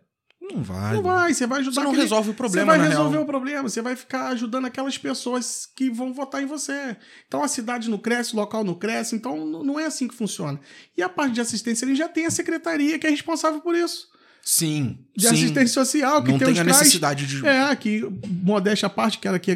Não 0.52 0.62
vai. 0.62 0.94
Não 0.94 1.02
vai, 1.02 1.32
você 1.34 1.46
vai 1.46 1.60
ajudar. 1.60 1.74
Você 1.74 1.80
não 1.80 1.88
aquele- 1.90 2.02
resolve 2.02 2.30
o 2.30 2.34
problema, 2.34 2.72
Você 2.72 2.78
vai 2.78 2.88
resolver 2.88 3.10
real. 3.12 3.22
o 3.22 3.26
problema, 3.26 3.68
você 3.68 3.82
vai 3.82 3.96
ficar 3.96 4.28
ajudando 4.28 4.64
aquelas 4.66 4.96
pessoas 4.98 5.66
que 5.76 5.90
vão 5.90 6.12
votar 6.12 6.42
em 6.42 6.46
você. 6.46 6.96
Então 7.26 7.42
a 7.42 7.48
cidade 7.48 7.88
não 7.90 7.98
cresce, 7.98 8.34
o 8.34 8.36
local 8.36 8.64
não 8.64 8.74
cresce, 8.74 9.14
então 9.14 9.44
não 9.46 9.78
é 9.78 9.86
assim 9.86 10.08
que 10.08 10.14
funciona. 10.14 10.58
E 10.96 11.02
a 11.02 11.08
parte 11.08 11.34
de 11.34 11.40
assistência, 11.40 11.84
ele 11.84 11.94
já 11.94 12.08
tem 12.08 12.26
a 12.26 12.30
secretaria 12.30 12.98
que 12.98 13.06
é 13.06 13.10
responsável 13.10 13.60
por 13.60 13.74
isso. 13.74 14.08
Sim. 14.42 14.98
De 15.14 15.28
sim. 15.28 15.34
assistência 15.34 15.84
social, 15.84 16.22
que 16.24 16.30
Não 16.32 16.38
tem, 16.38 16.46
tem 16.46 16.54
os 16.54 16.60
a 16.60 16.64
necessidade 16.64 17.26
de. 17.26 17.46
É, 17.46 17.76
que, 17.76 18.02
modéstia 18.42 18.86
à 18.86 18.90
parte, 18.90 19.18
quero 19.18 19.36
aqui 19.36 19.50
é, 19.50 19.54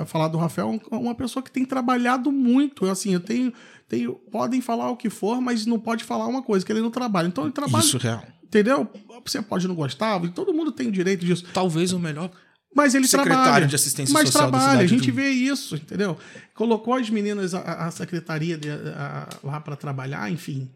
é, 0.00 0.04
falar 0.04 0.26
do 0.26 0.36
Rafael, 0.36 0.68
um- 0.70 0.96
uma 0.98 1.14
pessoa 1.14 1.40
que 1.42 1.52
tem 1.52 1.64
trabalhado 1.64 2.32
muito. 2.32 2.84
Assim, 2.86 3.14
eu 3.14 3.20
tenho, 3.20 3.52
tenho. 3.88 4.14
Podem 4.32 4.60
falar 4.60 4.90
o 4.90 4.96
que 4.96 5.08
for, 5.08 5.40
mas 5.40 5.64
não 5.66 5.78
pode 5.78 6.02
falar 6.02 6.26
uma 6.26 6.42
coisa, 6.42 6.66
que 6.66 6.72
ele 6.72 6.80
não 6.80 6.90
trabalha. 6.90 7.28
Então 7.28 7.44
ele 7.44 7.52
trabalha. 7.52 7.84
Isso, 7.84 7.96
real. 7.96 8.24
Entendeu? 8.58 8.88
Você 9.24 9.42
pode 9.42 9.66
não 9.66 9.74
gostar, 9.74 10.20
todo 10.32 10.54
mundo 10.54 10.70
tem 10.70 10.86
o 10.88 10.92
direito 10.92 11.24
disso. 11.26 11.44
Talvez 11.52 11.92
o 11.92 11.98
melhor. 11.98 12.30
Mas 12.74 12.94
ele 12.94 13.06
Secretário 13.06 13.42
trabalha. 13.42 13.66
de 13.66 13.74
assistência 13.74 14.12
mas 14.12 14.28
social 14.30 14.50
trabalha, 14.50 14.80
a 14.80 14.86
gente 14.86 15.10
do- 15.10 15.14
vê 15.14 15.28
isso, 15.30 15.76
entendeu? 15.76 16.16
Colocou 16.54 16.94
as 16.94 17.08
meninas, 17.10 17.54
a, 17.54 17.86
a 17.86 17.90
secretaria 17.90 18.56
de- 18.58 18.70
a- 18.70 19.28
lá 19.44 19.60
para 19.60 19.76
trabalhar, 19.76 20.30
enfim. 20.30 20.70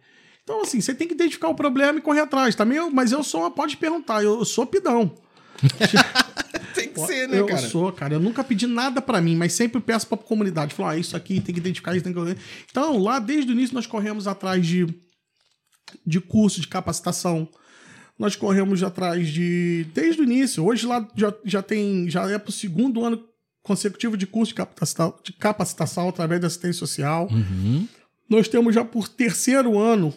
Então, 0.44 0.62
assim, 0.62 0.80
você 0.80 0.94
tem 0.94 1.06
que 1.08 1.14
identificar 1.14 1.49
o 1.49 1.54
problema 1.54 1.99
e 1.99 2.02
correr 2.02 2.20
atrás. 2.20 2.54
Também, 2.54 2.78
eu- 2.78 2.90
mas 2.90 3.11
eu 3.12 3.23
sou, 3.25 3.40
uma- 3.42 3.50
pode 3.50 3.76
perguntar, 3.76 4.23
eu, 4.23 4.38
eu 4.38 4.44
sou 4.44 4.64
pidão. 4.66 5.12
Tem 6.75 7.44
que 7.47 7.52
eu 7.52 7.58
sou, 7.70 7.92
cara. 7.92 8.14
Eu 8.14 8.20
nunca 8.20 8.44
pedi 8.44 8.66
nada 8.66 9.00
pra 9.02 9.20
mim, 9.20 9.35
mas 9.37 9.52
sempre 9.52 9.80
peço 9.80 10.06
pra 10.06 10.16
comunidade. 10.16 10.75
Falo, 10.75 10.90
ah, 10.90 10.97
isso 10.97 11.16
aqui 11.16 11.40
tem 11.40 11.52
que 11.52 11.61
identificar, 11.61 11.94
isso 11.97 12.04
tem 12.04 12.12
que. 12.14 12.20
Então, 12.70 12.97
lá 12.99 13.18
desde 13.18 13.50
o 13.50 13.54
início 13.54 13.75
nós 13.75 13.87
corremos 13.87 14.26
atrás 14.28 14.64
de, 14.64 14.87
de 16.06 16.20
curso 16.20 16.61
de 16.61 16.68
capacitação. 16.68 17.49
Nós 18.18 18.34
corremos 18.34 18.82
atrás 18.82 19.28
de. 19.28 19.87
Desde 19.94 20.20
o 20.20 20.25
início. 20.25 20.64
Hoje 20.64 20.87
lá 20.87 21.06
já, 21.14 21.32
já 21.44 21.62
tem. 21.62 22.10
Já 22.10 22.28
é 22.30 22.38
pro 22.38 22.50
segundo 22.50 23.04
ano 23.04 23.22
consecutivo 23.62 24.16
de 24.16 24.26
curso 24.26 24.52
de 24.52 24.56
capacitação, 24.56 25.14
de 25.22 25.32
capacitação 25.32 26.08
através 26.08 26.40
da 26.40 26.46
assistência 26.46 26.78
social. 26.78 27.28
Uhum. 27.30 27.87
nós 28.28 28.48
temos 28.48 28.75
já 28.75 28.84
por 28.84 29.08
terceiro 29.08 29.78
ano 29.78 30.12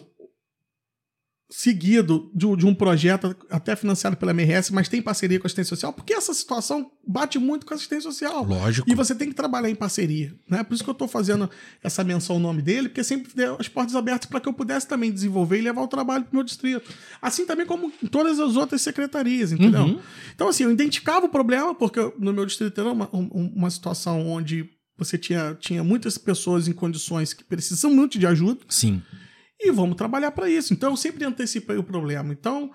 seguido 1.54 2.30
de, 2.34 2.46
um- 2.46 2.56
de 2.56 2.66
um 2.66 2.74
projeto 2.74 3.36
até 3.50 3.76
financiado 3.76 4.16
pela 4.16 4.30
MRS, 4.32 4.72
mas 4.72 4.88
tem 4.88 5.02
parceria 5.02 5.38
com 5.38 5.44
a 5.44 5.48
assistência 5.48 5.68
social, 5.76 5.92
porque 5.92 6.14
essa 6.14 6.32
situação 6.32 6.90
bate 7.06 7.38
muito 7.38 7.66
com 7.66 7.74
a 7.74 7.76
assistência 7.76 8.10
social. 8.10 8.42
Lógico. 8.44 8.90
E 8.90 8.94
você 8.94 9.14
tem 9.14 9.28
que 9.28 9.34
trabalhar 9.34 9.68
em 9.68 9.74
parceria, 9.74 10.34
né? 10.48 10.64
Por 10.64 10.72
isso 10.74 10.82
que 10.82 10.88
eu 10.88 10.92
estou 10.92 11.06
fazendo 11.06 11.48
essa 11.82 12.02
menção 12.02 12.36
ao 12.36 12.40
nome 12.40 12.62
dele, 12.62 12.88
porque 12.88 13.04
sempre 13.04 13.30
deu 13.34 13.56
as 13.60 13.68
portas 13.68 13.94
abertas 13.94 14.28
para 14.28 14.40
que 14.40 14.48
eu 14.48 14.52
pudesse 14.54 14.88
também 14.88 15.12
desenvolver 15.12 15.58
e 15.58 15.62
levar 15.62 15.82
o 15.82 15.88
trabalho 15.88 16.24
para 16.24 16.32
o 16.32 16.36
meu 16.36 16.44
distrito. 16.44 16.90
Assim 17.20 17.44
também 17.44 17.66
como 17.66 17.92
em 18.02 18.06
todas 18.06 18.40
as 18.40 18.56
outras 18.56 18.80
secretarias, 18.80 19.52
entendeu? 19.52 19.82
Uhum. 19.82 20.00
Então, 20.34 20.48
assim, 20.48 20.64
eu 20.64 20.70
identificava 20.72 21.26
o 21.26 21.28
problema, 21.28 21.74
porque 21.74 22.00
no 22.18 22.32
meu 22.32 22.46
distrito 22.46 22.80
era 22.80 22.90
uma, 22.90 23.08
um- 23.14 23.52
uma 23.54 23.70
situação 23.70 24.26
onde 24.26 24.68
você 24.96 25.18
tinha, 25.18 25.54
tinha 25.58 25.82
muitas 25.84 26.16
pessoas 26.16 26.68
em 26.68 26.72
condições 26.72 27.32
que 27.34 27.42
precisam 27.44 27.92
muito 27.92 28.18
de 28.18 28.26
ajuda 28.26 28.60
Sim. 28.68 29.02
E 29.64 29.70
vamos 29.70 29.96
trabalhar 29.96 30.30
para 30.32 30.48
isso. 30.50 30.72
Então, 30.72 30.90
eu 30.90 30.96
sempre 30.96 31.24
antecipei 31.24 31.76
o 31.76 31.82
problema. 31.84 32.32
Então, 32.32 32.70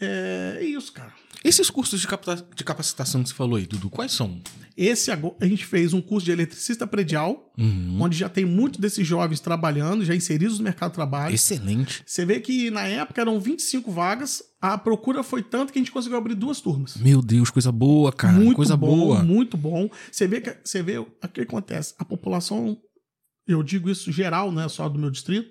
é, 0.00 0.58
é 0.60 0.64
isso, 0.64 0.92
cara. 0.92 1.12
Esses 1.42 1.70
cursos 1.70 2.00
de, 2.00 2.06
capta- 2.06 2.46
de 2.54 2.64
capacitação 2.64 3.22
que 3.22 3.30
você 3.30 3.34
falou 3.34 3.56
aí, 3.56 3.66
Dudu, 3.66 3.88
quais 3.88 4.12
são? 4.12 4.40
Esse 4.76 5.10
agora, 5.10 5.34
a 5.40 5.46
gente 5.46 5.64
fez 5.64 5.92
um 5.94 6.00
curso 6.02 6.26
de 6.26 6.32
eletricista 6.32 6.86
predial, 6.86 7.50
Uhum. 7.58 7.98
onde 8.00 8.16
já 8.16 8.28
tem 8.28 8.44
muitos 8.44 8.78
desses 8.80 9.06
jovens 9.06 9.40
trabalhando, 9.40 10.04
já 10.04 10.14
inseridos 10.14 10.58
no 10.58 10.64
mercado 10.64 10.90
de 10.90 10.94
trabalho. 10.96 11.34
Excelente. 11.34 12.02
Você 12.06 12.24
vê 12.24 12.40
que 12.40 12.70
na 12.70 12.82
época 12.86 13.20
eram 13.20 13.38
25 13.40 13.90
vagas, 13.90 14.42
a 14.60 14.76
procura 14.78 15.22
foi 15.22 15.42
tanto 15.42 15.72
que 15.72 15.78
a 15.78 15.82
gente 15.82 15.92
conseguiu 15.92 16.16
abrir 16.18 16.34
duas 16.34 16.60
turmas. 16.60 16.96
Meu 16.96 17.20
Deus, 17.22 17.50
coisa 17.50 17.70
boa, 17.72 18.12
cara. 18.12 18.34
muito 18.34 18.56
coisa 18.56 18.76
bom, 18.76 18.96
boa. 18.96 19.22
muito 19.22 19.56
bom. 19.56 19.90
Você 20.10 20.26
vê 20.26 20.40
que 20.40 20.56
você 20.64 20.82
vê 20.82 20.98
o 20.98 21.06
que 21.32 21.40
acontece. 21.42 21.94
A 21.98 22.04
população, 22.04 22.78
eu 23.46 23.62
digo 23.62 23.90
isso 23.90 24.10
geral, 24.12 24.50
não 24.52 24.62
é 24.62 24.68
só 24.68 24.88
do 24.88 24.98
meu 24.98 25.10
distrito. 25.10 25.50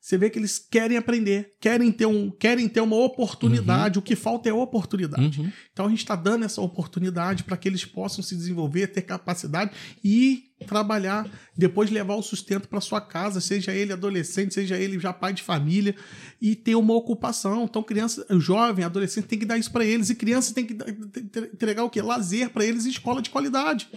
Você 0.00 0.16
vê 0.16 0.30
que 0.30 0.38
eles 0.38 0.58
querem 0.58 0.96
aprender, 0.96 1.52
querem 1.60 1.92
ter, 1.92 2.06
um, 2.06 2.30
querem 2.30 2.66
ter 2.68 2.80
uma 2.80 2.96
oportunidade. 2.96 3.98
O 3.98 4.02
que 4.02 4.16
falta 4.16 4.48
é 4.48 4.52
oportunidade. 4.52 5.40
Uhum. 5.40 5.52
Então 5.72 5.84
a 5.86 5.88
gente 5.90 5.98
está 5.98 6.16
dando 6.16 6.44
essa 6.44 6.60
oportunidade 6.62 7.44
para 7.44 7.56
que 7.56 7.68
eles 7.68 7.84
possam 7.84 8.24
se 8.24 8.34
desenvolver, 8.34 8.86
ter 8.86 9.02
capacidade 9.02 9.72
e 10.02 10.44
trabalhar, 10.66 11.28
depois 11.56 11.90
levar 11.90 12.14
o 12.14 12.22
sustento 12.22 12.66
para 12.66 12.80
sua 12.80 13.00
casa, 13.00 13.40
seja 13.40 13.72
ele 13.72 13.92
adolescente, 13.92 14.54
seja 14.54 14.76
ele 14.76 14.98
já 14.98 15.12
pai 15.12 15.32
de 15.34 15.42
família, 15.42 15.94
e 16.40 16.54
ter 16.54 16.74
uma 16.74 16.94
ocupação. 16.94 17.64
Então, 17.64 17.82
criança, 17.82 18.26
jovem, 18.38 18.84
adolescente 18.84 19.26
tem 19.26 19.38
que 19.38 19.46
dar 19.46 19.58
isso 19.58 19.70
para 19.70 19.84
eles, 19.84 20.10
e 20.10 20.14
criança 20.14 20.54
tem 20.54 20.66
que 20.66 20.74
dar- 20.74 20.84
tem 20.86 21.26
que 21.26 21.38
entregar 21.38 21.84
o 21.84 21.90
quê? 21.90 22.00
Lazer 22.02 22.50
para 22.50 22.64
eles 22.64 22.84
e 22.86 22.90
escola 22.90 23.22
de 23.22 23.30
qualidade. 23.30 23.88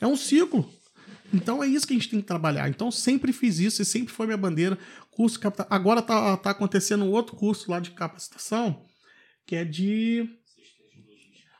É 0.00 0.06
um 0.06 0.16
ciclo. 0.16 0.68
Então 1.32 1.62
é 1.62 1.66
isso 1.66 1.86
que 1.86 1.92
a 1.92 1.96
gente 1.96 2.08
tem 2.08 2.20
que 2.20 2.26
trabalhar. 2.26 2.68
Então 2.70 2.90
sempre 2.90 3.32
fiz 3.34 3.58
isso 3.58 3.82
e 3.82 3.84
sempre 3.84 4.12
foi 4.12 4.26
minha 4.26 4.36
bandeira. 4.38 4.78
Curso 5.18 5.40
capta... 5.40 5.66
Agora 5.68 6.00
tá, 6.00 6.36
tá 6.36 6.50
acontecendo 6.50 7.04
um 7.04 7.10
outro 7.10 7.34
curso 7.34 7.68
lá 7.70 7.80
de 7.80 7.90
capacitação 7.90 8.82
que 9.44 9.56
é 9.56 9.64
de 9.64 10.28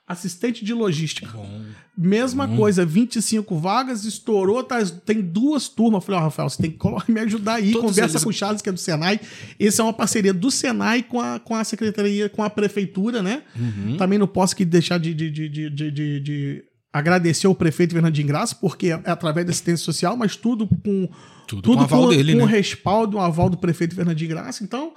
assistente 0.07 0.65
de 0.65 0.73
logística. 0.73 1.27
Bom. 1.33 1.65
Mesma 1.97 2.49
coisa, 2.57 2.87
25 2.87 3.59
vagas, 3.59 4.05
estourou, 4.05 4.63
tá, 4.63 4.79
tem 5.05 5.21
duas 5.21 5.69
turmas. 5.69 6.03
Eu 6.03 6.07
Falei, 6.07 6.21
ó, 6.21 6.25
Rafael, 6.25 6.49
você 6.49 6.63
tem 6.63 6.71
que 6.71 6.79
me 7.13 7.21
ajudar 7.21 7.55
aí. 7.55 7.73
Todos 7.73 7.91
Conversa 7.91 8.15
eles- 8.17 8.25
com 8.25 8.31
o 8.31 8.33
Charles, 8.33 8.63
que 8.63 8.69
é 8.69 8.73
do 8.73 8.79
Senai. 8.79 9.21
Esse 9.59 9.81
é 9.81 9.85
uma 9.85 9.93
parceria 9.93 10.33
do 10.33 10.51
Senai 10.51 11.03
com 11.03 11.21
a, 11.21 11.39
com 11.41 11.55
a 11.55 11.63
Secretaria, 11.65 12.29
com 12.29 12.43
a 12.43 12.49
Prefeitura, 12.49 13.23
né? 13.23 13.43
Uhum. 13.57 13.97
Também 13.99 14.19
não 14.19 14.27
posso 14.29 14.55
que 14.57 14.65
deixar 14.65 14.99
de, 14.99 15.13
de, 15.13 15.31
de, 15.31 15.49
de, 15.49 15.71
de, 15.71 15.91
de- 15.91 16.21
de 16.21 16.65
agradecer 16.93 17.47
ao 17.47 17.55
prefeito 17.55 17.93
Fernandinho 17.95 18.27
Graça, 18.27 18.55
porque 18.55 18.89
é 18.89 18.93
através 19.05 19.47
da 19.47 19.51
assistência 19.51 19.85
social, 19.85 20.17
mas 20.17 20.37
tudo 20.37 20.67
com 20.67 21.09
Tudo 21.47 21.75
com 21.77 21.81
aval 21.81 22.09
dele, 22.09 22.33
com 22.33 22.47
né? 22.47 22.53
respaldo, 22.53 23.17
um 23.17 23.21
aval 23.21 23.49
do 23.51 23.57
prefeito 23.59 23.95
Fernandinho 23.95 24.31
Graça. 24.31 24.65
Então, 24.65 24.95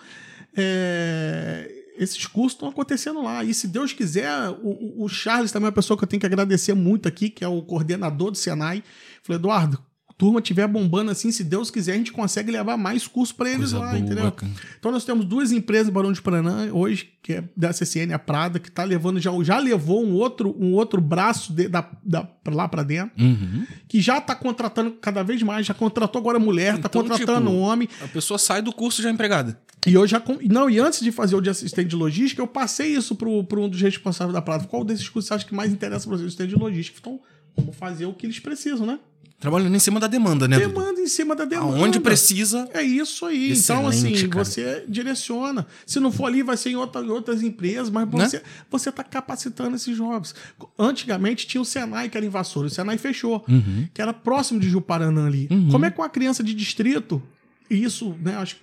é, 0.56 1.70
esses 1.98 2.26
cursos 2.26 2.54
estão 2.54 2.70
acontecendo 2.70 3.22
lá. 3.22 3.44
E 3.44 3.54
se 3.54 3.68
Deus 3.68 3.94
quiser, 3.94 4.30
o, 4.62 4.70
o- 5.02 5.04
o 5.06 5.10
Charles 5.10 5.52
também 5.52 5.66
é 5.66 5.70
uma 5.70 5.76
pessoa 5.76 5.98
que 5.98 6.04
eu 6.04 6.08
tenho 6.08 6.20
que 6.20 6.26
agradecer 6.26 6.74
muito 6.74 7.08
aqui, 7.08 7.30
que 7.30 7.44
é 7.44 7.48
o 7.48 7.62
coordenador 7.62 8.32
do 8.32 8.38
Senai. 8.38 8.84
Falei, 9.24 9.40
Eduardo, 9.40 9.80
turma 10.22 10.40
estiver 10.40 10.68
bombando 10.68 11.10
assim, 11.10 11.32
se 11.32 11.44
Deus 11.44 11.72
quiser, 11.72 11.94
a 11.94 11.98
gente 11.98 12.12
consegue 12.12 12.52
levar 12.52 12.78
mais 12.78 13.08
cursos 13.08 13.36
para 13.36 13.50
eles 13.50 13.72
Coisa 13.72 13.80
lá, 13.80 13.88
boa, 13.88 13.98
entendeu? 13.98 14.32
cara. 14.32 14.52
Então 14.78 14.92
nós 14.92 15.04
temos 15.04 15.26
duas 15.26 15.52
empresas 15.52 15.88
em 15.88 15.92
Barão 15.92 16.12
de 16.12 16.22
Paranã 16.22 16.70
hoje, 16.72 17.10
que 17.24 17.34
é 17.34 17.44
da 17.58 17.74
CCN, 17.74 18.14
a 18.14 18.20
Prada, 18.20 18.60
que 18.60 18.70
está 18.70 18.84
levando, 18.84 19.20
já, 19.20 19.32
já 19.42 19.58
levou 19.58 20.06
um 20.06 20.14
outro, 20.14 20.56
um 20.60 20.74
outro 20.74 21.02
braço 21.02 21.52
de- 21.52 21.68
da, 21.68 21.90
da, 22.04 22.24
pra 22.24 22.54
lá 22.54 22.68
para 22.68 22.84
dentro, 22.84 23.12
Uhum. 23.20 23.66
que 23.88 24.00
já 24.00 24.20
está 24.20 24.36
contratando 24.36 24.92
cada 24.92 25.24
vez 25.24 25.42
mais, 25.42 25.66
já 25.66 25.74
contratou 25.74 26.20
agora 26.20 26.38
mulher, 26.38 26.76
está 26.76 26.88
Então, 26.88 27.02
contratando 27.02 27.50
tipo, 27.50 27.60
homem. 27.60 27.90
A 28.04 28.08
pessoa 28.08 28.38
sai 28.38 28.62
do 28.62 28.72
curso 28.72 29.02
já 29.02 29.10
empregada. 29.10 29.60
E 29.88 29.94
eu 29.96 30.06
já. 30.06 30.22
Não, 30.52 30.70
e 30.70 30.78
antes 30.78 31.00
de 31.00 31.12
fazer 31.12 31.36
o 31.36 31.42
de 31.42 31.50
assistente 31.50 31.88
de 31.90 31.96
logística, 31.96 32.40
eu 32.40 32.46
passei 32.48 32.96
isso 32.96 33.16
para 33.16 33.28
um 33.60 33.68
dos 33.68 33.82
responsáveis 33.82 34.36
da 34.36 34.40
Prada. 34.42 34.66
Qual 34.66 34.84
desses 34.84 35.10
cursos 35.10 35.30
você 35.30 35.34
acha 35.34 35.46
que 35.48 35.56
mais 35.56 35.74
interessa 35.74 36.08
para 36.08 36.16
você, 36.18 36.26
assistente 36.26 36.50
de 36.50 36.56
logística? 36.56 37.00
Então, 37.02 37.20
vamos 37.58 37.76
fazer 37.76 38.06
o 38.06 38.14
que 38.14 38.28
eles 38.28 38.38
precisam, 38.40 38.86
né? 38.86 39.00
Trabalhando 39.42 39.76
em 39.76 39.80
cima 39.80 40.00
da 40.00 40.08
demanda, 40.08 40.48
né, 40.48 40.58
Dudu? 40.60 40.70
Demanda 40.80 41.02
em 41.02 41.08
cima 41.08 41.36
da 41.36 41.44
demanda. 41.46 41.76
Aonde 41.78 42.00
precisa. 42.00 42.70
É 42.74 42.82
isso 42.84 43.26
aí. 43.26 43.52
então, 43.52 43.90
Excelente, 43.90 44.16
assim, 44.20 44.30
cara. 44.30 44.46
você 44.46 44.86
direciona. 44.88 45.68
Se 45.86 46.00
não 46.00 46.12
for 46.12 46.28
ali, 46.28 46.44
vai 46.44 46.56
ser 46.56 46.70
em, 46.70 46.76
outra- 46.76 47.02
em 47.02 47.10
outras 47.10 47.42
empresas, 47.42 47.90
mas 47.90 48.08
Né? 48.08 48.30
você 48.30 48.44
você 48.70 48.90
está 48.90 49.04
capacitando 49.04 49.76
esses 49.76 49.98
jovens. 49.98 50.34
Antigamente 50.78 51.46
tinha 51.48 51.60
o 51.62 51.66
Senai, 51.66 52.08
que 52.08 52.16
era 52.18 52.26
em 52.26 52.30
Vassoura. 52.30 52.68
O 52.68 52.72
Senai 52.72 52.98
fechou, 52.98 53.44
Uhum. 53.50 53.88
que 53.94 54.02
era 54.02 54.14
próximo 54.14 54.60
de 54.60 54.70
Juparanã 54.70 55.26
ali. 55.28 55.50
Como 55.72 55.86
é 55.86 55.92
que 55.92 56.00
uma 56.00 56.10
criança 56.10 56.44
de 56.44 56.54
distrito, 56.54 57.22
e 57.70 57.84
isso, 57.84 58.16
né, 58.22 58.36
acho, 58.36 58.42
acho 58.42 58.56
que 58.56 58.62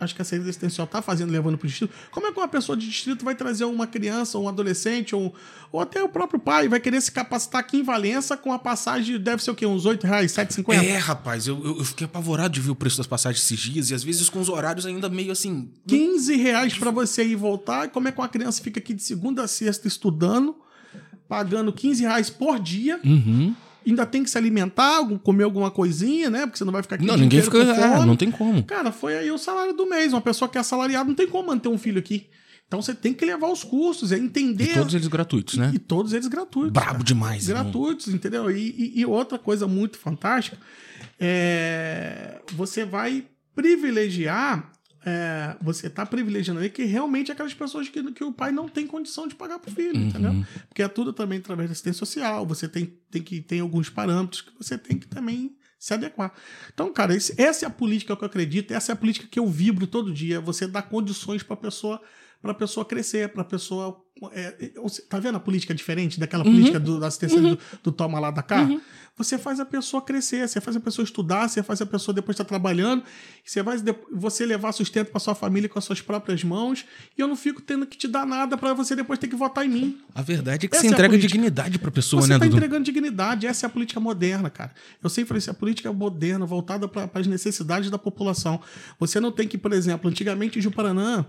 a 0.00 0.24
saída 0.24 0.44
existencial 0.44 0.84
está 0.84 1.02
fazendo, 1.02 1.30
levando 1.30 1.58
para 1.58 1.66
o 1.66 1.68
distrito, 1.68 1.92
como 2.10 2.26
é 2.26 2.32
que 2.32 2.38
uma 2.38 2.48
pessoa 2.48 2.76
de 2.76 2.86
distrito 2.86 3.24
vai 3.24 3.34
trazer 3.34 3.64
uma 3.64 3.86
criança, 3.86 4.38
um 4.38 4.48
adolescente, 4.48 5.14
ou, 5.14 5.34
ou 5.70 5.80
até 5.80 6.02
o 6.02 6.08
próprio 6.08 6.38
pai, 6.38 6.68
vai 6.68 6.80
querer 6.80 7.00
se 7.00 7.10
capacitar 7.12 7.60
aqui 7.60 7.78
em 7.78 7.82
Valença 7.82 8.36
com 8.36 8.52
a 8.52 8.58
passagem, 8.58 9.18
deve 9.18 9.42
ser 9.42 9.50
o 9.50 9.54
quê? 9.54 9.66
Uns 9.66 9.84
8 9.84 10.06
reais, 10.06 10.34
R$ 10.36 10.44
7,50? 10.44 10.84
É, 10.84 10.96
rapaz, 10.98 11.46
eu, 11.46 11.64
eu 11.64 11.84
fiquei 11.84 12.04
apavorado 12.04 12.54
de 12.54 12.60
ver 12.60 12.70
o 12.70 12.76
preço 12.76 12.96
das 12.96 13.06
passagens 13.06 13.44
esses 13.44 13.58
dias 13.58 13.90
e 13.90 13.94
às 13.94 14.02
vezes 14.02 14.28
com 14.28 14.40
os 14.40 14.48
horários 14.48 14.86
ainda 14.86 15.08
meio 15.08 15.32
assim. 15.32 15.70
15 15.86 16.36
reais 16.36 16.76
para 16.76 16.90
você 16.90 17.24
ir 17.24 17.32
e 17.32 17.36
voltar. 17.36 17.88
Como 17.88 18.08
é 18.08 18.12
que 18.12 18.18
uma 18.18 18.28
criança 18.28 18.62
fica 18.62 18.78
aqui 18.78 18.94
de 18.94 19.02
segunda 19.02 19.42
a 19.42 19.48
sexta 19.48 19.86
estudando, 19.88 20.56
pagando 21.28 21.72
15 21.72 22.02
reais 22.02 22.30
por 22.30 22.58
dia? 22.58 23.00
Uhum. 23.04 23.54
Ainda 23.86 24.04
tem 24.04 24.22
que 24.24 24.30
se 24.30 24.36
alimentar, 24.36 25.00
comer 25.22 25.44
alguma 25.44 25.70
coisinha, 25.70 26.28
né? 26.28 26.40
Porque 26.46 26.58
você 26.58 26.64
não 26.64 26.72
vai 26.72 26.82
ficar 26.82 26.96
aqui 26.96 27.06
Não, 27.06 27.16
ninguém 27.16 27.40
fica. 27.40 27.58
É, 27.58 28.04
não 28.04 28.16
tem 28.16 28.30
como. 28.30 28.62
Cara, 28.64 28.90
foi 28.90 29.16
aí 29.16 29.30
o 29.30 29.38
salário 29.38 29.72
do 29.74 29.86
mês. 29.88 30.12
Uma 30.12 30.20
pessoa 30.20 30.48
que 30.48 30.58
é 30.58 30.60
assalariada 30.60 31.04
não 31.08 31.14
tem 31.14 31.28
como 31.28 31.48
manter 31.48 31.68
um 31.68 31.78
filho 31.78 31.98
aqui. 31.98 32.26
Então 32.66 32.82
você 32.82 32.92
tem 32.92 33.14
que 33.14 33.24
levar 33.24 33.46
os 33.48 33.62
cursos, 33.62 34.10
é 34.10 34.18
entender. 34.18 34.70
E 34.72 34.74
todos 34.74 34.92
eles 34.94 35.06
gratuitos, 35.06 35.56
né? 35.56 35.70
E 35.72 35.78
todos 35.78 36.12
eles 36.12 36.26
gratuitos. 36.26 36.72
Brabo 36.72 36.92
cara. 36.94 37.04
demais, 37.04 37.48
irmão. 37.48 37.62
Gratuitos, 37.62 38.08
entendeu? 38.12 38.50
E, 38.50 38.58
e- 38.76 39.00
e 39.00 39.06
outra 39.06 39.38
coisa 39.38 39.68
muito 39.68 39.96
fantástica 39.98 40.58
é 41.20 42.40
você 42.54 42.84
vai 42.84 43.24
privilegiar. 43.54 44.72
É, 45.06 45.56
você 45.62 45.86
está 45.86 46.04
privilegiando 46.04 46.58
aí 46.60 46.68
que 46.68 46.84
realmente 46.84 47.30
aquelas 47.30 47.54
pessoas 47.54 47.88
que, 47.88 48.12
que 48.12 48.24
o 48.24 48.32
pai 48.32 48.50
não 48.50 48.68
tem 48.68 48.86
condição 48.86 49.28
de 49.28 49.36
pagar 49.36 49.58
para 49.60 49.70
o 49.70 49.74
filho, 49.74 49.94
Uhum. 49.96 50.08
entendeu? 50.08 50.44
Porque 50.68 50.82
é 50.82 50.88
tudo 50.88 51.12
também 51.12 51.38
através 51.38 51.68
da 51.68 51.72
assistência 51.72 52.00
social. 52.00 52.44
Você 52.46 52.68
tem, 52.68 52.92
tem 53.10 53.22
que 53.22 53.40
tem 53.40 53.60
alguns 53.60 53.88
parâmetros 53.88 54.40
que 54.42 54.50
você 54.58 54.76
tem 54.76 54.98
que 54.98 55.06
também 55.06 55.56
se 55.78 55.94
adequar. 55.94 56.32
Então, 56.74 56.92
cara, 56.92 57.14
esse- 57.14 57.40
essa 57.40 57.64
é 57.64 57.68
a 57.68 57.70
política 57.70 58.16
que 58.16 58.24
eu 58.24 58.26
acredito, 58.26 58.72
essa 58.72 58.90
é 58.90 58.94
a 58.94 58.96
política 58.96 59.28
que 59.30 59.38
eu 59.38 59.46
vibro 59.46 59.86
todo 59.86 60.12
dia. 60.12 60.40
Você 60.40 60.66
dá 60.66 60.82
condições 60.82 61.42
para 61.44 61.54
a 61.54 61.58
pessoa 61.58 62.00
para 62.46 62.54
pessoa 62.54 62.84
crescer, 62.84 63.28
para 63.30 63.42
a 63.42 63.44
pessoa. 63.44 64.02
É, 64.32 64.56
é, 64.74 64.80
você- 64.80 65.02
tá 65.02 65.18
vendo 65.20 65.36
a 65.36 65.40
política 65.40 65.74
diferente 65.74 66.18
daquela 66.18 66.42
Uhum. 66.42 66.50
política 66.52 66.80
do, 66.80 66.98
da 66.98 67.06
assistência 67.08 67.38
do, 67.38 67.58
do 67.82 67.92
toma 67.92 68.18
lá 68.18 68.30
da 68.30 68.42
cá? 68.42 68.66
Você 69.18 69.36
faz 69.38 69.60
a 69.60 69.64
pessoa 69.66 70.00
crescer, 70.02 70.46
você 70.48 70.58
faz 70.58 70.74
a 70.76 70.80
pessoa 70.80 71.04
estudar, 71.04 71.48
você 71.48 71.62
faz 71.62 71.80
a 71.82 71.86
pessoa 71.86 72.14
depois 72.14 72.34
estar 72.34 72.44
trabalhando, 72.44 73.02
você 73.44 73.62
vai 73.62 73.76
você 74.12 74.46
levar 74.46 74.72
sustento 74.72 75.10
para 75.10 75.20
sua 75.20 75.34
família 75.34 75.68
com 75.68 75.78
as 75.78 75.84
suas 75.84 76.00
próprias 76.00 76.42
mãos, 76.44 76.84
e 77.16 77.20
eu 77.20 77.28
não 77.28 77.36
fico 77.36 77.60
tendo 77.60 77.86
que 77.86 77.96
te 77.96 78.08
dar 78.08 78.26
nada 78.26 78.56
para 78.56 78.72
você 78.74 78.96
depois 78.96 79.18
ter 79.18 79.28
que 79.28 79.36
votar 79.36 79.66
em 79.66 79.68
mim. 79.70 79.98
A 80.14 80.22
verdade 80.22 80.64
é 80.64 80.68
que 80.68 80.74
Essa 80.74 80.82
você 80.82 80.86
é 80.86 80.90
a 80.90 80.92
entrega 80.94 81.18
dignidade 81.18 81.78
pra 81.78 81.90
pessoa, 81.90 82.22
Você 82.22 82.28
né, 82.28 82.34
está 82.36 82.46
Dudu? 82.46 82.56
entregando 82.56 82.84
dignidade, 82.84 83.46
essa 83.46 83.64
é 83.64 83.68
a 83.68 83.70
política 83.70 84.00
moderna, 84.00 84.48
cara. 84.48 84.72
Eu 85.02 85.10
sempre 85.10 85.28
falei 85.28 85.38
isso, 85.40 85.50
a 85.50 85.54
política 85.54 85.92
moderna, 85.92 86.44
voltada 86.46 86.86
para 86.88 87.10
as 87.14 87.26
necessidades 87.26 87.90
da 87.90 87.98
população. 87.98 88.60
Você 88.98 89.20
não 89.20 89.30
tem 89.32 89.46
que, 89.46 89.58
por 89.58 89.72
exemplo, 89.74 90.08
antigamente 90.10 90.58
em 90.58 90.62
Juparanã, 90.62 91.24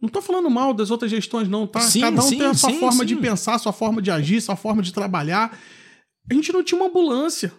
não 0.00 0.08
tô 0.08 0.20
falando 0.20 0.50
mal 0.50 0.74
das 0.74 0.90
outras 0.90 1.10
gestões, 1.10 1.48
não, 1.48 1.66
tá? 1.66 1.80
Sim, 1.80 2.00
Cada 2.00 2.22
um 2.22 2.28
sim, 2.28 2.38
tem 2.38 2.46
a 2.46 2.54
sua 2.54 2.70
sim, 2.70 2.78
forma 2.78 3.04
de 3.04 3.16
pensar, 3.16 3.54
a 3.54 3.58
sua 3.58 3.72
forma 3.72 4.02
de 4.02 4.10
agir, 4.10 4.40
sua 4.40 4.56
forma 4.56 4.82
de 4.82 4.92
trabalhar. 4.92 5.58
A 6.30 6.34
gente 6.34 6.52
não 6.52 6.62
tinha 6.62 6.80
uma 6.80 6.88
ambulância. 6.88 7.52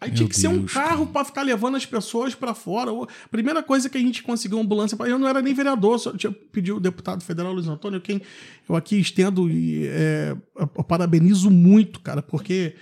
Aí 0.00 0.10
Meu 0.10 0.16
tinha 0.16 0.28
que 0.28 0.36
ser 0.38 0.48
um 0.48 0.58
Deus, 0.58 0.72
carro 0.72 1.06
para 1.08 1.24
ficar 1.24 1.42
levando 1.42 1.76
as 1.76 1.84
pessoas 1.84 2.34
para 2.34 2.54
fora. 2.54 2.92
A 2.92 3.28
primeira 3.28 3.62
coisa 3.62 3.88
que 3.88 3.98
a 3.98 4.00
gente 4.00 4.22
conseguiu 4.22 4.58
uma 4.58 4.64
ambulância 4.64 4.96
para 4.96 5.08
eu 5.08 5.18
não 5.18 5.26
era 5.26 5.42
nem 5.42 5.52
vereador, 5.52 5.98
só 5.98 6.12
tinha 6.12 6.30
pediu 6.30 6.76
o 6.76 6.80
deputado 6.80 7.24
federal 7.24 7.52
Luiz 7.52 7.66
Antônio, 7.66 8.00
quem 8.00 8.22
eu 8.68 8.76
aqui 8.76 9.00
estendo 9.00 9.50
e 9.50 9.88
é, 9.88 10.36
eu 10.56 10.84
parabenizo 10.84 11.50
muito, 11.50 11.98
cara, 12.00 12.22
porque 12.22 12.76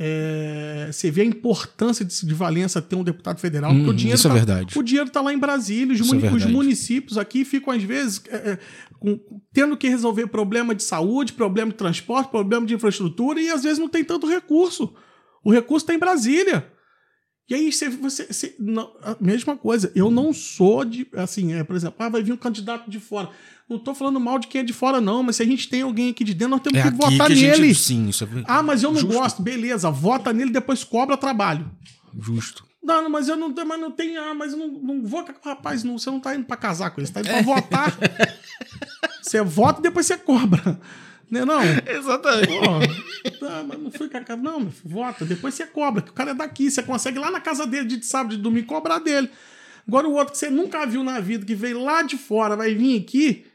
É, 0.00 0.88
você 0.92 1.10
vê 1.10 1.22
a 1.22 1.24
importância 1.24 2.04
de, 2.04 2.24
de 2.24 2.32
Valença 2.34 2.80
ter 2.80 2.94
um 2.94 3.02
deputado 3.02 3.40
federal, 3.40 3.72
porque 3.72 3.86
Hum, 3.86 3.90
o 3.90 3.94
dinheiro 3.94 4.16
isso 4.18 4.28
é 4.28 4.30
tá, 4.30 4.34
verdade. 4.36 4.78
o 4.78 4.82
dinheiro 4.82 5.10
tá 5.10 5.20
lá 5.20 5.32
em 5.32 5.38
Brasília, 5.38 5.92
os, 5.92 6.00
é 6.00 6.04
muni- 6.04 6.24
os 6.26 6.30
verdade. 6.32 6.52
municípios 6.52 7.18
aqui 7.18 7.44
ficam 7.44 7.72
às 7.74 7.82
vezes 7.82 8.22
é, 8.30 8.36
é, 8.52 8.58
com- 9.00 9.18
tendo 9.52 9.76
que 9.76 9.88
resolver 9.88 10.28
problema 10.28 10.72
de 10.74 10.82
saúde, 10.84 11.32
problema 11.32 11.72
de 11.72 11.76
transporte, 11.76 12.30
problema 12.30 12.64
de 12.64 12.74
infraestrutura 12.74 13.40
e 13.40 13.50
às 13.50 13.64
vezes 13.64 13.78
não 13.78 13.88
tem 13.88 14.04
tanto 14.04 14.28
recurso. 14.28 14.94
O 15.44 15.50
recurso 15.52 15.84
está 15.84 15.94
em 15.94 15.98
Brasília. 15.98 16.66
E 17.48 17.54
aí 17.54 17.72
você, 17.72 17.88
você, 17.88 18.26
você- 18.26 18.54
não, 18.58 18.90
a 19.02 19.16
mesma 19.20 19.56
coisa. 19.56 19.90
Eu 19.94 20.10
não 20.10 20.32
sou 20.34 20.84
de 20.84 21.06
assim, 21.14 21.54
é, 21.54 21.64
por 21.64 21.74
exemplo, 21.76 21.96
ah, 21.98 22.08
vai 22.08 22.22
vir 22.22 22.32
um 22.32 22.36
candidato 22.36 22.90
de 22.90 23.00
fora. 23.00 23.30
Não 23.68 23.78
tô 23.78 23.94
falando 23.94 24.18
mal 24.20 24.38
de 24.38 24.46
quem 24.48 24.60
é 24.60 24.64
de 24.64 24.72
fora 24.72 25.00
não, 25.00 25.22
mas 25.22 25.36
se 25.36 25.42
a 25.42 25.46
gente 25.46 25.68
tem 25.68 25.82
alguém 25.82 26.10
aqui 26.10 26.24
de 26.24 26.34
dentro, 26.34 26.50
nós 26.52 26.60
temos 26.60 26.78
É 26.78 26.82
que 26.90 26.96
votar 26.96 27.28
que 27.28 27.34
nele. 27.34 27.68
gente. 27.68 27.74
Sim, 27.78 28.08
isso 28.08 28.24
é 28.24 28.28
Ah, 28.46 28.62
mas 28.62 28.82
eu 28.82 28.90
não 28.92 29.00
Justo. 29.00 29.14
gosto. 29.16 29.42
Beleza, 29.42 29.90
vota 29.90 30.32
nele, 30.32 30.50
depois 30.50 30.84
cobra 30.84 31.16
trabalho. 31.16 31.70
Justo. 32.18 32.66
Não, 32.82 33.02
não, 33.02 33.10
mas 33.10 33.28
eu 33.28 33.36
não, 33.36 33.52
mas 33.66 33.80
não 33.80 33.90
tenho. 33.90 34.20
Ah, 34.22 34.34
mas 34.34 34.52
eu 34.52 34.58
não, 34.58 34.68
não 34.68 35.02
vou. 35.04 35.24
Rapaz, 35.44 35.82
não, 35.84 35.98
você 35.98 36.10
não 36.10 36.20
tá 36.20 36.34
indo 36.34 36.44
pra 36.46 36.56
casar 36.56 36.90
com 36.90 37.00
ele, 37.00 37.06
você 37.06 37.12
tá 37.12 37.20
indo 37.20 37.28
pra 37.30 37.42
votar. 37.42 37.96
Você 39.22 39.42
vota 39.42 39.80
e 39.80 39.82
depois 39.82 40.06
você 40.06 40.16
cobra. 40.16 40.80
Né, 41.30 41.44
não? 41.44 41.60
Exatamente. 41.86 42.48
Pô, 42.48 43.46
tá, 43.46 43.64
mas 43.66 43.78
não 43.78 43.90
com 43.90 44.04
a 44.16 44.20
cara. 44.24 44.40
Não, 44.40 44.60
meu 44.60 44.70
filho, 44.70 44.94
vota, 44.94 45.24
depois 45.24 45.54
você 45.54 45.66
cobra, 45.66 46.02
que 46.02 46.10
o 46.10 46.14
cara 46.14 46.30
é 46.30 46.34
daqui. 46.34 46.70
Você 46.70 46.82
consegue 46.82 47.18
ir 47.18 47.20
lá 47.20 47.30
na 47.30 47.40
casa 47.40 47.66
dele 47.66 47.86
de 47.86 48.04
sábado, 48.04 48.36
de 48.36 48.42
domingo, 48.42 48.66
cobrar 48.66 48.98
dele. 48.98 49.30
Agora 49.86 50.06
o 50.08 50.12
outro 50.12 50.32
que 50.32 50.38
você 50.38 50.50
nunca 50.50 50.84
viu 50.86 51.02
na 51.02 51.18
vida, 51.20 51.44
que 51.46 51.54
veio 51.54 51.82
lá 51.82 52.02
de 52.02 52.16
fora, 52.16 52.56
vai 52.56 52.74
vir 52.74 53.00
aqui, 53.00 53.46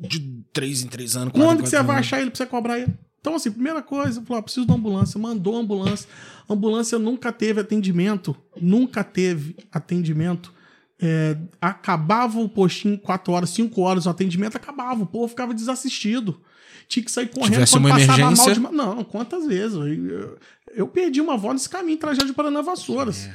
De 0.00 0.42
três 0.52 0.82
em 0.82 0.86
três 0.86 1.16
anos. 1.16 1.32
quatro 1.32 1.46
quando 1.46 1.62
que 1.62 1.68
você 1.68 1.76
quatro 1.76 1.86
vai 1.86 1.96
anos. 1.96 2.06
achar 2.06 2.20
ele 2.20 2.30
pra 2.30 2.38
você 2.38 2.46
cobrar 2.46 2.78
ele? 2.78 2.94
Então, 3.20 3.34
assim, 3.34 3.50
primeira 3.50 3.82
coisa, 3.82 4.22
falou, 4.22 4.42
preciso 4.42 4.64
de 4.64 4.72
uma 4.72 4.78
ambulância. 4.78 5.18
Mandou 5.20 5.56
a 5.56 5.60
ambulância. 5.60 6.08
A 6.48 6.52
ambulância 6.54 6.98
nunca 6.98 7.32
teve 7.32 7.60
atendimento. 7.60 8.34
Nunca 8.60 9.02
teve 9.02 9.56
atendimento. 9.72 10.54
É, 11.00 11.36
acabava 11.60 12.38
o 12.40 12.48
postinho 12.48 12.96
4 12.98 13.32
horas, 13.32 13.50
5 13.50 13.80
horas, 13.80 14.06
o 14.06 14.10
atendimento 14.10 14.56
acabava. 14.56 15.02
O 15.02 15.06
povo 15.06 15.28
ficava 15.28 15.52
desassistido. 15.52 16.40
Tinha 16.88 17.04
que 17.04 17.10
sair 17.12 17.28
correndo 17.28 17.52
Tivesse 17.52 17.72
quando 17.72 17.84
uma 17.84 17.94
passava 17.94 18.18
mal 18.18 18.28
emergência. 18.32 18.54
de... 18.54 18.60
ma- 18.60 18.72
Não, 18.72 19.04
quantas 19.04 19.46
vezes? 19.46 19.76
Eu, 19.76 20.38
eu- 20.74 20.88
perdi 20.88 21.20
uma 21.20 21.34
avó 21.34 21.52
nesse 21.52 21.68
caminho, 21.68 21.98
trajeto 21.98 22.26
de 22.26 22.32
Paraná 22.32 22.62
Vassouras. 22.62 23.28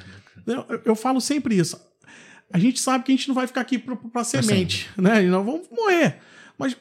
Eu, 0.48 0.66
eu- 0.86 0.96
falo 0.96 1.22
sempre 1.22 1.56
isso. 1.58 1.80
A 2.52 2.58
gente 2.60 2.80
sabe 2.80 3.04
que 3.04 3.12
a 3.12 3.16
gente 3.16 3.28
não 3.28 3.36
vai 3.36 3.46
ficar 3.48 3.62
aqui 3.62 3.78
pra 3.78 4.24
semente, 4.24 4.90
né? 4.98 5.24
E 5.24 5.28
nós 5.28 5.46
vamos 5.46 5.68
morrer. 5.72 6.18
Mas, 6.58 6.76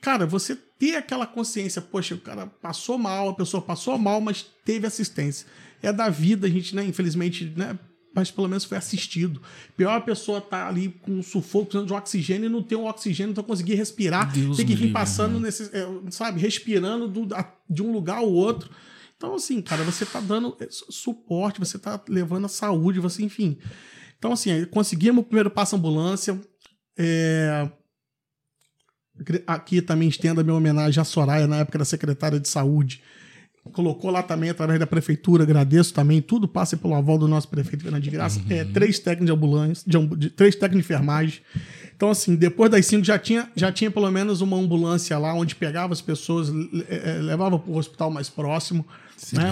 cara, 0.00 0.24
você 0.26 0.56
ter 0.78 0.96
aquela 0.96 1.26
consciência, 1.26 1.80
poxa, 1.82 2.14
o 2.14 2.18
cara 2.20 2.46
passou 2.46 2.96
mal, 2.98 3.28
a 3.30 3.34
pessoa 3.34 3.60
passou 3.62 3.96
mal, 3.98 4.20
mas 4.20 4.44
teve 4.64 4.86
assistência. 4.86 5.46
É 5.82 5.92
da 5.92 6.08
vida, 6.08 6.46
a 6.46 6.50
gente, 6.50 6.74
né, 6.74 6.84
infelizmente, 6.84 7.52
né? 7.56 7.78
Mas 8.14 8.30
pelo 8.30 8.46
menos 8.48 8.64
foi 8.64 8.78
assistido. 8.78 9.42
Pior 9.76 9.92
a 9.96 10.00
pessoa 10.00 10.40
tá 10.40 10.68
ali 10.68 10.88
com 11.02 11.12
um 11.18 11.22
sufoco, 11.22 11.66
precisando 11.66 11.88
de 11.88 11.92
oxigênio 11.94 12.46
e 12.46 12.48
não 12.48 12.62
tem 12.62 12.78
um 12.78 12.86
oxigênio, 12.86 13.32
então 13.32 13.42
conseguir 13.42 13.74
respirar. 13.74 14.32
Deus 14.32 14.56
tem 14.56 14.64
que 14.66 14.74
vir 14.76 14.92
passando 14.92 15.40
nesse, 15.40 15.64
é, 15.76 15.86
sabe, 16.10 16.40
respirando 16.40 17.08
do- 17.08 17.34
a- 17.34 17.52
de 17.68 17.82
um 17.82 17.90
lugar 17.92 18.18
ao 18.18 18.30
outro. 18.30 18.70
Então, 19.16 19.34
assim, 19.34 19.60
cara, 19.60 19.82
você 19.82 20.06
tá 20.06 20.20
dando 20.20 20.56
é, 20.60 20.66
su- 20.70 20.86
suporte, 20.92 21.58
você 21.58 21.78
tá 21.78 22.00
levando 22.08 22.44
a 22.44 22.48
saúde, 22.48 23.00
você, 23.00 23.22
enfim. 23.24 23.58
Então, 24.18 24.32
assim, 24.32 24.64
conseguimos 24.66 25.22
o 25.22 25.26
primeiro 25.26 25.50
passo 25.50 25.74
ambulância. 25.76 26.40
É, 26.96 27.68
Aqui 29.46 29.80
também 29.80 30.08
estendo 30.08 30.40
a 30.40 30.44
minha 30.44 30.56
homenagem 30.56 31.00
à 31.00 31.04
Soraya, 31.04 31.46
na 31.46 31.58
época 31.58 31.78
da 31.78 31.84
secretária 31.84 32.40
de 32.40 32.48
saúde. 32.48 33.00
Colocou 33.72 34.10
lá 34.10 34.22
também 34.22 34.50
através 34.50 34.78
da 34.78 34.86
prefeitura, 34.86 35.42
agradeço 35.42 35.92
também. 35.94 36.20
Tudo 36.20 36.46
passa 36.46 36.76
pelo 36.76 36.94
aval 36.94 37.16
do 37.18 37.26
nosso 37.26 37.48
prefeito 37.48 37.82
Fernando 37.82 38.02
de 38.02 38.10
Graça. 38.10 38.40
É, 38.50 38.62
três 38.64 38.98
técnicos 38.98 39.26
de 39.26 39.32
ambulância, 39.32 39.84
de 39.90 40.06
de- 40.16 40.30
três 40.30 40.54
técnicos 40.54 40.86
de 40.86 40.92
enfermagem. 40.92 41.40
Então, 41.96 42.10
assim, 42.10 42.34
depois 42.36 42.70
das 42.70 42.84
cinco 42.86 43.04
já 43.04 43.18
tinha, 43.18 43.48
já 43.56 43.72
tinha 43.72 43.90
pelo 43.90 44.10
menos 44.10 44.40
uma 44.40 44.56
ambulância 44.56 45.16
lá 45.18 45.32
onde 45.32 45.54
pegava 45.54 45.92
as 45.92 46.00
pessoas, 46.00 46.50
eh, 46.88 47.20
levava 47.22 47.58
para 47.58 47.70
o 47.72 47.76
hospital 47.78 48.10
mais 48.10 48.28
próximo. 48.28 48.84
né? 49.32 49.50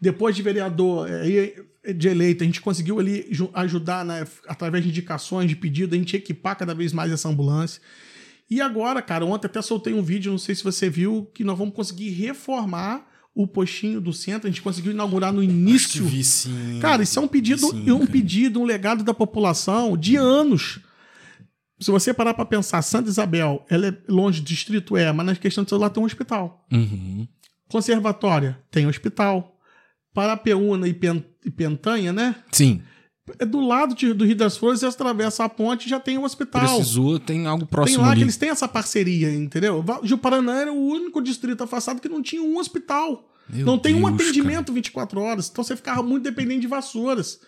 Depois 0.00 0.34
de 0.34 0.42
vereador 0.42 1.06
e 1.24 1.54
de 1.94 2.08
eleito, 2.08 2.42
a 2.42 2.46
gente 2.46 2.60
conseguiu 2.60 2.98
ali 2.98 3.26
ju- 3.30 3.50
ajudar, 3.54 4.04
né, 4.04 4.26
através 4.48 4.82
de 4.82 4.90
indicações, 4.90 5.48
de 5.48 5.54
pedido, 5.54 5.94
a 5.94 5.98
gente 5.98 6.16
equipar 6.16 6.56
cada 6.56 6.74
vez 6.74 6.92
mais 6.92 7.12
essa 7.12 7.28
ambulância. 7.28 7.80
E 8.50 8.60
agora, 8.60 9.00
cara, 9.02 9.24
ontem 9.24 9.46
até 9.46 9.60
soltei 9.62 9.92
um 9.92 10.02
vídeo, 10.02 10.30
não 10.32 10.38
sei 10.38 10.54
se 10.54 10.64
você 10.64 10.88
viu, 10.90 11.30
que 11.34 11.44
nós 11.44 11.56
vamos 11.58 11.74
conseguir 11.74 12.10
reformar 12.10 13.06
o 13.34 13.46
postinho 13.46 14.00
do 14.00 14.12
centro. 14.12 14.46
A 14.46 14.50
gente 14.50 14.62
conseguiu 14.62 14.92
inaugurar 14.92 15.32
no 15.32 15.42
início. 15.42 16.04
vi 16.04 16.22
sim. 16.24 16.78
Cara, 16.80 17.02
isso 17.02 17.18
é 17.18 17.22
um 17.22 17.28
pedido, 17.28 17.66
Sim, 17.68 17.90
um 17.92 18.06
pedido, 18.06 18.60
um 18.60 18.64
legado 18.64 19.02
da 19.02 19.14
população 19.14 19.96
de 19.96 20.16
anos. 20.16 20.80
Se 21.80 21.90
você 21.90 22.14
parar 22.14 22.34
pra 22.34 22.44
pensar, 22.44 22.80
Santa 22.82 23.08
Isabel, 23.08 23.64
ela 23.68 23.88
é 23.88 23.96
longe 24.08 24.40
do 24.40 24.46
distrito, 24.46 24.96
é, 24.96 25.10
mas 25.12 25.26
na 25.26 25.34
questão 25.34 25.64
de 25.64 25.70
celular 25.70 25.90
tem 25.90 26.02
um 26.02 26.06
hospital. 26.06 26.64
Uhum. 26.72 27.26
Conservatória, 27.68 28.58
tem 28.70 28.86
hospital. 28.86 29.58
Parapeúna 30.14 30.86
e, 30.86 30.92
Pen- 30.94 31.24
e 31.44 31.50
Pentanha, 31.50 32.12
né? 32.12 32.36
Sim. 32.52 32.82
É 33.38 33.46
do 33.46 33.60
lado 33.60 33.94
de- 33.94 34.12
do 34.12 34.24
Rio 34.24 34.34
das 34.34 34.56
Flores, 34.56 34.80
você 34.80 34.86
atravessa 34.86 35.44
a 35.44 35.48
ponte 35.48 35.86
e 35.86 35.88
já 35.88 36.00
tem 36.00 36.18
um 36.18 36.24
hospital. 36.24 36.76
Precisou, 36.76 37.20
tem 37.20 37.46
algo 37.46 37.64
Tem 37.64 37.70
próximo 37.70 38.02
lá 38.02 38.08
ali. 38.10 38.18
que 38.18 38.24
eles 38.24 38.36
têm 38.36 38.48
essa 38.48 38.66
parceria, 38.66 39.32
entendeu? 39.32 39.84
Paraná 40.20 40.60
era 40.62 40.72
o 40.72 40.86
único 40.88 41.22
distrito 41.22 41.62
afastado 41.62 42.00
que 42.00 42.08
não 42.08 42.20
tinha 42.20 42.42
um 42.42 42.58
hospital. 42.58 43.28
Meu 43.48 43.64
não 43.66 43.78
tem 43.78 43.94
um 43.94 44.00
Deus, 44.10 44.14
atendimento 44.14 44.72
24 44.72 45.20
horas. 45.20 45.48
Então 45.50 45.62
você 45.62 45.76
ficava 45.76 46.02
muito 46.02 46.24
dependente 46.24 46.60
de 46.62 46.66
vassouras. 46.66 47.38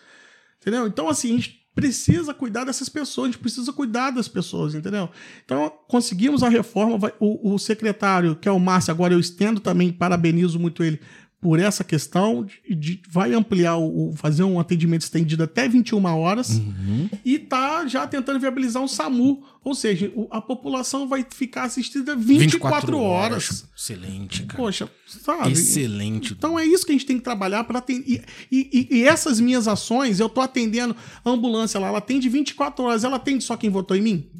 Entendeu? 0.61 0.87
Então, 0.87 1.09
assim, 1.09 1.31
a 1.31 1.37
gente 1.37 1.61
precisa 1.75 2.33
cuidar 2.33 2.65
dessas 2.65 2.89
pessoas, 2.89 3.25
a 3.29 3.33
gente 3.33 3.41
precisa 3.41 3.73
cuidar 3.73 4.11
das 4.13 4.29
pessoas, 4.29 4.75
entendeu? 4.77 5.11
Então, 5.45 5.73
conseguimos 5.89 6.43
a 6.45 6.49
reforma. 6.49 7.13
o, 7.19 7.55
o 7.55 7.59
secretário, 7.59 8.37
que 8.37 8.49
é 8.49 8.53
o 8.53 8.61
Márcio, 8.61 8.93
agora 8.93 9.13
eu 9.13 9.19
estendo 9.21 9.61
também, 9.61 9.91
parabenizo 9.93 10.59
muito 10.59 10.85
ele 10.85 11.01
por 11.45 11.61
essa 11.61 11.85
questão, 11.85 12.47
de, 12.67 12.75
de- 12.75 13.03
vai 13.07 13.35
ampliar, 13.35 13.77
o, 13.77 14.15
fazer 14.17 14.45
um 14.45 14.59
atendimento 14.59 15.03
estendido 15.03 15.43
até 15.43 15.69
21 15.69 16.03
horas 16.07 16.49
Uhum. 16.57 17.07
e 17.23 17.39
tá 17.39 17.87
já 17.87 18.07
tentando 18.07 18.41
viabilizar 18.41 18.83
um 18.83 18.89
SAMU. 18.89 19.43
Ou 19.63 19.75
seja, 19.75 20.11
a 20.31 20.41
população 20.41 21.07
vai 21.07 21.23
ficar 21.29 21.65
assistida 21.65 22.17
24, 22.17 22.97
horas. 22.99 23.67
Excelente, 23.77 24.45
cara. 24.45 24.57
Poxa, 24.63 24.91
sabe? 25.07 25.53
Excelente. 25.53 26.33
Então 26.33 26.59
é 26.59 26.65
isso 26.65 26.87
que 26.87 26.93
a 26.93 26.95
gente 26.95 27.05
tem 27.05 27.19
que 27.19 27.23
trabalhar 27.25 27.63
para 27.65 27.79
atender. 27.79 28.25
E, 28.51 28.57
e- 28.73 28.89
e 29.01 29.05
essas 29.05 29.39
minhas 29.39 29.69
ações, 29.69 30.21
eu 30.21 30.31
tô 30.31 30.41
atendendo 30.41 30.97
a 31.23 31.29
ambulância 31.31 31.79
lá, 31.79 31.89
ela 31.89 31.99
atende 31.99 32.27
24 32.27 32.87
horas, 32.87 33.05
ela 33.05 33.17
atende 33.17 33.45
só 33.45 33.55
quem 33.55 33.69
votou 33.69 33.95
em 33.95 34.01
mim? 34.01 34.31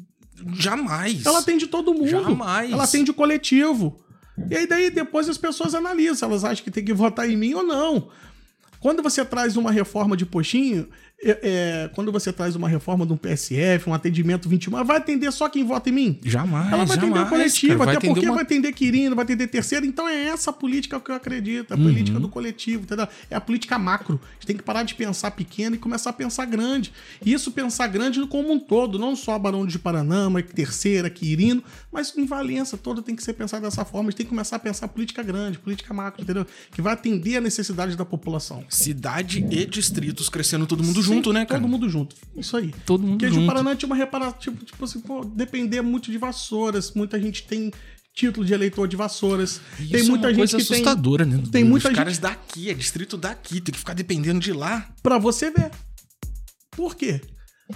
Jamais. 0.57 1.23
Ela 1.23 1.37
atende 1.39 1.67
todo 1.67 1.93
mundo. 1.93 2.07
Jamais. 2.07 2.71
Ela 2.71 2.83
atende 2.83 3.11
o 3.11 3.13
coletivo. 3.13 3.99
E 4.49 4.55
aí 4.55 4.67
daí 4.67 4.89
depois 4.89 5.29
as 5.29 5.37
pessoas 5.37 5.73
analisam 5.73 6.29
elas 6.29 6.43
acham 6.43 6.63
que 6.63 6.71
tem 6.71 6.83
que 6.83 6.93
votar 6.93 7.29
em 7.29 7.37
mim 7.37 7.53
ou 7.53 7.63
não. 7.63 8.09
Quando 8.79 9.01
você 9.01 9.25
traz 9.25 9.57
uma 9.57 9.71
reforma 9.71 10.15
de 10.15 10.25
postinho, 10.27 10.87
é- 11.23 11.39
é, 11.41 11.89
quando 11.95 12.11
você 12.11 12.31
traz 12.31 12.55
uma 12.55 12.67
reforma 12.69 13.03
de 13.03 13.13
um 13.13 13.17
PSF, 13.17 13.89
um 13.89 13.93
atendimento 13.95 14.47
21, 14.47 14.83
vai 14.83 14.97
atender 14.97 15.31
só 15.31 15.49
quem 15.49 15.63
vota 15.65 15.89
em 15.89 15.93
mim? 15.93 16.19
Jamais. 16.23 16.67
Ela 16.71 16.85
vai 16.85 16.97
atender 16.97 17.07
jamais, 17.15 17.25
o 17.25 17.29
coletivo, 17.29 17.79
cara. 17.79 17.91
Até 17.91 17.99
porque 17.99 18.11
atender 18.11 18.27
uma- 18.29 18.35
vai 18.35 18.43
atender 18.43 18.73
Quirino, 18.73 19.15
vai 19.15 19.23
atender 19.23 19.47
terceiro. 19.47 19.85
Então 19.87 20.07
é 20.07 20.27
essa 20.27 20.51
a 20.51 20.53
política 20.53 20.99
que 20.99 21.09
eu 21.09 21.15
acredito, 21.15 21.73
a 21.73 21.77
política 21.77 22.19
do 22.19 22.29
coletivo, 22.29 22.83
entendeu? 22.83 23.07
É 23.31 23.35
a 23.35 23.41
política 23.41 23.79
macro. 23.79 24.19
A 24.23 24.33
gente 24.33 24.45
tem 24.47 24.57
que 24.57 24.61
parar 24.63 24.83
de 24.83 24.93
pensar 24.93 25.31
pequeno 25.31 25.75
e 25.75 25.79
começar 25.79 26.11
a 26.11 26.13
pensar 26.13 26.45
grande. 26.45 26.91
E 27.25 27.33
isso 27.33 27.51
pensar 27.53 27.87
grande 27.87 28.23
como 28.27 28.51
um 28.53 28.59
todo, 28.59 28.99
não 28.99 29.15
só 29.15 29.39
Barão 29.39 29.65
de 29.65 29.79
Paranama, 29.79 30.43
terceira, 30.43 31.09
Quirino, 31.09 31.63
mas 31.95 32.15
em 32.17 32.25
Valença 32.25 32.77
toda 32.77 33.01
tem 33.01 33.15
que 33.15 33.23
ser 33.23 33.33
pensado 33.33 33.63
dessa 33.63 33.85
forma. 33.85 34.09
A 34.09 34.11
gente 34.11 34.17
tem 34.17 34.25
que 34.25 34.29
começar 34.29 34.57
a 34.57 34.59
pensar 34.59 34.87
política 34.89 35.23
grande, 35.23 35.57
política 35.57 35.93
macro, 35.93 36.21
entendeu? 36.21 36.45
Que 36.71 36.81
vai 36.81 36.93
atender 36.93 37.37
a 37.37 37.41
necessidade 37.41 37.95
da 37.95 38.03
população. 38.03 38.65
Cidade 38.69 39.45
e 39.49 39.65
distritos 39.65 40.27
crescendo 40.27 40.67
todo 40.67 40.83
mundo 40.83 41.01
Sim, 41.01 41.13
junto, 41.15 41.31
né, 41.31 41.45
cara? 41.45 41.59
Todo 41.61 41.69
mundo 41.69 41.89
junto. 41.89 42.15
Isso 42.35 42.57
aí. 42.57 42.73
Todo 42.85 43.01
mundo 43.01 43.11
Porque 43.19 43.27
o 43.27 43.33
junto. 43.33 43.47
Paraná 43.47 43.75
tinha 43.75 43.87
uma 43.87 43.95
reparação, 43.95 44.33
tipo, 44.37 44.65
tipo 44.65 44.83
assim, 44.83 44.99
pô, 44.99 45.23
depender 45.23 45.81
muito 45.81 46.11
de 46.11 46.17
vassouras. 46.17 46.91
Muita 46.93 47.19
gente 47.19 47.43
tem 47.43 47.71
título 48.13 48.45
de 48.45 48.53
eleitor 48.53 48.87
de 48.87 48.95
vassouras. 48.95 49.61
Isso 49.79 49.91
tem 49.91 50.03
muita 50.03 50.27
é 50.27 50.29
uma 50.31 50.33
gente 50.35 50.51
coisa 50.51 50.57
que 50.57 50.73
assustadora, 50.73 51.25
né? 51.25 51.41
tem 51.51 51.63
muita 51.63 51.87
Os 51.87 51.91
gente- 51.91 51.97
caras 51.97 52.17
daqui, 52.17 52.69
é 52.69 52.73
distrito 52.73 53.17
daqui, 53.17 53.61
tem 53.61 53.73
que 53.73 53.79
ficar 53.79 53.93
dependendo 53.93 54.39
de 54.39 54.51
lá. 54.53 54.81
tem 54.81 54.93
pra 55.01 55.17
você 55.17 55.49
ver. 55.51 55.71
Por 56.71 56.95
quê? 56.95 57.21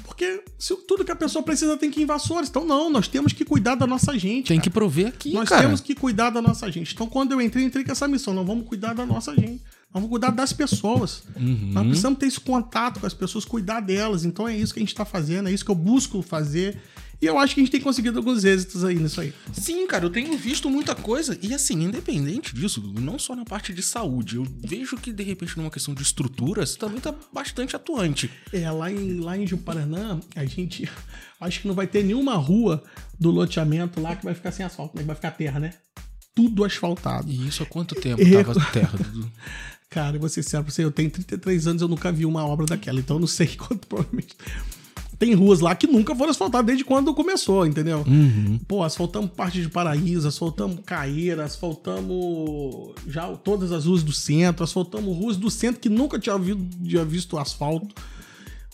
Porque 0.03 0.43
se 0.57 0.75
tudo 0.87 1.03
que 1.03 1.11
a 1.11 1.15
pessoa 1.15 1.41
precisa 1.43 1.75
tem 1.75 1.89
que 1.89 1.99
ir 1.99 2.03
em 2.03 2.05
vassouras. 2.05 2.47
Então, 2.47 2.63
não, 2.63 2.91
nós 2.91 3.07
temos 3.07 3.33
que 3.33 3.43
cuidar 3.43 3.73
da 3.73 3.87
nossa 3.87 4.17
gente. 4.19 4.47
Tem 4.47 4.57
cara. 4.57 4.63
que 4.63 4.69
prover 4.69 5.07
aqui, 5.07 5.33
Nós 5.33 5.49
cara. 5.49 5.63
temos 5.63 5.81
que 5.81 5.95
cuidar 5.95 6.29
da 6.29 6.41
nossa 6.41 6.71
gente. 6.71 6.93
Então, 6.93 7.07
quando 7.07 7.31
eu 7.31 7.41
entrei, 7.41 7.63
entrei 7.65 7.83
com 7.83 7.91
essa 7.91 8.07
missão. 8.07 8.33
Nós 8.33 8.45
vamos 8.45 8.67
cuidar 8.67 8.93
da 8.93 9.03
nossa 9.03 9.33
gente. 9.33 9.63
Nós 9.91 9.93
vamos 9.93 10.09
cuidar 10.09 10.29
das 10.29 10.53
pessoas. 10.53 11.23
Uhum. 11.35 11.71
Nós 11.73 11.87
precisamos 11.87 12.19
ter 12.19 12.27
esse 12.27 12.39
contato 12.39 12.99
com 12.99 13.07
as 13.07 13.15
pessoas, 13.15 13.45
cuidar 13.45 13.79
delas. 13.79 14.25
Então, 14.25 14.47
é 14.47 14.55
isso 14.55 14.73
que 14.73 14.79
a 14.79 14.83
gente 14.83 14.89
está 14.93 15.05
fazendo, 15.05 15.49
é 15.49 15.51
isso 15.51 15.65
que 15.65 15.71
eu 15.71 15.75
busco 15.75 16.21
fazer. 16.21 16.79
E 17.21 17.25
eu 17.25 17.37
acho 17.37 17.53
que 17.53 17.59
a 17.59 17.63
gente 17.63 17.71
tem 17.71 17.81
conseguido 17.81 18.17
alguns 18.17 18.45
êxitos 18.45 18.83
aí 18.85 18.95
nisso 18.95 19.19
aí. 19.19 19.33
Sim, 19.51 19.85
cara, 19.87 20.05
eu 20.05 20.09
tenho 20.09 20.37
visto 20.37 20.69
muita 20.69 20.95
coisa. 20.95 21.37
E 21.41 21.53
assim, 21.53 21.83
independente 21.83 22.55
disso, 22.55 22.81
não 22.97 23.19
só 23.19 23.35
na 23.35 23.43
parte 23.43 23.73
de 23.73 23.81
saúde, 23.83 24.37
eu 24.37 24.47
vejo 24.65 24.95
que, 24.95 25.11
de 25.11 25.23
repente, 25.23 25.57
numa 25.57 25.69
questão 25.69 25.93
de 25.93 26.01
estruturas, 26.01 26.75
também 26.77 27.01
tá 27.01 27.13
bastante 27.33 27.75
atuante. 27.75 28.31
É, 28.53 28.71
lá 28.71 28.89
em, 28.89 29.19
lá 29.19 29.37
em 29.37 29.45
Juparanã, 29.45 30.19
a 30.35 30.45
gente. 30.45 30.89
Acho 31.41 31.61
que 31.61 31.67
não 31.67 31.75
vai 31.75 31.87
ter 31.87 32.03
nenhuma 32.03 32.35
rua 32.35 32.83
do 33.19 33.31
loteamento 33.31 33.99
lá 34.01 34.15
que 34.15 34.23
vai 34.25 34.33
ficar 34.33 34.51
sem 34.51 34.65
asfalto, 34.65 34.95
né? 34.95 35.01
Que 35.03 35.07
vai 35.07 35.15
ficar 35.15 35.31
terra, 35.31 35.59
né? 35.59 35.73
Tudo 36.35 36.63
asfaltado. 36.63 37.29
E 37.29 37.47
isso 37.47 37.63
há 37.63 37.65
quanto 37.65 37.95
tempo 37.95 38.21
Eu- 38.23 38.43
tava 38.45 38.71
terra? 38.71 38.97
Cara, 39.89 40.15
eu 40.17 40.19
vou 40.19 40.29
ser 40.29 40.43
sincero 40.43 40.63
pra 40.63 40.71
você, 40.71 40.83
eu 40.83 40.91
tenho 40.91 41.09
33 41.09 41.65
anos, 41.65 41.81
eu 41.81 41.87
nunca 41.87 42.11
vi 42.11 42.23
uma 42.23 42.45
obra 42.45 42.65
daquela, 42.67 42.99
então 42.99 43.15
eu 43.15 43.21
não 43.21 43.27
sei 43.27 43.47
quanto 43.57 43.87
provavelmente. 43.87 44.35
Tem 45.19 45.33
ruas 45.33 45.59
lá 45.59 45.75
que 45.75 45.85
nunca 45.85 46.15
foram 46.15 46.31
asfaltadas 46.31 46.65
desde 46.65 46.85
quando 46.85 47.13
começou, 47.13 47.67
entendeu? 47.67 48.05
Pô, 48.65 48.81
asfaltamos 48.83 49.29
parte 49.31 49.61
de 49.61 49.67
Paraíso, 49.67 50.25
asfaltamos 50.27 50.79
Caeira, 50.85 51.43
asfaltamos 51.43 52.93
já 53.05 53.27
todas 53.35 53.73
as 53.73 53.85
ruas 53.85 54.01
do 54.01 54.13
centro, 54.13 54.63
asfaltamos 54.63 55.15
ruas 55.17 55.35
do 55.35 55.51
centro 55.51 55.81
que 55.81 55.89
nunca 55.89 56.17
tinha, 56.17 56.35
tinha 56.81 57.03
visto 57.03 57.37
asfalto. 57.37 57.93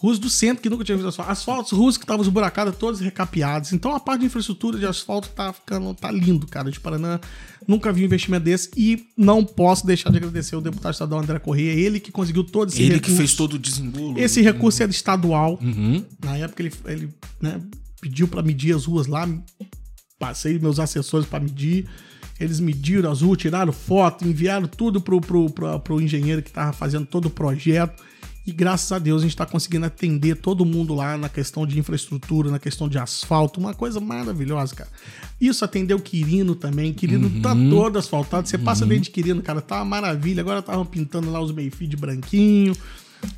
Ruas 0.05 0.19
do 0.19 0.29
centro 0.29 0.61
que 0.61 0.69
nunca 0.69 0.83
tinha 0.83 0.95
visto 0.95 1.07
asfalto. 1.07 1.31
Asfaltos, 1.31 1.71
ruas 1.71 1.97
que 1.97 2.03
estavam 2.03 2.23
esburacadas, 2.23 2.77
todas 2.77 2.99
recapeadas. 2.99 3.73
Então 3.73 3.95
a 3.95 3.99
parte 3.99 4.19
de 4.19 4.27
infraestrutura 4.27 4.77
de 4.77 4.85
asfalto 4.85 5.29
tá 5.29 5.51
ficando, 5.51 5.91
tá 5.95 6.11
lindo, 6.11 6.45
cara. 6.45 6.69
De 6.69 6.79
Paraná, 6.79 7.19
nunca 7.67 7.91
vi 7.91 8.03
um 8.03 8.05
investimento 8.05 8.45
desse 8.45 8.69
e 8.77 9.07
não 9.17 9.43
posso 9.43 9.83
deixar 9.87 10.11
de 10.11 10.17
agradecer 10.17 10.55
o 10.55 10.61
deputado 10.61 10.93
estadual 10.93 11.21
André 11.21 11.39
Corrêa, 11.39 11.73
ele 11.73 11.99
que 11.99 12.11
conseguiu 12.11 12.43
todo 12.43 12.69
esse 12.69 12.83
Ele 12.83 12.99
que 12.99 13.09
recurso. 13.09 13.17
fez 13.17 13.33
todo 13.33 13.53
o 13.53 13.57
desembolo. 13.57 14.19
Esse 14.19 14.43
recurso 14.43 14.83
era 14.83 14.91
estadual. 14.91 15.57
Uhum. 15.59 16.05
Na 16.23 16.37
época 16.37 16.61
ele, 16.61 16.71
ele 16.85 17.09
né, 17.41 17.59
pediu 17.99 18.27
para 18.27 18.43
medir 18.43 18.75
as 18.75 18.85
ruas 18.85 19.07
lá, 19.07 19.27
passei 20.19 20.59
meus 20.59 20.79
assessores 20.79 21.25
para 21.25 21.39
medir. 21.39 21.89
Eles 22.39 22.59
mediram 22.59 23.11
as 23.11 23.21
ruas, 23.23 23.39
tiraram 23.39 23.73
foto, 23.73 24.23
enviaram 24.23 24.67
tudo 24.67 25.01
pro, 25.01 25.19
pro, 25.19 25.49
pro, 25.49 25.79
pro 25.79 25.99
engenheiro 25.99 26.43
que 26.43 26.51
tava 26.51 26.73
fazendo 26.73 27.07
todo 27.07 27.25
o 27.25 27.29
projeto. 27.31 28.03
E 28.45 28.51
graças 28.51 28.91
a 28.91 28.99
Deus 28.99 29.21
a 29.21 29.23
gente 29.23 29.31
está 29.31 29.45
conseguindo 29.45 29.85
atender 29.85 30.35
todo 30.35 30.63
mundo 30.63 30.93
lá 30.93 31.17
na 31.17 31.27
questão 31.27 31.65
de 31.65 31.79
infraestrutura, 31.79 32.51
na 32.51 32.59
questão 32.59 32.87
de 32.87 32.97
asfalto, 32.97 33.59
uma 33.59 33.73
coisa 33.73 33.99
maravilhosa, 33.99 34.75
cara. 34.75 34.89
Isso 35.41 35.65
atendeu 35.65 35.99
Quirino 35.99 36.53
também. 36.53 36.93
Quirino 36.93 37.41
tá 37.41 37.55
todo 37.55 37.97
asfaltado. 37.97 38.47
Você 38.47 38.57
passa 38.57 38.85
dentro 38.85 39.05
de 39.05 39.09
Quirino, 39.09 39.41
cara, 39.41 39.61
tá 39.61 39.77
uma 39.77 39.85
maravilha. 39.85 40.41
Agora 40.41 40.59
estavam 40.59 40.85
pintando 40.85 41.31
lá 41.31 41.41
os 41.41 41.51
meio-fio 41.51 41.87
de 41.87 41.97
branquinho. 41.97 42.75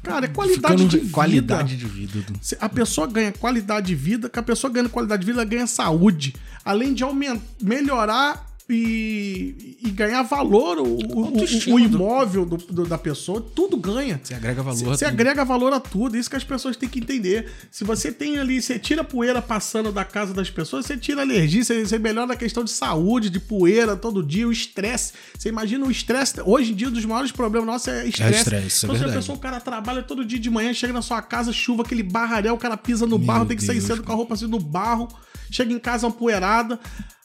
Cara, 0.04 0.26
é 0.26 0.30
qualidade 0.30 0.74
Ficando 0.74 0.90
de 0.90 0.98
vida. 1.00 1.12
qualidade 1.14 1.78
de 1.78 1.86
vida. 1.86 2.26
A 2.60 2.68
pessoa 2.68 3.08
ganha 3.08 3.32
qualidade 3.32 3.88
de 3.88 3.96
vida, 3.96 4.30
que 4.30 4.38
a 4.40 4.44
pessoa 4.44 4.72
ganha 4.72 4.90
qualidade 4.90 5.22
de 5.22 5.26
vida, 5.26 5.42
ela 5.42 5.50
ganha 5.50 5.68
saúde. 5.68 6.36
Além 6.66 6.94
de 6.94 7.04
aumentar, 7.04 7.42
melhorar 7.62 8.46
e, 8.70 9.78
e 9.82 9.90
ganhar 9.92 10.24
valor 10.24 10.78
o, 10.80 10.84
o- 10.84 11.44
o, 11.74 11.80
imóvel 11.80 12.46
do- 12.46 12.58
do- 12.58 12.86
da 12.86 12.98
pessoa, 12.98 13.42
tudo 13.42 13.78
ganha. 13.78 14.20
Você 14.22 14.34
agrega 14.34 14.62
valor. 14.62 14.78
Você 14.78 15.06
tudo. 15.06 15.14
agrega 15.14 15.46
valor 15.46 15.74
a 15.74 15.80
tudo, 15.80 16.18
isso 16.18 16.30
que 16.30 16.36
as 16.36 16.44
pessoas 16.44 16.76
têm 16.76 16.90
que 16.90 17.00
entender. 17.00 17.50
Se 17.72 17.84
você 17.84 18.12
tem 18.12 18.38
ali, 18.38 18.62
você 18.62 18.78
tira 18.78 19.04
poeira 19.04 19.42
passando 19.42 19.92
da 19.92 20.04
casa 20.04 20.34
das 20.34 20.50
pessoas, 20.50 20.86
você 20.86 20.98
tira 20.98 21.22
alergia, 21.22 21.64
você, 21.64 21.86
você 21.86 21.98
melhora 21.98 22.34
a 22.34 22.36
questão 22.36 22.64
de 22.64 22.72
saúde, 22.72 23.30
de 23.30 23.40
poeira 23.40 23.96
todo 23.96 24.22
dia, 24.24 24.48
o 24.48 24.52
estresse. 24.52 25.14
Você 25.38 25.50
imagina 25.50 25.86
o 25.86 25.92
estresse. 25.92 26.42
Hoje 26.46 26.72
em 26.72 26.76
dia, 26.76 26.90
um 26.90 26.92
dos 26.92 27.06
maiores 27.06 27.32
problemas 27.32 27.68
nossos 27.68 27.88
é 27.88 28.08
estresse. 28.08 28.40
estresse, 28.40 28.68
isso 28.68 28.86
é 28.86 28.90
então, 28.90 28.98
se 28.98 29.04
a 29.04 29.08
pessoa, 29.18 29.38
o 29.38 29.40
cara 29.42 29.60
trabalha 29.60 30.04
todo 30.04 30.26
dia 30.26 30.40
de 30.40 30.50
manhã, 30.50 30.74
chega 30.74 30.92
na 30.94 31.02
sua 31.02 31.22
casa, 31.22 31.54
chuva, 31.54 31.84
aquele 31.84 32.04
barrarel, 32.04 32.56
o 32.56 32.58
cara 32.58 32.76
pisa 32.76 33.06
no 33.06 33.18
barro, 33.18 33.46
tem 33.46 33.56
que 33.58 33.64
sair 33.64 33.76
Deus, 33.78 33.88
cedo 33.88 34.04
com 34.04 34.12
a 34.12 34.16
roupa 34.16 34.34
assim 34.34 34.48
no 34.48 34.60
barro, 34.60 35.08
chega 35.50 35.72
em 35.72 35.80
casa 35.80 36.06
uma 36.08 36.12
poeirada. 36.14 36.80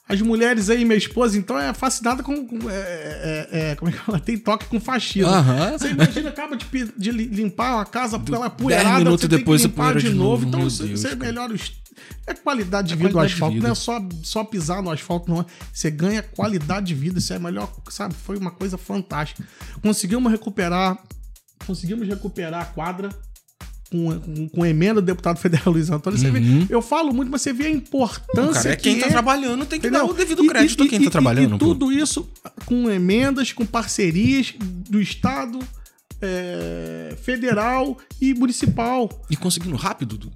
As 0.07 0.21
mulheres 0.21 0.69
aí, 0.69 0.83
minha 0.83 0.97
esposa, 0.97 1.37
então 1.37 1.57
é 1.57 1.73
fascinada 1.73 2.21
com. 2.21 2.45
com- 2.45 2.69
é, 2.69 2.73
é, 2.73 3.49
é, 3.71 3.75
como 3.75 3.89
é 3.89 3.93
que 3.93 3.99
ela 4.07 4.19
tem 4.19 4.37
toque 4.37 4.65
com 4.65 4.79
faxina. 4.79 5.29
Aham. 5.29 5.71
Você 5.77 5.89
imagina, 5.91 6.29
acaba 6.29 6.57
de, 6.57 6.65
de 6.97 7.11
li- 7.11 7.25
limpar 7.27 7.75
uma 7.75 7.85
casa 7.85 8.19
pela 8.19 8.49
poeirada, 8.49 8.99
minutos 8.99 9.21
você 9.21 9.27
depois 9.29 9.61
tem 9.61 9.69
a 9.71 9.73
que 9.73 9.79
limpar 9.79 9.95
de 9.95 10.09
de 10.09 10.13
novo. 10.13 10.45
novo, 10.45 10.47
Então 10.47 10.61
você, 10.69 10.83
Deus, 10.85 11.03
cara. 11.03 11.15
melhora 11.15 11.53
os. 11.53 11.71
É 12.27 12.33
qualidade 12.33 12.87
de 12.89 12.93
É 12.95 12.97
vida 12.97 13.09
do 13.09 13.19
asfalto, 13.19 13.53
vida. 13.55 13.67
não 13.67 13.71
é 13.71 13.75
só, 13.75 14.05
só 14.23 14.43
pisar 14.43 14.81
no 14.83 14.91
asfalto, 14.91 15.31
não. 15.31 15.39
é. 15.41 15.45
Você 15.71 15.89
ganha 15.89 16.21
qualidade 16.21 16.87
de 16.87 16.93
vida, 16.95 17.19
isso 17.19 17.31
é 17.33 17.39
melhor, 17.39 17.71
sabe? 17.89 18.13
Foi 18.13 18.35
uma 18.37 18.51
coisa 18.51 18.77
fantástica. 18.77 19.41
Conseguimos 19.81 20.29
recuperar. 20.31 20.97
Conseguimos 21.65 22.05
recuperar 22.07 22.61
a 22.61 22.65
quadra 22.65 23.09
com, 23.93 24.19
com, 24.19 24.49
com 24.49 24.65
emenda 24.65 24.99
do 24.99 25.05
deputado 25.05 25.37
federal 25.37 25.71
Luiz 25.71 25.89
Antônio. 25.91 26.17
Você 26.17 26.31
vê, 26.31 26.39
eu 26.67 26.81
falo 26.81 27.13
muito, 27.13 27.29
mas 27.31 27.43
você 27.43 27.53
vê 27.53 27.67
a 27.67 27.69
importância. 27.69 28.41
Uhum. 28.41 28.53
Cara, 28.53 28.69
é 28.73 28.75
quem 28.75 28.95
que 28.95 29.01
tá 29.01 29.07
é 29.07 29.11
trabalhando 29.11 29.65
tem 29.67 29.79
que 29.79 29.85
Entendeu? 29.87 30.07
dar 30.07 30.11
o 30.11 30.15
devido 30.15 30.43
E- 30.43 30.47
crédito 30.47 30.83
e- 30.83 30.87
a 30.87 30.89
quem 30.89 31.01
e- 31.01 31.05
tá 31.05 31.11
trabalhando. 31.11 31.55
E, 31.55 31.59
pô. 31.59 31.65
tudo 31.67 31.91
isso 31.91 32.27
com 32.65 32.89
emendas, 32.89 33.53
com 33.53 33.65
parcerias 33.65 34.53
do 34.59 34.99
Estado, 34.99 35.59
é, 36.21 37.15
federal 37.21 37.97
e 38.19 38.33
municipal. 38.33 39.09
E 39.29 39.35
conseguindo 39.35 39.75
rápido? 39.75 40.31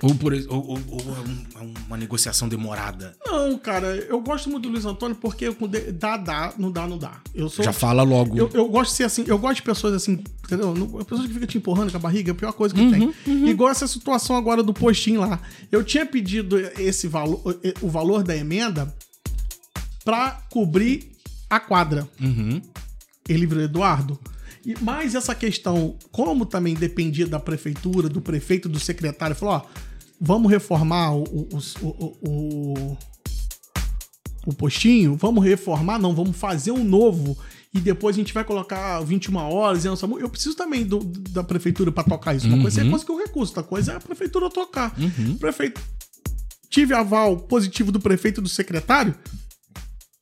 Ou, 0.00 0.14
por, 0.14 0.32
ou, 0.32 0.40
ou- 0.48 0.78
ou 0.90 1.16
é 1.16 1.20
um- 1.20 1.44
é 1.60 1.72
uma 1.88 1.96
negociação 1.96 2.48
demorada? 2.48 3.16
Não, 3.26 3.58
cara, 3.58 3.96
eu 3.96 4.20
gosto 4.20 4.48
muito 4.48 4.62
do 4.64 4.68
Luiz 4.68 4.84
Antônio 4.84 5.16
porque 5.16 5.46
dá, 5.92 6.16
dá, 6.16 6.54
não 6.56 6.70
dá, 6.70 6.86
não 6.86 6.96
dá. 6.96 7.20
Eu 7.34 7.48
sou. 7.48 7.64
Já 7.64 7.72
fala 7.72 8.04
logo. 8.04 8.36
Eu, 8.38 8.48
eu 8.54 8.68
gosto 8.68 8.90
de 8.92 8.96
ser 8.98 9.04
assim, 9.04 9.24
eu 9.26 9.36
gosto 9.38 9.56
de 9.56 9.62
pessoas 9.62 9.94
assim, 9.94 10.22
entendeu? 10.44 10.72
Pessoas 11.04 11.26
que 11.26 11.32
ficam 11.34 11.48
te 11.48 11.58
empurrando 11.58 11.90
com 11.90 11.96
a 11.96 12.00
barriga 12.00 12.30
é 12.30 12.32
a 12.32 12.34
pior 12.34 12.52
coisa 12.52 12.74
que 12.74 12.80
Uhum, 12.80 13.12
tem. 13.24 13.48
Igual 13.48 13.70
essa 13.70 13.88
situação 13.88 14.36
agora 14.36 14.62
do 14.62 14.72
postinho 14.72 15.20
lá. 15.20 15.40
Eu 15.72 15.82
tinha 15.82 16.06
pedido 16.06 16.56
esse 16.80 17.08
valor, 17.08 17.42
o 17.82 17.88
valor 17.88 18.22
da 18.22 18.36
emenda 18.36 18.94
pra 20.04 20.42
cobrir 20.50 21.10
a 21.50 21.58
quadra. 21.58 22.08
Uhum. 22.20 22.60
ele 23.28 23.46
virou 23.46 23.62
Eduardo. 23.64 24.18
E 24.64 24.74
mais 24.82 25.14
essa 25.14 25.34
questão, 25.34 25.96
como 26.10 26.44
também 26.44 26.74
dependia 26.74 27.26
da 27.26 27.38
prefeitura, 27.38 28.08
do 28.08 28.20
prefeito, 28.20 28.68
do 28.68 28.78
secretário, 28.80 29.34
falou: 29.36 29.54
ó, 29.56 29.62
vamos 30.20 30.50
reformar 30.50 31.14
o, 31.14 31.22
o, 31.22 31.48
o, 31.82 32.18
o, 32.22 32.98
o- 34.46 34.52
postinho, 34.54 35.14
vamos 35.16 35.44
reformar, 35.44 35.98
não, 35.98 36.14
vamos 36.14 36.36
fazer 36.36 36.70
um 36.72 36.82
novo. 36.84 37.36
E 37.74 37.80
depois 37.80 38.16
a 38.16 38.18
gente 38.18 38.32
vai 38.32 38.44
colocar 38.44 39.00
21 39.00 39.36
horas. 39.36 39.84
e 39.84 39.88
essa- 39.88 40.06
Eu 40.06 40.28
preciso 40.28 40.56
também 40.56 40.84
do- 40.86 41.00
da 41.30 41.44
prefeitura 41.44 41.92
para 41.92 42.04
tocar 42.04 42.34
isso. 42.34 42.46
Uma 42.48 42.60
coisa 42.62 42.80
é 42.80 42.90
conseguir 42.90 43.12
o 43.12 43.18
recurso, 43.18 43.52
outra 43.52 43.62
coisa 43.62 43.92
é 43.92 43.96
a 43.96 44.00
prefeitura 44.00 44.48
tocar. 44.48 44.94
Prefeito. 45.38 45.80
Tive 46.70 46.94
aval 46.94 47.36
positivo 47.36 47.92
do 47.92 48.00
prefeito 48.00 48.40
e 48.40 48.42
do 48.42 48.48
secretário. 48.48 49.14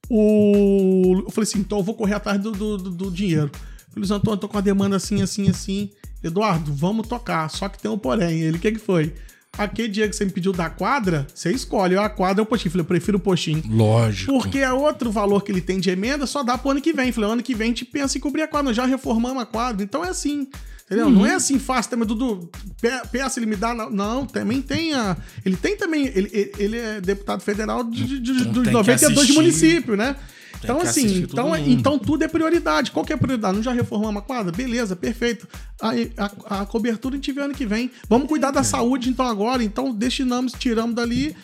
O... 0.09 1.23
Eu 1.27 1.31
falei 1.31 1.49
assim, 1.49 1.59
então 1.61 1.79
eu 1.79 1.85
vou 1.85 1.95
correr 1.95 2.15
atrás 2.15 2.41
do, 2.41 2.53
do, 2.53 2.79
do- 2.79 3.11
dinheiro. 3.11 3.51
Luiz 3.97 4.11
Antônio, 4.11 4.39
tô 4.39 4.49
com 4.49 4.59
a 4.59 4.61
demanda 4.61 4.97
assim, 4.97 5.23
assim, 5.23 5.49
assim. 5.49 5.91
Eduardo, 6.23 6.73
vamos 6.73 7.09
tocar. 7.09 7.49
Só 7.51 7.69
que 7.69 7.79
tem 7.81 7.91
um 7.91 7.99
porém. 7.99 8.41
Ele, 8.43 8.57
o 8.59 8.61
que 8.61 8.73
que 8.73 8.79
foi? 8.79 9.15
Aquele 9.59 9.89
dia 9.89 10.09
que 10.09 10.15
você 10.15 10.25
me 10.25 10.31
pediu 10.31 10.53
da 10.53 10.69
quadra, 10.69 11.27
você 11.35 11.51
escolhe. 11.51 11.97
A 11.97 12.09
quadra 12.09 12.41
é 12.41 12.45
o 12.45 12.47
postinho. 12.47 12.69
Eu 12.69 12.73
falei, 12.73 12.83
eu 12.83 12.87
prefiro 12.89 13.17
o 13.17 13.21
postinho. 13.21 13.63
Lógico. 13.69 14.33
Porque 14.33 14.59
é 14.59 14.73
outro 14.73 15.11
valor 15.11 15.43
que 15.43 15.51
ele 15.51 15.61
tem 15.63 15.81
de 15.81 15.89
emenda, 15.91 16.27
só 16.27 16.43
dá 16.43 16.59
pro 16.59 16.71
ano 16.73 16.81
que 16.81 16.93
vem. 16.93 17.11
Falei, 17.13 17.31
ano 17.31 17.43
que 17.43 17.55
vem 17.55 17.67
a 17.67 17.69
gente 17.69 17.85
pensa 17.85 18.19
em 18.19 18.21
cobrir 18.21 18.43
a 18.43 18.49
quadra. 18.49 18.67
Nós 18.67 18.77
já 18.77 18.85
reformamos 18.85 19.43
a 19.43 19.47
quadra. 19.47 19.83
Então 19.83 20.05
é 20.05 20.09
assim. 20.11 20.47
Entendeu? 20.85 21.11
Não 21.11 21.27
é 21.27 21.35
assim 21.35 21.59
fácil 21.59 21.91
também, 21.91 22.07
Dudu. 22.07 22.49
pe- 22.81 23.09
Peça, 23.11 23.41
ele 23.41 23.47
me 23.47 23.57
dá. 23.57 23.75
Não, 23.75 23.91
não, 23.91 24.25
também 24.27 24.63
tem 24.63 24.95
a. 24.95 25.17
Ele 25.45 25.57
tem 25.57 25.77
também. 25.77 26.07
Ele, 26.07 26.53
ele- 26.59 26.77
é 26.79 27.01
deputado 27.01 27.41
federal 27.41 27.83
de, 27.83 28.05
de, 28.07 28.21
de, 28.21 28.31
Então 28.33 28.53
dos 28.53 28.63
tem 28.63 28.65
que 28.65 28.71
92 28.73 29.19
assistir. 29.19 29.33
municípios, 29.35 29.99
né? 29.99 30.15
Então, 30.63 30.81
assim, 30.81 31.19
então, 31.19 31.55
é- 31.55 31.59
mundo. 31.59 31.71
então 31.71 31.99
tudo 31.99 32.23
é 32.25 32.29
prioridade. 32.29 32.91
Qual 32.91 33.05
que 33.05 33.13
é 33.13 33.17
a 33.17 33.19
prioridade? 33.19 33.57
Não 33.57 33.63
já 33.63 33.73
reformamos 33.73 34.23
a 34.23 34.25
quadra? 34.25 34.51
Beleza, 34.53 34.97
perfeito. 34.97 35.47
Aí 35.81 36.13
a, 36.17 36.61
a 36.63 36.67
cobertura 36.67 37.15
a 37.15 37.17
gente 37.17 37.31
vê 37.33 37.43
ano 37.43 37.55
que 37.55 37.67
vem. 37.67 37.91
Vamos 38.09 38.29
cuidar 38.29 38.49
É. 38.49 38.53
da 38.53 38.65
saúde, 38.65 39.09
então, 39.09 39.27
agora. 39.27 39.63
Então, 39.63 39.93
destinamos, 39.95 40.53
tiramos 40.53 40.95
dali 40.95 41.37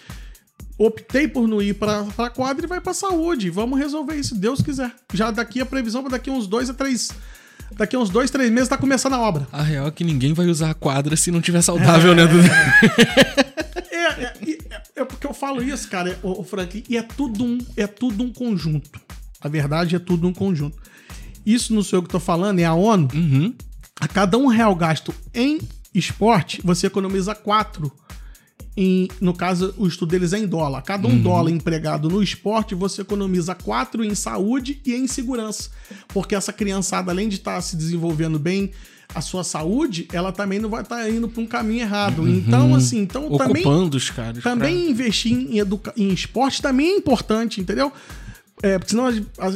optei 0.78 1.28
por 1.28 1.46
não 1.46 1.62
ir 1.62 1.74
pra, 1.74 2.02
pra 2.16 2.28
quadra 2.30 2.64
e 2.66 2.68
vai 2.68 2.80
pra 2.80 2.92
saúde. 2.92 3.50
Vamos 3.50 3.78
resolver 3.78 4.16
isso, 4.16 4.30
se 4.34 4.40
Deus 4.40 4.60
quiser. 4.60 4.90
Já 5.12 5.30
daqui 5.30 5.60
a 5.60 5.66
previsão 5.66 6.02
para 6.02 6.12
daqui 6.12 6.28
uns 6.30 6.46
dois 6.48 6.68
a 6.68 6.74
três. 6.74 7.10
Daqui 7.76 7.94
a 7.94 7.98
uns 7.98 8.10
dois, 8.10 8.30
três 8.30 8.50
meses 8.50 8.68
tá 8.68 8.76
começando 8.76 9.12
a 9.14 9.20
obra. 9.20 9.46
A 9.52 9.62
real 9.62 9.86
é 9.86 9.90
que 9.90 10.02
ninguém 10.02 10.34
vai 10.34 10.46
usar 10.46 10.70
a 10.70 10.74
quadra 10.74 11.14
se 11.16 11.30
não 11.30 11.40
tiver 11.40 11.62
saudável, 11.62 12.14
né? 12.14 12.22
É, 12.24 13.40
é, 13.40 13.71
falo 15.42 15.60
isso, 15.60 15.88
cara, 15.88 16.16
o, 16.22 16.44
Frank, 16.44 16.84
e 16.88 16.96
é 16.96 17.02
tudo, 17.02 17.44
um, 17.44 17.58
é 17.76 17.88
tudo 17.88 18.22
um 18.22 18.32
conjunto. 18.32 19.00
A 19.40 19.48
verdade 19.48 19.96
é 19.96 19.98
tudo 19.98 20.28
um 20.28 20.32
conjunto. 20.32 20.80
Isso 21.44 21.74
não 21.74 21.82
sou 21.82 21.98
eu 21.98 22.02
que 22.04 22.08
tô 22.08 22.20
falando, 22.20 22.60
é 22.60 22.64
a 22.64 22.74
ONU. 22.74 23.08
Uhum. 23.12 23.52
A 24.00 24.06
cada 24.06 24.38
um 24.38 24.46
real 24.46 24.72
gasto 24.76 25.12
em 25.34 25.58
esporte, 25.92 26.60
você 26.62 26.86
economiza 26.86 27.34
quatro 27.34 27.90
em, 28.76 29.08
no 29.20 29.34
caso, 29.34 29.74
o 29.76 29.86
estudo 29.86 30.10
deles 30.10 30.32
é 30.32 30.38
em 30.38 30.46
dólar. 30.46 30.80
Cada 30.82 31.06
um 31.06 31.20
dólar 31.20 31.50
empregado 31.50 32.08
no 32.08 32.22
esporte, 32.22 32.74
você 32.74 33.02
economiza 33.02 33.54
quatro 33.54 34.04
em 34.04 34.14
saúde 34.14 34.80
e 34.86 34.94
em 34.94 35.06
segurança. 35.06 35.70
Porque 36.08 36.34
essa 36.34 36.52
criançada, 36.52 37.10
além 37.10 37.28
de 37.28 37.36
estar 37.36 37.60
se 37.60 37.76
desenvolvendo 37.76 38.38
bem 38.38 38.70
a 39.14 39.20
sua 39.20 39.44
saúde, 39.44 40.08
ela 40.12 40.32
também 40.32 40.58
não 40.58 40.68
vai 40.68 40.82
estar 40.82 41.08
indo 41.10 41.28
para 41.28 41.42
um 41.42 41.46
caminho 41.46 41.80
errado. 41.82 42.28
Então, 42.28 42.74
assim, 42.74 42.98
então 43.00 43.30
também 43.36 43.62
Ocupando 43.62 43.96
os 43.96 44.10
caras. 44.10 44.42
também 44.42 44.90
investir 44.90 45.32
em, 45.32 45.58
educa- 45.58 45.92
em 45.96 46.08
esporte 46.12 46.60
também 46.62 46.94
é 46.94 46.96
importante, 46.96 47.60
entendeu? 47.60 47.92
É, 48.62 48.78
porque 48.78 48.90
senão, 48.90 49.08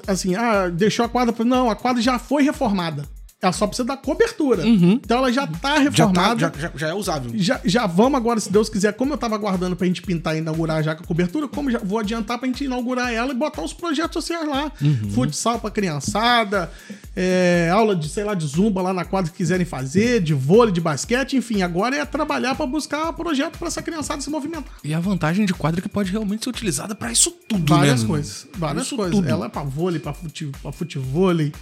assim, 0.07 0.35
ah, 0.35 0.69
deixou 0.69 1.05
a 1.05 1.09
quadra. 1.09 1.35
Não, 1.45 1.71
a 1.71 1.77
quadra 1.77 2.03
já 2.03 2.19
foi 2.19 2.43
reformada. 2.43 3.05
Ela 3.43 3.53
só 3.53 3.67
precisa 3.67 3.87
da 3.87 3.99
cobertura. 3.99 4.67
Então 4.67 5.19
ela 5.19 5.31
já 5.31 5.47
tá 5.47 5.53
já, 5.53 5.61
tá, 5.61 5.79
reformada. 5.79 6.41
já, 6.41 6.53
já, 6.59 6.73
já 6.75 6.89
é 6.89 6.95
usável. 6.95 7.31
Já, 7.35 7.61
já 7.65 7.87
vamos 7.87 8.17
agora, 8.17 8.41
se 8.41 8.51
Deus 8.51 8.71
quiser, 8.71 8.95
como 8.95 9.13
eu 9.13 9.19
tava 9.19 9.35
aguardando 9.35 9.77
pra 9.77 9.87
gente 9.87 10.01
pintar 10.01 10.35
e 10.35 10.39
inaugurar 10.39 10.83
já 10.83 10.95
com 10.95 11.05
a 11.05 11.07
cobertura, 11.07 11.47
como 11.47 11.71
já 11.71 11.79
vou 11.79 11.99
adiantar 11.99 12.39
pra 12.39 12.47
gente 12.49 12.65
inaugurar 12.65 13.13
ela 13.13 13.33
e 13.33 13.35
botar 13.35 13.63
os 13.63 13.75
projetos 13.75 14.15
sociais 14.25 14.49
lá. 14.49 14.73
Futsal 15.15 15.59
pra 15.61 15.71
criançada, 15.71 16.73
é, 17.15 17.69
aula 17.73 17.95
de, 17.95 18.09
sei 18.09 18.25
lá, 18.25 18.33
de 18.33 18.47
zumba 18.47 18.81
lá 18.81 18.95
na 18.95 19.05
quadra 19.05 19.31
que 19.31 19.37
quiserem 19.37 19.67
fazer, 19.67 20.23
de 20.23 20.33
vôlei, 20.33 20.73
de 20.73 20.81
basquete, 20.81 21.37
enfim. 21.37 21.61
Agora 21.61 21.95
é 21.95 22.05
trabalhar 22.07 22.55
pra 22.55 22.65
buscar 22.67 23.13
projeto 23.13 23.59
pra 23.59 23.69
essa 23.69 23.83
criançada 23.83 24.23
se 24.23 24.31
movimentar. 24.31 24.73
E 24.83 24.95
a 24.95 24.99
vantagem 24.99 25.45
de 25.45 25.53
quadra 25.53 25.81
é 25.81 25.83
que 25.83 25.89
pode 25.91 26.11
realmente 26.11 26.45
ser 26.45 26.51
utilizada 26.51 26.95
pra 26.95 27.13
isso 27.13 27.31
tudo, 27.47 27.75
Várias 27.75 28.01
né? 28.03 28.09
coisas. 28.09 28.47
Várias 28.57 28.87
Isso 28.87 28.97
coisas. 28.97 29.15
tudo. 29.15 29.29
Ela 29.29 29.45
é 29.47 29.49
pra 29.51 29.63
vôlei, 29.63 30.01
pra, 30.01 30.15
fute, 30.15 30.51
pra 30.63 30.73
futevôlei. 30.73 31.53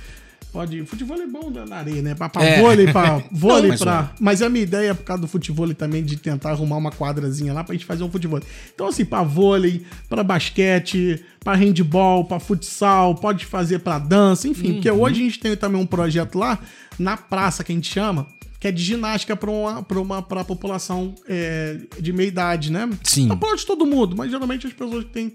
Pode. 0.55 0.87
Futevôlei 0.87 1.25
é 1.25 1.27
bom 1.27 1.51
na 1.51 1.67
na 1.67 1.77
areia, 1.77 2.01
né? 2.01 2.14
Pra, 2.14 2.29
pra 2.29 2.45
É. 2.45 2.61
vôlei, 2.61 2.87
pra 2.93 3.21
vôlei, 3.33 3.71
mas 3.71 3.81
pra. 3.81 4.12
Mas 4.21 4.40
a 4.40 4.49
minha 4.49 4.62
ideia 4.62 4.90
é 4.90 4.95
por 4.95 5.03
causa 5.03 5.21
do 5.21 5.27
futevôlei 5.29 5.75
também, 5.75 6.03
de 6.05 6.17
tentar 6.17 6.51
arrumar 6.53 6.77
uma 6.77 6.93
quadrazinha 6.93 7.53
lá 7.53 7.64
pra 7.64 7.75
gente 7.75 7.85
fazer 7.85 8.05
um 8.05 8.11
futevôlei. 8.11 8.47
Então, 8.73 8.87
assim, 8.87 9.05
pra 9.05 9.23
vôlei, 9.25 9.85
pra 10.09 10.23
basquete, 10.23 11.25
pra 11.40 11.55
handball, 11.57 12.25
pra 12.25 12.38
futsal, 12.38 13.17
pode 13.17 13.45
fazer 13.45 13.81
pra 13.81 13.99
dança, 13.99 14.47
enfim. 14.49 14.75
Porque 14.75 14.90
Uhum. 14.90 15.01
hoje 15.03 15.21
a 15.21 15.25
gente 15.25 15.40
tem 15.40 15.57
também 15.57 15.81
um 15.83 15.87
projeto 15.87 16.38
lá, 16.38 16.59
na 16.99 17.17
praça 17.17 17.64
que 17.64 17.73
a 17.73 17.75
gente 17.75 17.90
chama. 17.93 18.27
Que 18.61 18.69
é 18.69 18.73
de 18.73 18.83
ginástica 18.83 19.37
para 19.37 19.51
uma, 19.51 19.83
pra 19.83 20.01
uma 20.01 20.23
pra 20.23 20.43
população 20.45 21.14
é, 21.29 21.81
de 22.01 22.12
meia 22.14 22.29
idade, 22.29 22.73
né? 22.73 22.88
Sim. 23.03 23.27
Não 23.27 23.37
pode 23.37 23.67
todo 23.67 23.85
mundo, 23.85 24.17
mas 24.17 24.31
geralmente 24.31 24.67
as 24.67 24.73
pessoas 24.73 25.05
que 25.05 25.11
têm 25.11 25.35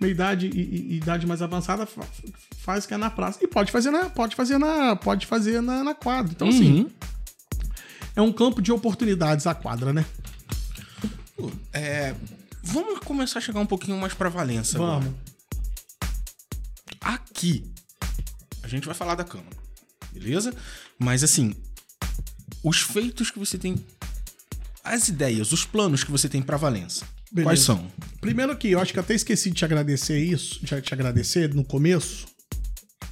meia 0.00 0.10
idade 0.12 0.46
e, 0.46 0.60
e- 0.60 0.96
idade 0.96 1.26
mais 1.26 1.40
avançada 1.42 1.86
fa- 1.86 2.06
faz 2.58 2.84
que 2.86 2.94
é 2.94 2.96
na 2.96 3.10
praça. 3.10 3.38
E 3.42 3.46
pode 3.46 3.70
fazer 3.72 3.90
na, 3.90 4.10
pode 4.10 4.34
fazer 4.36 4.58
na, 4.58 4.96
pode 4.96 5.26
fazer 5.26 5.60
na, 5.60 5.82
na 5.84 5.94
quadra. 5.94 6.32
Então, 6.32 6.48
assim, 6.48 6.80
Uhum. 6.80 6.90
é 8.16 8.22
um 8.22 8.32
campo 8.32 8.60
de 8.60 8.72
oportunidades 8.72 9.46
a 9.46 9.54
quadra, 9.54 9.92
né? 9.92 10.04
É, 11.72 12.14
vamos 12.62 13.00
começar 13.00 13.38
a 13.38 13.42
chegar 13.42 13.60
um 13.60 13.66
pouquinho 13.66 13.96
mais 13.98 14.14
pra 14.14 14.28
Valença 14.28 14.76
agora. 14.76 15.00
Vamos. 15.00 15.14
Aqui, 17.00 17.70
a 18.62 18.68
gente 18.68 18.86
vai 18.86 18.94
falar 18.94 19.14
da 19.14 19.24
Câmara, 19.24 19.54
beleza? 20.12 20.54
Mas 20.98 21.22
assim, 21.22 21.54
os 22.62 22.80
feitos 22.80 23.30
que 23.30 23.38
você 23.38 23.58
tem, 23.58 23.84
as 24.82 25.08
ideias, 25.08 25.52
os 25.52 25.64
planos 25.66 26.02
que 26.02 26.10
você 26.10 26.28
tem 26.28 26.40
pra 26.40 26.56
Valença, 26.56 27.04
Beleza. 27.34 27.48
quais 27.48 27.60
são? 27.60 27.90
Primeiro 28.20 28.56
que 28.56 28.70
eu 28.70 28.78
acho 28.78 28.92
que 28.92 29.00
até 29.00 29.12
esqueci 29.12 29.50
de 29.50 29.56
te 29.56 29.64
agradecer 29.64 30.18
isso, 30.18 30.64
de 30.64 30.80
te 30.80 30.94
agradecer 30.94 31.52
no 31.52 31.64
começo. 31.64 32.26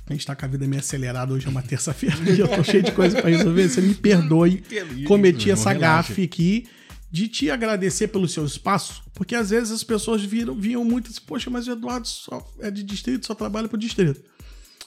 A 0.07 0.13
gente 0.13 0.25
tá 0.25 0.37
com 0.37 0.45
a 0.45 0.49
vida 0.49 0.67
meio 0.67 0.81
acelerada 0.81 1.33
hoje, 1.33 1.47
é 1.47 1.51
uma 1.51 1.63
terça-feira, 1.63 2.17
e 2.31 2.39
eu 2.39 2.47
tô 2.47 2.63
cheio 2.63 2.85
de 2.85 2.93
coisa 2.93 3.21
pra 3.21 3.29
resolver. 3.29 3.69
Você 3.69 3.81
me 3.81 3.95
perdoe. 3.95 4.63
Cometi 5.07 5.51
essa 5.51 5.75
gafe 5.75 6.23
aqui 6.23 6.69
de 7.11 7.29
te 7.29 7.51
agradecer 7.51 8.09
pelo 8.09 8.29
seu 8.29 8.47
espaço, 8.47 9.03
porque 9.13 9.35
às 9.35 9.51
vezes 9.51 9.71
as 9.71 9.85
pessoas 9.85 10.23
viram, 10.23 10.55
viam 10.55 10.85
muito 10.85 11.11
assim, 11.11 11.21
poxa, 11.27 11.51
mas 11.51 11.67
o 11.67 11.73
Eduardo 11.73 12.09
só 12.09 12.49
é 12.61 12.71
de 12.71 12.83
distrito, 12.83 13.27
só 13.27 13.35
trabalha 13.35 13.69
pro 13.69 13.77
distrito. 13.77 14.23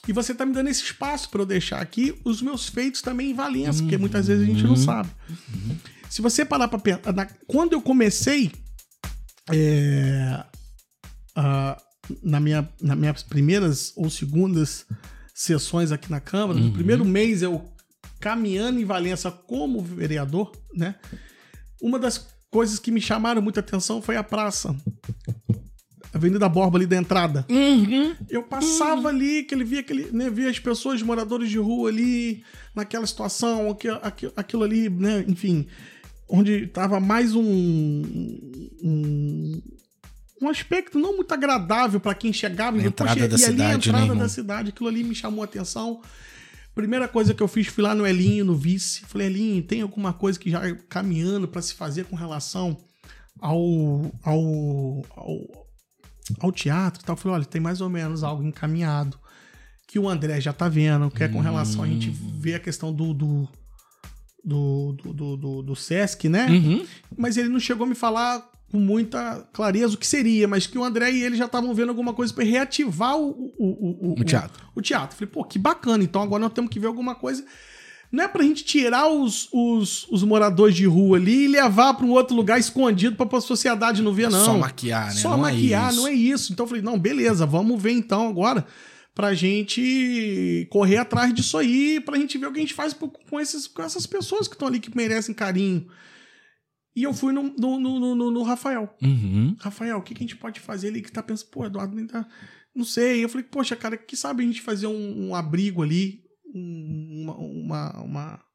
E 0.08 0.12
você 0.12 0.34
tá 0.34 0.46
me 0.46 0.52
dando 0.52 0.68
esse 0.68 0.82
espaço 0.82 1.28
para 1.28 1.42
eu 1.42 1.46
deixar 1.46 1.80
aqui 1.80 2.14
os 2.24 2.40
meus 2.40 2.68
feitos 2.68 3.02
também 3.02 3.30
em 3.30 3.34
Valença, 3.34 3.82
porque 3.82 3.98
muitas 3.98 4.26
vezes 4.28 4.42
a 4.42 4.46
gente 4.46 4.62
não 4.62 4.76
sabe. 4.76 5.10
Se 6.08 6.22
você 6.22 6.44
parar 6.44 6.68
pra 6.68 6.78
pensar, 6.78 7.02
quando 7.46 7.74
eu 7.74 7.82
comecei 7.82 8.50
é, 9.52 10.44
ah, 11.34 11.80
na 12.22 12.40
minha, 12.40 12.68
nas 12.80 12.96
minhas 12.96 13.22
primeiras 13.22 13.92
ou 13.96 14.08
segundas 14.10 14.86
sessões 15.34 15.92
aqui 15.92 16.10
na 16.10 16.20
Câmara, 16.20 16.58
no 16.58 16.72
primeiro 16.72 17.04
mês 17.04 17.42
eu 17.42 17.62
caminhando 18.18 18.80
em 18.80 18.84
Valença 18.84 19.30
como 19.30 19.82
vereador, 19.82 20.50
né? 20.74 20.94
Uma 21.80 21.98
das 21.98 22.26
coisas 22.50 22.78
que 22.78 22.90
me 22.90 23.00
chamaram 23.00 23.42
muita 23.42 23.60
atenção 23.60 24.00
foi 24.00 24.16
a 24.16 24.22
praça. 24.22 24.74
Avenida 26.14 26.48
Borba 26.48 26.78
ali 26.78 26.86
da 26.86 26.96
entrada. 26.96 27.44
Eu 28.30 28.42
passava 28.42 29.08
ali, 29.10 29.42
que 29.42 29.54
ele 29.54 29.64
via 29.64 29.80
aquele, 29.80 30.10
né, 30.10 30.30
via 30.30 30.48
as 30.48 30.58
pessoas, 30.58 31.02
moradores 31.02 31.50
de 31.50 31.58
rua 31.58 31.90
ali, 31.90 32.42
naquela 32.74 33.06
situação, 33.06 33.70
aquilo, 33.70 34.00
aquilo 34.34 34.64
ali, 34.64 34.88
né, 34.88 35.24
enfim, 35.28 35.66
onde 36.28 36.66
tava 36.66 37.00
mais 37.00 37.34
um, 37.34 38.02
um 38.82 39.62
um 40.40 40.48
aspecto 40.48 40.98
não 40.98 41.16
muito 41.16 41.32
agradável 41.32 41.98
para 41.98 42.14
quem 42.14 42.32
chegava 42.32 42.76
A 42.76 42.82
entrada 42.82 43.14
"Poxa, 43.14 43.28
da 43.28 43.36
e 43.38 43.44
ali 43.44 43.44
a 43.44 43.48
cidade, 43.48 43.92
né, 43.92 43.98
entrada 44.02 44.20
da 44.20 44.28
cidade, 44.28 44.68
aquilo 44.68 44.88
ali 44.88 45.02
me 45.02 45.14
chamou 45.14 45.42
a 45.42 45.44
atenção. 45.46 46.02
Primeira 46.74 47.08
coisa 47.08 47.32
que 47.32 47.42
eu 47.42 47.48
fiz, 47.48 47.68
fui 47.68 47.82
lá 47.82 47.94
no 47.94 48.06
Elinho, 48.06 48.44
no 48.44 48.54
vice. 48.54 49.00
Falei, 49.06 49.28
Elinho, 49.28 49.62
tem 49.62 49.80
alguma 49.80 50.12
coisa 50.12 50.38
que 50.38 50.50
já 50.50 50.74
caminhando 50.90 51.48
para 51.48 51.62
se 51.62 51.72
fazer 51.72 52.04
com 52.04 52.14
relação 52.14 52.76
ao, 53.40 53.62
ao, 54.22 55.06
ao, 55.16 55.66
ao 56.38 56.52
teatro 56.52 57.02
e 57.02 57.04
tal? 57.06 57.14
Eu 57.14 57.18
falei, 57.18 57.36
olha, 57.36 57.44
tem 57.46 57.62
mais 57.62 57.80
ou 57.80 57.88
menos 57.88 58.22
algo 58.22 58.42
encaminhado 58.42 59.18
que 59.86 59.98
o 59.98 60.06
André 60.06 60.38
já 60.38 60.52
tá 60.52 60.68
vendo, 60.68 61.10
que 61.10 61.22
é 61.22 61.28
com 61.28 61.40
relação 61.40 61.82
a 61.82 61.86
gente 61.86 62.10
ver 62.10 62.56
a 62.56 62.60
questão 62.60 62.92
do, 62.92 63.14
do, 63.14 63.48
do, 64.46 64.92
do, 65.02 65.36
do, 65.36 65.62
do- 65.62 65.76
Sesc, 65.76 66.28
né? 66.28 66.46
Uhum. 66.48 66.86
Mas 67.18 67.36
ele 67.36 67.48
não 67.48 67.58
chegou 67.58 67.84
a 67.84 67.88
me 67.88 67.96
falar 67.96 68.48
com 68.70 68.78
muita 68.78 69.44
clareza 69.52 69.94
o 69.94 69.98
que 69.98 70.06
seria, 70.06 70.46
mas 70.46 70.66
que 70.68 70.78
o 70.78 70.84
André 70.84 71.10
e 71.10 71.22
ele 71.22 71.36
já 71.36 71.46
estavam 71.46 71.74
vendo 71.74 71.88
alguma 71.88 72.12
coisa 72.14 72.32
para 72.32 72.44
reativar 72.44 73.16
o, 73.18 73.52
o, 73.58 74.10
o, 74.10 74.14
O 74.20 74.24
teatro. 74.24 74.64
O, 74.74 74.80
teatro. 74.80 75.16
Falei, 75.16 75.30
pô, 75.32 75.42
que 75.44 75.58
bacana. 75.58 76.04
Então 76.04 76.22
agora 76.22 76.42
nós 76.44 76.52
temos 76.52 76.70
que 76.70 76.78
ver 76.78 76.86
alguma 76.86 77.14
coisa. 77.16 77.44
Não 78.12 78.22
é 78.22 78.28
pra 78.28 78.44
gente 78.44 78.64
tirar 78.64 79.08
os, 79.08 79.48
os, 79.52 80.06
os 80.08 80.22
moradores 80.22 80.76
de 80.76 80.86
rua 80.86 81.16
ali 81.16 81.44
e 81.44 81.48
levar 81.48 81.94
para 81.94 82.06
um 82.06 82.10
outro 82.12 82.36
lugar 82.36 82.58
escondido 82.58 83.16
pra 83.16 83.38
a 83.38 83.40
sociedade 83.40 84.00
não 84.00 84.12
ver, 84.12 84.30
não. 84.30 84.44
Só 84.44 84.56
maquiar, 84.56 85.06
né? 85.06 85.12
Só 85.20 85.30
Não 85.36 85.38
é 85.48 85.52
maquiar, 85.52 85.90
isso. 85.90 86.00
não 86.00 86.06
é 86.06 86.12
isso. 86.12 86.52
Então 86.52 86.64
eu 86.64 86.68
falei, 86.68 86.82
não, 86.84 86.96
beleza, 86.98 87.44
vamos 87.44 87.82
ver 87.82 87.90
então 87.92 88.28
agora 88.28 88.64
pra 89.16 89.32
gente 89.34 90.68
correr 90.70 90.98
atrás 90.98 91.32
disso 91.32 91.56
aí, 91.56 91.98
pra 92.00 92.18
gente 92.18 92.36
ver 92.36 92.46
o 92.46 92.52
que 92.52 92.58
a 92.58 92.60
gente 92.60 92.74
faz 92.74 92.92
com, 92.92 93.40
esses, 93.40 93.66
com 93.66 93.82
essas 93.82 94.06
pessoas 94.06 94.46
que 94.46 94.54
estão 94.54 94.68
ali 94.68 94.78
que 94.78 94.94
merecem 94.94 95.34
carinho. 95.34 95.88
E 96.94 97.02
eu 97.02 97.14
fui 97.14 97.32
no, 97.32 97.42
no, 97.42 97.80
no, 97.80 98.14
no- 98.14 98.30
no 98.30 98.42
Rafael. 98.42 98.94
Uhum. 99.02 99.56
Rafael, 99.58 99.96
o 99.96 100.02
que, 100.02 100.14
que 100.14 100.20
a 100.22 100.26
gente 100.26 100.36
pode 100.36 100.60
fazer 100.60 100.88
ali 100.88 101.00
que 101.00 101.10
tá 101.10 101.22
pensando, 101.22 101.48
pô, 101.50 101.64
Eduardo, 101.64 101.96
nem 101.96 102.06
tá. 102.06 102.28
Não 102.74 102.84
sei. 102.84 103.24
Eu 103.24 103.28
falei, 103.30 103.46
poxa, 103.50 103.74
cara, 103.74 103.96
que 103.96 104.14
sabe 104.16 104.42
a 104.42 104.46
gente 104.46 104.60
fazer 104.60 104.86
um, 104.86 105.28
um 105.28 105.34
abrigo 105.34 105.82
ali, 105.82 106.20
um- 106.54 107.22
uma. 107.24 107.36
uma, 107.38 108.02
uma- 108.02 108.45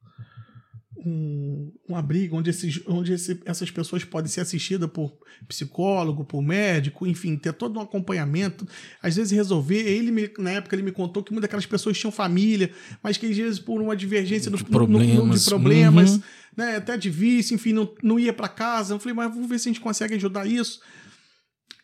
um, 1.05 1.71
um 1.89 1.95
abrigo 1.95 2.37
onde, 2.37 2.49
esses, 2.49 2.81
onde 2.87 3.13
esse- 3.13 3.41
essas 3.45 3.71
pessoas 3.71 4.03
podem 4.03 4.29
ser 4.29 4.41
assistidas 4.41 4.89
por 4.89 5.11
psicólogo, 5.47 6.23
por 6.23 6.41
médico, 6.41 7.07
enfim, 7.07 7.35
ter 7.35 7.53
todo 7.53 7.77
um 7.77 7.81
acompanhamento. 7.81 8.67
Às 9.01 9.15
vezes 9.15 9.31
resolver. 9.31 9.79
Ele, 9.81 10.11
me- 10.11 10.31
na 10.37 10.51
época, 10.51 10.75
ele 10.75 10.83
me 10.83 10.91
contou 10.91 11.23
que 11.23 11.31
muitas 11.31 11.47
daquelas 11.47 11.65
pessoas 11.65 11.97
tinham 11.97 12.11
família, 12.11 12.71
mas 13.01 13.17
que 13.17 13.25
às 13.25 13.35
vezes 13.35 13.59
por 13.59 13.81
uma 13.81 13.95
divergência 13.95 14.51
De 14.51 14.57
no- 14.63 14.69
no- 14.69 14.87
no- 14.87 14.87
no- 14.87 14.97
problemas. 14.99 15.43
de 15.43 15.49
problemas, 15.49 16.11
Uhum. 16.11 16.21
né, 16.57 16.75
até 16.77 16.97
de 16.97 17.09
vício, 17.09 17.55
enfim, 17.55 17.73
não, 17.73 17.93
não 18.03 18.19
ia 18.19 18.31
para 18.33 18.47
casa. 18.47 18.93
Eu 18.93 18.99
falei, 18.99 19.15
mas 19.15 19.33
vamos 19.33 19.49
ver 19.49 19.59
se 19.59 19.69
a 19.69 19.71
gente 19.71 19.81
consegue 19.81 20.13
ajudar 20.15 20.45
isso. 20.47 20.79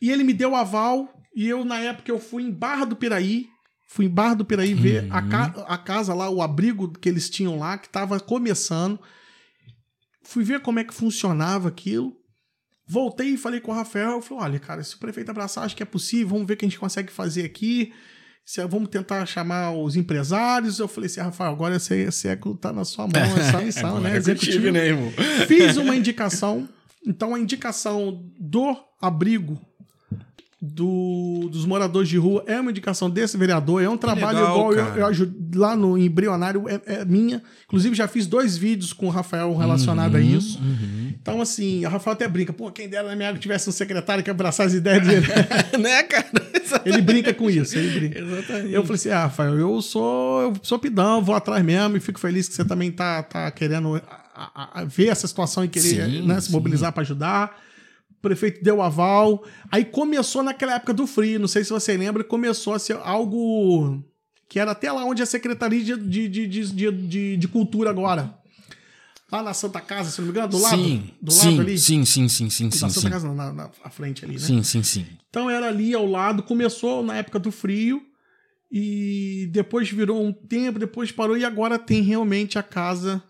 E 0.02 0.12
ele 0.12 0.24
me 0.24 0.34
deu 0.34 0.52
o 0.52 0.56
aval, 0.56 1.12
e 1.36 1.48
eu, 1.48 1.66
na 1.66 1.80
época, 1.80 2.12
eu 2.12 2.20
fui 2.20 2.44
em 2.44 2.52
Barra 2.52 2.86
do 2.86 2.96
Piraí, 2.96 3.48
fui 3.88 4.06
em 4.06 4.10
Barra 4.10 4.36
do 4.36 4.46
Piraí 4.46 4.74
ver 4.74 5.08
a, 5.10 5.22
ca- 5.22 5.66
a 5.68 5.78
casa 5.78 6.14
lá, 6.14 6.30
o 6.30 6.42
abrigo 6.42 6.92
que 6.92 7.08
eles 7.10 7.30
tinham 7.30 7.58
lá, 7.58 7.78
que 7.78 7.88
estava 7.88 8.20
começando. 8.20 9.00
Fui 10.24 10.44
ver 10.44 10.60
como 10.62 10.80
é 10.80 10.84
que 10.84 10.94
funcionava 10.94 11.70
aquilo. 11.70 12.14
Voltei 12.90 13.30
e 13.30 13.38
falei 13.38 13.60
com 13.60 13.72
o 13.72 13.76
Rafael, 13.76 14.12
eu 14.12 14.22
falei, 14.22 14.44
olha, 14.44 14.60
cara, 14.60 14.84
se 14.84 14.96
o 14.96 15.00
prefeito 15.00 15.30
abraçar, 15.32 15.64
acho 15.66 15.76
que 15.76 15.84
é 15.84 15.86
possível, 15.86 16.30
vamos 16.30 16.48
ver 16.48 16.54
o 16.54 16.58
que 16.58 16.66
a 16.66 16.70
gente 16.70 16.80
consegue 16.80 17.12
fazer 17.12 17.44
aqui. 17.44 17.92
Se, 18.46 18.66
vamos 18.66 18.88
tentar 18.88 19.26
chamar 19.26 19.72
os 19.72 19.98
empresários. 19.98 20.80
Eu 20.80 20.88
falei 20.88 21.08
assim, 21.08 21.20
Rafael, 21.20 21.52
agora 21.52 21.76
esse 21.76 21.94
execo 21.94 22.56
tá 22.56 22.72
na 22.72 22.86
sua 22.86 23.06
mão, 23.06 23.38
essa 23.38 23.60
missão, 23.64 24.00
né? 24.00 24.10
Agora 24.16 24.18
é 24.18 24.20
contigo, 24.22 24.32
Executivo. 24.32 24.72
né, 24.72 24.88
irmão? 24.88 25.12
Fiz 25.48 25.76
uma 25.76 25.94
indicação. 25.96 26.68
Então, 27.06 27.36
a 27.36 27.40
indicação 27.40 28.26
do 28.40 28.74
abrigo 29.02 29.60
do, 30.60 31.48
dos 31.52 31.66
moradores 31.66 32.10
de 32.10 32.18
rua 32.18 32.44
é 32.48 32.60
uma 32.60 32.72
indicação 32.72 33.10
desse 33.10 33.38
vereador, 33.38 33.82
é 33.84 33.88
um 33.88 33.98
trabalho 33.98 34.40
legal, 34.40 34.72
igual 34.72 34.74
eu, 34.74 34.96
eu 35.02 35.06
ajudo 35.06 35.36
lá 35.60 35.76
no 35.76 35.98
embrionário, 35.98 36.66
é, 36.68 36.82
é 36.88 37.06
minha. 37.06 37.44
Inclusive, 37.66 37.96
já 37.96 38.08
fiz 38.08 38.26
dois 38.26 38.58
vídeos 38.58 38.92
com 38.92 39.06
o 39.06 39.10
Rafael 39.10 39.56
relacionado 39.56 40.14
Uhum, 40.16 40.20
a 40.20 40.22
isso. 40.22 40.60
Então, 41.22 41.42
assim, 41.42 41.86
o 41.86 41.90
Rafael 41.90 42.14
até 42.14 42.28
brinca, 42.28 42.52
pô, 42.54 42.72
quem 42.72 42.90
dera 42.90 43.08
na 43.08 43.16
minha 43.16 43.28
área 43.28 43.40
tivesse 43.40 43.70
um 43.70 43.72
secretário 43.72 44.24
que 44.24 44.30
abraçasse 44.32 44.70
as 44.70 44.74
ideias 44.74 45.06
dele. 45.06 45.28
né, 45.80 46.02
cara? 46.04 46.26
ele 46.86 47.02
brinca 47.02 47.34
com 47.34 47.50
isso, 47.50 47.78
ele 47.78 47.92
brinca. 48.00 48.20
Exatamente. 48.20 48.74
Eu 48.74 48.82
falei 48.84 48.96
assim, 48.96 49.10
ah, 49.10 49.22
Rafael, 49.24 49.60
eu 49.60 49.82
sou, 49.82 50.42
eu 50.42 50.54
sou 50.64 50.80
pidão, 50.80 51.22
vou 51.24 51.36
atrás 51.36 51.64
mesmo 51.64 51.98
e 51.98 52.00
fico 52.00 52.20
feliz 52.20 52.48
que 52.50 52.56
você 52.56 52.66
também 52.66 52.92
tá, 52.92 53.22
tá 53.22 53.52
querendo 53.52 53.96
a- 53.96 54.52
a- 54.56 54.82
a 54.82 54.86
ver 54.86 55.08
essa 55.08 55.28
situação 55.28 55.64
e 55.64 55.68
querer 55.68 55.88
Sim, 56.10 56.26
né, 56.26 56.40
se 56.42 56.52
mobilizar 56.52 56.92
para 56.94 57.02
ajudar. 57.04 57.67
Prefeito 58.28 58.64
deu 58.64 58.82
aval. 58.82 59.44
Aí 59.72 59.86
começou 59.86 60.44
naquela 60.44 60.76
época 60.76 60.94
do 60.94 61.08
frio, 61.08 61.40
não 61.40 61.48
sei 61.48 61.64
se 61.64 61.70
você 61.70 61.96
lembra, 61.96 62.24
começou 62.24 62.74
a 62.74 62.80
ser 62.80 62.98
algo 62.98 64.04
que 64.50 64.60
era 64.60 64.72
até 64.72 64.92
lá 64.92 65.06
onde 65.06 65.22
é 65.22 65.24
a 65.24 65.26
Secretaria 65.26 65.82
de, 65.84 66.28
de, 66.28 66.48
de, 66.48 66.92
de, 66.92 67.38
de, 67.38 67.48
Cultura 67.48 67.90
agora. 67.90 68.38
Lá 69.32 69.44
na 69.44 69.54
Santa 69.54 69.82
Casa, 69.82 70.10
se 70.12 70.20
não 70.20 70.26
me 70.28 70.32
engano, 70.32 70.48
do 70.50 70.58
lado, 70.58 70.76
sim, 70.78 71.10
do 71.22 71.34
lado 71.34 71.42
sim, 71.42 71.60
ali. 71.60 71.78
sim, 71.78 72.06
sim, 72.06 72.30
sim, 72.30 72.50
sim, 72.50 72.66
na 72.66 72.72
sim, 72.72 72.78
Santa 72.78 73.00
sim. 73.02 73.10
Casa, 73.10 73.28
não, 73.28 73.36
na, 73.36 73.52
na 73.54 73.70
frente 73.90 74.24
ali, 74.24 74.34
né? 74.36 74.40
Sim, 74.40 74.64
sim, 74.64 74.84
sim. 74.84 75.06
Então 75.30 75.50
era 75.50 75.68
ali 75.68 75.94
ao 75.94 76.06
lado, 76.06 76.44
começou 76.44 77.04
na 77.04 77.18
época 77.18 77.38
do 77.40 77.52
frio 77.52 78.02
e 78.72 79.50
depois 79.52 79.90
virou 79.90 80.24
um 80.26 80.32
tempo, 80.32 80.80
depois 80.80 81.12
parou 81.12 81.38
e 81.38 81.44
agora 81.46 81.78
tem 81.80 82.02
realmente 82.02 82.58
a 82.60 82.64
casa 82.64 83.22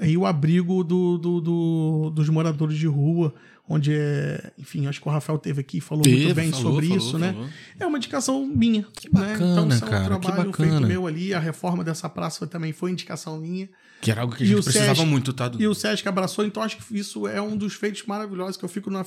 e 0.00 0.16
o 0.16 0.24
abrigo 0.26 0.84
do, 0.84 1.18
do- 1.18 1.40
do- 1.40 2.10
dos 2.10 2.28
moradores 2.28 2.76
de 2.78 2.86
rua, 2.86 3.34
onde 3.68 3.92
é, 3.94 4.50
enfim, 4.58 4.86
acho 4.86 5.00
que 5.00 5.08
o 5.08 5.10
Rafael 5.12 5.38
teve 5.38 5.60
aqui 5.60 5.78
e 5.78 5.80
falou 5.80 6.02
muito 6.06 6.20
Teve, 6.20 6.34
bem 6.34 6.50
falou, 6.50 6.72
sobre 6.72 6.86
falou, 6.88 7.02
isso, 7.02 7.18
né? 7.18 7.32
falou. 7.32 7.48
É 7.78 7.86
uma 7.86 7.98
indicação 7.98 8.46
minha. 8.46 8.86
Que 8.94 9.08
bacana, 9.10 9.52
Então, 9.52 9.68
isso 9.68 9.84
é 9.84 9.86
um 9.86 9.90
cara, 9.90 10.14
que 10.18 10.26
trabalho 10.26 10.50
bacana. 10.50 10.70
feito 10.70 10.86
meu 10.86 11.06
ali, 11.06 11.34
a 11.34 11.38
reforma 11.38 11.84
dessa 11.84 12.08
praça 12.08 12.46
também 12.46 12.72
foi 12.72 12.90
indicação 12.90 13.38
minha. 13.38 13.68
Que 14.00 14.12
era 14.12 14.20
algo 14.20 14.34
que 14.34 14.44
a 14.44 14.46
gente 14.46 14.62
precisava 14.62 14.94
Sesc- 14.94 15.08
muito, 15.08 15.32
tá? 15.32 15.50
E 15.58 15.66
o 15.66 15.74
Sesc 15.74 16.06
abraçou, 16.08 16.44
então 16.44 16.62
acho 16.62 16.76
que 16.76 16.96
isso 16.96 17.26
é 17.26 17.42
um 17.42 17.56
dos 17.56 17.74
feitos 17.74 18.04
maravilhosos 18.06 18.56
que 18.56 18.64
eu 18.64 18.68
fico 18.68 18.90
na. 18.90 19.04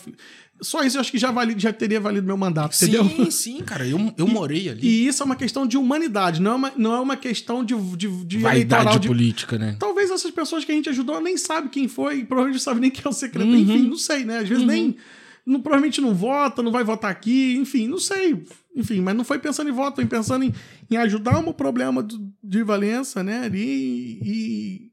Só 0.62 0.84
isso 0.84 0.98
eu 0.98 1.02
acho 1.02 1.10
que 1.10 1.18
já, 1.18 1.32
vali, 1.32 1.56
já 1.58 1.72
teria 1.72 2.00
valido 2.00 2.28
meu 2.28 2.36
mandato, 2.36 2.76
entendeu? 2.76 3.06
Sim, 3.06 3.32
sim, 3.32 3.62
cara. 3.62 3.88
Eu, 3.88 4.14
eu 4.18 4.28
morei 4.28 4.70
ali. 4.70 4.86
E 4.86 5.08
isso 5.08 5.24
é 5.24 5.26
uma 5.26 5.36
questão 5.38 5.66
de 5.66 5.78
humanidade, 5.78 6.42
não 6.42 6.52
é 6.52 6.56
uma, 6.56 6.74
não 6.78 6.94
é 6.94 7.00
uma 7.00 7.16
questão 7.16 7.64
de, 7.64 7.74
de, 7.96 8.26
de 8.26 8.38
Vaidade. 8.40 9.00
De... 9.00 9.08
política, 9.08 9.58
né? 9.58 9.78
Talvez 9.80 10.12
essas 10.12 10.32
pessoas 10.32 10.66
que 10.66 10.72
a 10.72 10.76
gente 10.76 10.90
ajudou 10.90 11.22
nem 11.22 11.38
sabem 11.38 11.70
quem 11.70 11.88
foi, 11.88 12.26
provavelmente 12.26 12.56
não 12.56 12.64
sabem 12.64 12.82
nem 12.82 12.92
quem 12.92 13.02
é 13.06 13.10
o 13.10 13.14
secretário. 13.14 13.54
Uhum. 13.54 13.62
Enfim, 13.62 13.88
não 13.88 13.98
sei, 13.98 14.26
né? 14.26 14.40
Às 14.40 14.50
vezes 14.50 14.66
nem. 14.66 14.98
Não, 15.46 15.60
provavelmente 15.62 16.00
não 16.02 16.14
vota, 16.14 16.62
não 16.62 16.72
vai 16.72 16.84
votar 16.84 17.10
aqui, 17.12 17.56
enfim, 17.56 17.88
não 17.88 17.98
sei. 17.98 18.44
Enfim, 18.76 19.02
mas 19.02 19.16
não 19.16 19.24
foi 19.24 19.40
pensando 19.40 19.70
em 19.70 19.74
voto, 19.74 19.96
foi 19.96 20.06
pensando 20.06 20.44
em, 20.46 20.54
em 20.90 20.98
ajudar 20.98 21.40
um 21.40 21.52
problema 21.52 22.02
do- 22.04 22.32
de 22.44 22.64
Valença, 22.64 23.24
né? 23.24 23.42
ali 23.46 24.20
E, 24.24 24.92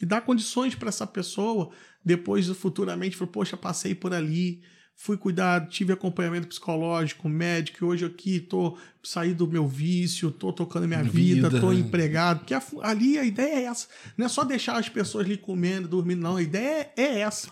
e 0.00 0.06
dar 0.06 0.22
condições 0.22 0.74
para 0.74 0.88
essa 0.88 1.06
pessoa 1.06 1.70
depois 2.04 2.46
futuramente 2.48 3.16
falar, 3.16 3.30
poxa, 3.30 3.56
passei 3.56 3.94
por 3.94 4.12
ali, 4.14 4.60
fui 4.96 5.16
cuidado, 5.16 5.68
tive 5.70 5.92
acompanhamento 5.92 6.48
psicológico, 6.48 7.28
médico, 7.28 7.78
e 7.84 7.86
hoje 7.86 8.04
aqui 8.06 8.40
tô 8.40 8.76
saí 9.02 9.32
do 9.34 9.46
meu 9.46 9.66
vício, 9.68 10.30
tô 10.30 10.52
tocando 10.52 10.88
minha 10.88 11.02
vida, 11.02 11.48
Vida. 11.48 11.60
tô 11.60 11.72
empregado, 11.72 12.44
fu- 12.60 12.80
ali 12.82 13.18
a 13.18 13.24
ideia 13.24 13.54
é 13.60 13.62
essa, 13.64 13.86
não 14.16 14.26
é 14.26 14.28
só 14.28 14.42
deixar 14.44 14.78
as 14.78 14.88
pessoas 14.88 15.26
ali 15.26 15.36
comendo, 15.36 15.86
dormindo, 15.88 16.20
não, 16.22 16.36
a 16.36 16.42
ideia 16.42 16.90
é 16.96 17.20
essa. 17.20 17.50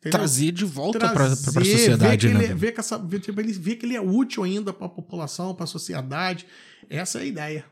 Entendeu? 0.00 0.18
Trazer 0.18 0.52
de 0.52 0.64
volta 0.64 0.98
pra 0.98 1.12
Trazer, 1.12 1.52
sociedade, 1.64 2.26
ver 2.28 2.32
que, 2.32 2.38
né? 2.38 2.44
ele, 2.44 2.52
é- 2.52 2.54
ver 2.54 2.72
que, 2.72 2.80
essa, 2.80 2.96
ver, 2.98 3.20
tipo, 3.20 3.40
ele 3.40 3.52
vê 3.52 3.74
que 3.74 3.84
ele 3.84 3.96
é 3.96 4.00
útil 4.00 4.44
ainda 4.44 4.72
para 4.72 4.86
a 4.86 4.90
população, 4.90 5.54
para 5.54 5.64
a 5.64 5.66
sociedade. 5.66 6.46
Essa 6.88 7.18
é 7.18 7.22
a 7.22 7.24
ideia. 7.24 7.64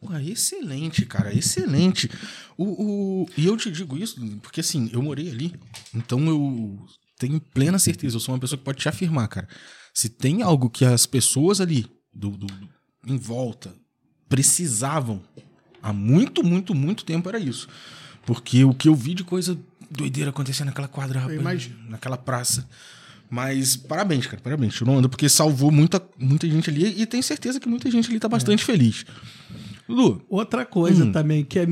Porra, 0.00 0.22
excelente, 0.22 1.04
cara, 1.06 1.34
excelente. 1.34 2.10
O, 2.56 2.64
o- 3.22 3.26
E 3.36 3.46
eu 3.46 3.56
te 3.56 3.70
digo 3.70 3.96
isso 3.98 4.20
porque, 4.42 4.60
assim, 4.60 4.88
eu 4.92 5.02
morei 5.02 5.30
ali, 5.30 5.54
então 5.94 6.20
eu 6.26 6.78
tenho 7.18 7.40
plena 7.40 7.78
certeza, 7.78 8.16
eu 8.16 8.20
sou 8.20 8.34
uma 8.34 8.40
pessoa 8.40 8.58
que 8.58 8.64
pode 8.64 8.78
te 8.78 8.88
afirmar, 8.88 9.28
cara. 9.28 9.48
Se 9.94 10.08
tem 10.08 10.42
algo 10.42 10.68
que 10.70 10.84
as 10.84 11.06
pessoas 11.06 11.60
ali, 11.60 11.86
do, 12.12 12.30
do- 12.30 12.46
do- 12.46 12.68
em 13.06 13.16
volta, 13.18 13.74
precisavam 14.28 15.22
há 15.82 15.92
muito, 15.92 16.42
muito, 16.44 16.74
muito 16.74 17.04
tempo, 17.04 17.28
era 17.28 17.38
isso. 17.38 17.68
Porque 18.24 18.64
o 18.64 18.74
que 18.74 18.88
eu 18.88 18.94
vi 18.94 19.14
de 19.14 19.22
coisa 19.24 19.58
doideira 19.90 20.30
acontecendo 20.30 20.66
naquela 20.68 20.88
quadra, 20.88 21.20
rapaz, 21.20 21.38
imagino. 21.40 21.76
naquela 21.88 22.16
praça. 22.16 22.68
Mas 23.28 23.76
parabéns, 23.76 24.26
cara, 24.26 24.40
parabéns. 24.40 24.74
Tirou 24.74 25.08
porque 25.08 25.28
salvou 25.28 25.70
muita, 25.72 26.00
muita 26.18 26.48
gente 26.48 26.70
ali 26.70 27.00
e 27.00 27.06
tenho 27.06 27.22
certeza 27.22 27.58
que 27.58 27.68
muita 27.68 27.90
gente 27.90 28.08
ali 28.08 28.20
tá 28.20 28.28
bastante 28.28 28.64
feliz. 28.64 29.04
Lu, 29.88 30.24
Outra 30.28 30.64
coisa 30.64 31.04
Hum. 31.04 31.12
também, 31.12 31.44
que 31.44 31.58
é 31.58 31.66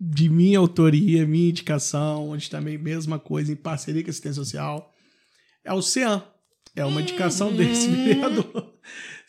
de 0.00 0.28
minha 0.28 0.58
autoria, 0.58 1.26
minha 1.26 1.50
indicação, 1.50 2.30
onde 2.30 2.48
também 2.48 2.78
mesma 2.78 3.18
coisa, 3.18 3.52
em 3.52 3.56
parceria 3.56 4.02
com 4.02 4.08
a 4.08 4.10
assistência 4.10 4.42
social, 4.42 4.94
é 5.64 5.72
o 5.72 5.82
CEAM. 5.82 6.22
É 6.76 6.84
uma 6.84 7.00
indicação 7.02 7.52
desse 7.54 7.88
vereador. 7.88 8.67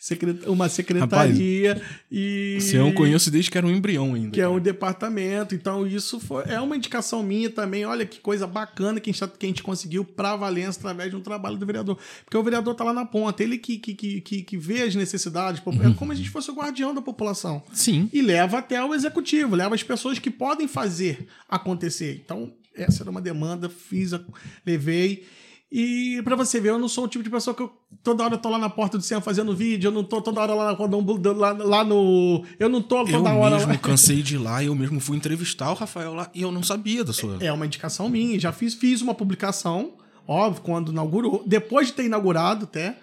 Secret- 0.02 0.46
Uma 0.46 0.66
secretaria 0.70 1.78
e. 2.10 2.56
se 2.62 2.74
eu 2.74 2.90
conheço 2.94 3.30
desde 3.30 3.50
que 3.50 3.58
era 3.58 3.66
um 3.66 3.70
embrião 3.70 4.14
ainda. 4.14 4.30
que 4.30 4.40
é 4.40 4.48
um 4.48 4.58
departamento. 4.58 5.54
Então, 5.54 5.86
isso 5.86 6.18
foi, 6.18 6.44
é 6.48 6.58
uma 6.58 6.74
indicação 6.74 7.22
minha 7.22 7.50
também. 7.50 7.84
Olha 7.84 8.06
que 8.06 8.18
coisa 8.18 8.46
bacana 8.46 8.98
que 8.98 9.10
a 9.10 9.12
gente, 9.12 9.20
tá- 9.20 9.28
que 9.28 9.44
a 9.44 9.48
gente 9.48 9.62
conseguiu 9.62 10.02
para 10.02 10.34
Valença 10.36 10.78
através 10.78 11.10
de 11.10 11.16
um 11.16 11.20
trabalho 11.20 11.58
do 11.58 11.66
vereador. 11.66 11.98
Porque 12.24 12.36
o 12.36 12.42
vereador 12.42 12.74
tá 12.74 12.82
lá 12.82 12.94
na 12.94 13.04
ponta, 13.04 13.42
ele 13.42 13.58
que, 13.58 13.76
que, 13.76 13.94
que, 13.94 14.20
que, 14.22 14.42
que 14.42 14.56
vê 14.56 14.82
as 14.82 14.94
necessidades. 14.94 15.60
É 15.60 15.94
como 15.94 16.12
se 16.12 16.12
a 16.12 16.14
gente 16.14 16.30
fosse 16.30 16.50
o 16.50 16.54
guardião 16.54 16.94
da 16.94 17.02
população. 17.02 17.62
Sim. 17.70 18.08
E 18.10 18.22
leva 18.22 18.58
até 18.58 18.82
o 18.82 18.94
executivo, 18.94 19.54
leva 19.54 19.74
as 19.74 19.82
pessoas 19.82 20.18
que 20.18 20.30
podem 20.30 20.66
fazer 20.66 21.26
acontecer. 21.46 22.22
Então, 22.24 22.50
essa 22.74 23.02
era 23.02 23.10
uma 23.10 23.20
demanda, 23.20 23.68
fiz, 23.68 24.14
a- 24.14 24.20
levei. 24.64 25.26
E 25.72 26.20
pra 26.24 26.34
você 26.34 26.58
ver, 26.60 26.70
eu 26.70 26.78
não 26.80 26.88
sou 26.88 27.04
o 27.04 27.08
tipo 27.08 27.22
de 27.22 27.30
pessoa 27.30 27.54
que 27.54 27.62
eu, 27.62 27.70
toda 28.02 28.24
hora 28.24 28.34
eu 28.34 28.38
tô 28.38 28.48
lá 28.48 28.58
na 28.58 28.68
porta 28.68 28.98
do 28.98 29.04
centro 29.04 29.24
fazendo 29.24 29.54
vídeo, 29.54 29.86
eu 29.88 29.92
não 29.92 30.02
tô 30.02 30.20
toda 30.20 30.40
hora 30.40 30.52
lá, 30.52 30.72
lá, 30.72 31.52
lá 31.52 31.84
no. 31.84 32.44
Eu 32.58 32.68
não 32.68 32.82
tô 32.82 32.98
Eu 33.02 33.06
toda 33.06 33.30
hora 33.32 33.54
mesmo 33.56 33.72
lá. 33.72 33.78
cansei 33.78 34.20
de 34.22 34.34
ir 34.34 34.38
lá, 34.38 34.64
eu 34.64 34.74
mesmo 34.74 34.98
fui 34.98 35.16
entrevistar 35.16 35.70
o 35.70 35.74
Rafael 35.74 36.12
lá 36.14 36.28
e 36.34 36.42
eu 36.42 36.50
não 36.50 36.62
sabia 36.62 37.04
da 37.04 37.12
sua. 37.12 37.36
É 37.40 37.52
uma 37.52 37.64
indicação 37.66 38.08
minha. 38.08 38.38
Já 38.40 38.50
fiz, 38.50 38.74
fiz 38.74 39.00
uma 39.00 39.14
publicação, 39.14 39.92
óbvio, 40.26 40.62
quando 40.62 40.90
inaugurou. 40.90 41.44
Depois 41.46 41.86
de 41.88 41.92
ter 41.92 42.04
inaugurado 42.06 42.64
até. 42.64 42.96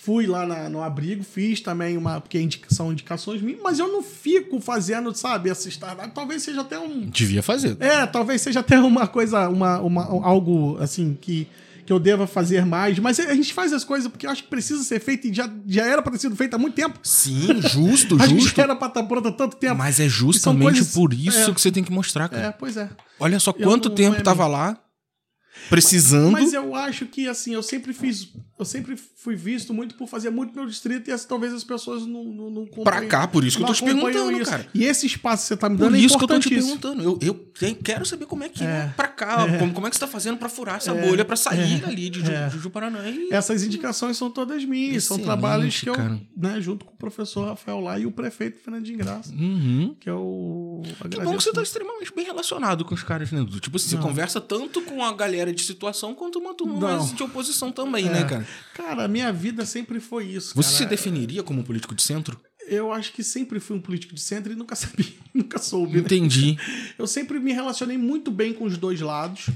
Fui 0.00 0.28
lá 0.28 0.46
na- 0.46 0.68
no 0.68 0.80
abrigo, 0.80 1.24
fiz 1.24 1.60
também 1.60 1.96
uma. 1.96 2.20
Porque 2.20 2.48
são 2.68 2.92
indicações 2.92 3.42
minhas, 3.42 3.60
mas 3.60 3.80
eu 3.80 3.88
não 3.88 4.00
fico 4.04 4.60
fazendo, 4.60 5.12
sabe, 5.12 5.50
essa 5.50 5.68
startup. 5.68 6.08
Talvez 6.14 6.44
seja 6.44 6.60
até 6.60 6.78
um. 6.78 7.00
Devia 7.10 7.42
fazer. 7.42 7.76
É, 7.80 8.06
talvez 8.06 8.40
seja 8.40 8.60
até 8.60 8.78
uma 8.78 9.08
coisa, 9.08 9.48
uma, 9.48 9.80
uma, 9.80 10.04
algo 10.24 10.78
assim 10.80 11.18
que, 11.20 11.48
que 11.88 11.92
eu 11.92 11.98
deva 11.98 12.26
fazer 12.26 12.66
mais. 12.66 12.98
Mas 12.98 13.18
a 13.18 13.34
gente 13.34 13.54
faz 13.54 13.72
as 13.72 13.82
coisas 13.82 14.08
porque 14.10 14.26
eu 14.26 14.30
acho 14.30 14.42
que 14.44 14.50
precisa 14.50 14.84
ser 14.84 15.00
feito 15.00 15.26
e 15.26 15.32
já, 15.32 15.50
já 15.66 15.86
era 15.86 16.02
para 16.02 16.12
ter 16.12 16.18
sido 16.18 16.36
feito 16.36 16.52
há 16.52 16.58
muito 16.58 16.74
tempo. 16.74 16.98
Sim, 17.02 17.62
justo, 17.62 18.16
Acho 18.20 18.28
que 18.34 18.40
justo. 18.42 18.56
já 18.56 18.62
era 18.64 18.76
para 18.76 18.88
estar 18.88 19.02
pronto 19.04 19.28
há 19.28 19.32
tanto 19.32 19.56
tempo. 19.56 19.76
Mas 19.78 19.98
é 19.98 20.06
justamente 20.06 20.64
coisas- 20.74 20.92
por 20.92 21.14
isso 21.14 21.50
é. 21.50 21.54
que 21.54 21.58
você 21.60 21.72
tem 21.72 21.82
que 21.82 21.90
mostrar, 21.90 22.28
cara. 22.28 22.48
É, 22.48 22.52
pois 22.52 22.76
é. 22.76 22.90
Olha 23.18 23.40
só 23.40 23.52
Eu 23.56 23.66
quanto 23.66 23.88
não- 23.88 23.94
tempo 23.94 24.16
é 24.18 24.20
tava 24.22 24.46
lá, 24.46 24.78
precisando. 25.70 26.32
Mas 26.32 26.52
eu 26.52 26.74
acho 26.74 27.06
que, 27.06 27.26
assim, 27.26 27.54
eu 27.54 27.62
sempre 27.62 27.92
fiz. 27.94 28.28
Eu 28.58 28.64
sempre 28.64 28.96
fui 28.96 29.36
visto 29.36 29.72
muito 29.72 29.94
por 29.94 30.08
fazer 30.08 30.30
muito 30.30 30.52
meu 30.54 30.66
distrito 30.66 31.08
e 31.08 31.12
assim, 31.12 31.28
talvez 31.28 31.52
as 31.54 31.62
pessoas 31.62 32.04
não, 32.04 32.24
não, 32.24 32.50
não 32.50 32.66
Pra 32.82 33.06
cá, 33.06 33.28
por 33.28 33.44
isso 33.44 33.56
que 33.56 33.62
eu 33.62 33.66
tô 33.68 33.72
te 33.72 33.84
perguntando, 33.84 34.32
isso. 34.32 34.50
cara. 34.50 34.66
E 34.74 34.84
esse 34.84 35.06
espaço 35.06 35.42
que 35.44 35.48
você 35.48 35.56
tá 35.56 35.68
me 35.68 35.76
Por 35.76 35.84
dando 35.84 35.96
é 35.96 36.00
isso 36.00 36.18
que 36.18 36.24
eu 36.24 36.28
tô 36.28 36.38
te 36.40 36.48
perguntando. 36.48 37.02
Eu, 37.02 37.18
eu 37.22 37.74
quero 37.84 38.04
saber 38.04 38.26
como 38.26 38.42
é 38.42 38.48
que 38.48 38.64
é, 38.64 38.66
É. 38.66 38.92
pra 38.96 39.06
cá. 39.08 39.46
Como, 39.58 39.72
como 39.72 39.86
é 39.86 39.90
que 39.90 39.96
você 39.96 40.00
tá 40.00 40.06
fazendo 40.06 40.36
pra 40.38 40.48
furar 40.48 40.76
essa 40.76 40.92
bolha, 40.94 41.24
pra 41.24 41.36
sair 41.36 41.84
ali 41.84 42.08
de, 42.10 42.20
Ju- 42.20 42.30
É. 42.32 42.48
de. 42.48 42.58
E... 43.30 43.34
Essas 43.34 43.62
indicações 43.62 44.16
são 44.16 44.30
todas 44.30 44.64
minhas, 44.64 45.04
são 45.04 45.16
Excelente, 45.16 45.24
trabalhos 45.24 45.80
que 45.80 45.88
eu, 45.88 45.94
cara. 45.94 46.20
né, 46.36 46.60
junto 46.60 46.84
com 46.84 46.92
o 46.94 46.96
professor 46.96 47.46
Rafael 47.48 47.80
lá 47.80 47.98
e 47.98 48.06
o 48.06 48.10
prefeito 48.12 48.58
Fernandinho 48.62 48.98
Graça, 48.98 49.32
Uhum. 49.32 49.94
que 50.00 50.08
é 50.08 50.12
o. 50.12 50.82
Que 51.10 51.20
bom 51.20 51.36
que 51.36 51.42
você 51.42 51.52
tá 51.52 51.62
extremamente 51.62 52.12
bem 52.14 52.24
relacionado 52.24 52.84
com 52.84 52.94
os 52.94 53.02
caras, 53.02 53.30
né? 53.32 53.44
Tipo 53.60 53.78
você 53.78 53.94
Não. 53.96 54.02
conversa 54.02 54.40
tanto 54.40 54.80
com 54.82 55.02
a 55.04 55.12
galera 55.12 55.52
de 55.52 55.62
situação 55.62 56.14
quanto 56.14 56.38
uma 56.38 56.54
turma 56.54 56.98
de 57.14 57.22
oposição 57.22 57.70
também, 57.72 58.06
É. 58.08 58.10
né, 58.10 58.24
cara? 58.24 58.46
Cara, 58.74 59.04
a 59.04 59.08
minha 59.08 59.32
vida 59.32 59.64
sempre 59.66 60.00
foi 60.00 60.26
isso. 60.26 60.54
Você 60.54 60.70
se 60.70 60.78
cara. 60.78 60.90
definiria 60.90 61.42
como 61.42 61.60
um 61.60 61.64
político 61.64 61.94
de 61.94 62.02
centro? 62.02 62.40
Eu 62.66 62.92
acho 62.92 63.12
que 63.12 63.24
sempre 63.24 63.58
fui 63.58 63.76
um 63.76 63.80
político 63.80 64.14
de 64.14 64.20
centro 64.20 64.52
e 64.52 64.56
nunca 64.56 64.74
sabia, 64.76 65.06
nunca 65.34 65.58
soube. 65.58 65.94
né? 65.94 66.00
Entendi. 66.00 66.56
Eu 66.98 67.06
sempre 67.06 67.38
me 67.40 67.52
relacionei 67.52 67.96
muito 67.96 68.30
bem 68.30 68.52
com 68.52 68.64
os 68.64 68.76
dois 68.76 69.00
lados. 69.00 69.48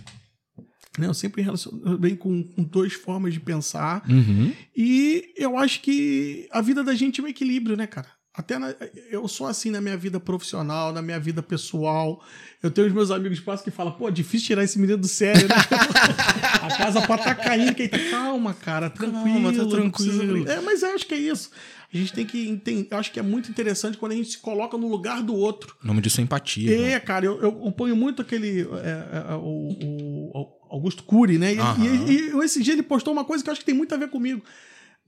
Né? 0.99 1.07
Eu 1.07 1.15
sempre 1.15 1.41
me 1.41 1.45
relacionei 1.45 1.97
bem 1.97 2.17
com, 2.17 2.43
com 2.43 2.63
duas 2.63 2.93
formas 2.93 3.33
de 3.33 3.41
pensar. 3.41 4.05
Uhum. 4.09 4.53
E 4.77 5.33
eu 5.37 5.57
acho 5.57 5.81
que 5.81 6.49
a 6.51 6.61
vida 6.61 6.83
da 6.83 6.95
gente 6.95 7.21
é 7.21 7.25
um 7.25 7.29
equilíbrio, 7.29 7.77
né, 7.77 7.87
cara? 7.87 8.09
Até 8.35 8.59
na- 8.59 8.75
eu 9.11 9.29
sou 9.29 9.47
assim 9.47 9.71
na 9.71 9.81
minha 9.81 9.97
vida 9.97 10.19
profissional, 10.19 10.91
na 10.93 11.03
minha 11.03 11.21
vida 11.21 11.43
pessoal. 11.43 12.25
Eu 12.63 12.71
tenho 12.71 12.87
os 12.87 12.93
meus 12.95 13.11
amigos 13.11 13.39
de 13.39 13.45
passo 13.45 13.63
que 13.63 13.71
falam, 13.71 13.93
pô, 13.93 14.11
difícil 14.11 14.47
tirar 14.47 14.65
esse 14.65 14.79
menino 14.79 14.97
do 14.99 15.07
sério, 15.09 15.47
né? 15.49 15.55
casa 16.79 17.03
pode 17.07 17.21
estar 17.21 17.35
caindo, 17.35 17.75
que 17.75 17.83
aí 17.83 17.89
tá, 17.89 17.99
calma, 18.11 18.55
cara, 18.55 18.89
tranquilo. 18.89 19.25
Calma, 19.25 19.53
tá 19.53 19.67
tranquilo. 19.67 20.49
É, 20.49 20.61
mas 20.61 20.83
eu 20.83 20.95
acho 20.95 21.07
que 21.07 21.15
é 21.15 21.19
isso. 21.19 21.51
A 21.93 21.97
gente 21.97 22.13
tem 22.15 22.25
que 22.25 22.49
entender. 22.49 22.89
Eu 22.91 22.97
acho 22.99 23.13
que 23.13 23.21
é 23.21 23.23
muito 23.23 23.51
interessante 23.51 23.99
quando 23.99 24.13
a 24.13 24.15
gente 24.15 24.31
se 24.31 24.39
coloca 24.39 24.79
no 24.79 24.89
lugar 24.89 25.23
do 25.23 25.35
outro. 25.35 25.77
O 25.85 25.87
nome 25.87 26.01
disso 26.01 26.21
é 26.21 26.25
empatia. 26.25 26.75
É, 26.75 26.91
né? 26.93 27.01
cara, 27.01 27.27
eu, 27.27 27.39
eu 27.43 27.53
ponho 27.73 27.95
muito 27.95 28.23
aquele. 28.23 28.63
é, 28.63 29.31
é, 29.31 29.35
o, 29.35 30.31
o 30.35 30.47
Augusto 30.71 31.03
Cury, 31.03 31.37
né? 31.37 31.53
E, 31.53 31.59
Aham. 31.59 31.85
e- 31.85 32.31
e 32.31 32.45
esse 32.45 32.63
dia 32.63 32.73
ele 32.73 32.83
postou 32.83 33.13
uma 33.13 33.25
coisa 33.27 33.45
que 33.45 33.51
eu 33.51 33.53
acho 33.53 33.61
que 33.61 33.67
tem 33.67 33.75
muito 33.75 33.95
a 33.95 33.99
ver 33.99 34.09
comigo. 34.09 34.43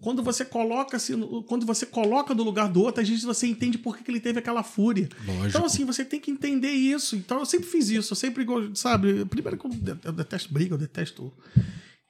Quando 0.00 0.22
você 0.22 0.44
coloca 0.44 0.98
no- 1.16 1.42
quando 1.44 1.64
você 1.64 1.86
coloca 1.86 2.34
no 2.34 2.42
lugar 2.42 2.68
do 2.68 2.82
outro, 2.82 3.00
às 3.02 3.08
vezes 3.08 3.24
você 3.24 3.46
entende 3.46 3.78
por 3.78 3.96
que, 3.96 4.04
que 4.04 4.10
ele 4.10 4.20
teve 4.20 4.38
aquela 4.38 4.62
fúria. 4.62 5.08
Lógico. 5.26 5.46
Então, 5.48 5.64
assim, 5.64 5.84
você 5.84 6.04
tem 6.04 6.20
que 6.20 6.30
entender 6.30 6.70
isso. 6.72 7.16
Então, 7.16 7.38
eu 7.38 7.46
sempre 7.46 7.66
fiz 7.68 7.88
isso. 7.88 8.12
Eu 8.12 8.16
sempre, 8.16 8.44
sabe? 8.74 9.24
Primeiro 9.24 9.56
que 9.56 9.66
eu 9.66 9.70
de- 9.70 9.96
eu 10.04 10.12
detesto 10.12 10.52
briga, 10.52 10.74
eu 10.74 10.78
detesto. 10.78 11.32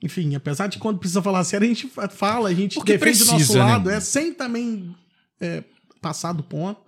Enfim, 0.02 0.34
apesar 0.34 0.66
de 0.66 0.78
quando 0.78 0.98
precisa 0.98 1.22
falar 1.22 1.44
sério, 1.44 1.64
a 1.64 1.68
gente 1.68 1.86
fa- 1.88 2.08
fala, 2.08 2.48
a 2.48 2.54
gente 2.54 2.74
Porque 2.74 2.92
defende 2.98 3.22
o 3.22 3.26
nosso 3.26 3.36
precisa, 3.36 3.58
né? 3.64 3.64
lado, 3.72 3.90
é 3.90 4.00
sem 4.00 4.34
também 4.34 4.94
é, 5.40 5.62
passar 6.00 6.32
do 6.32 6.42
ponto. 6.42 6.80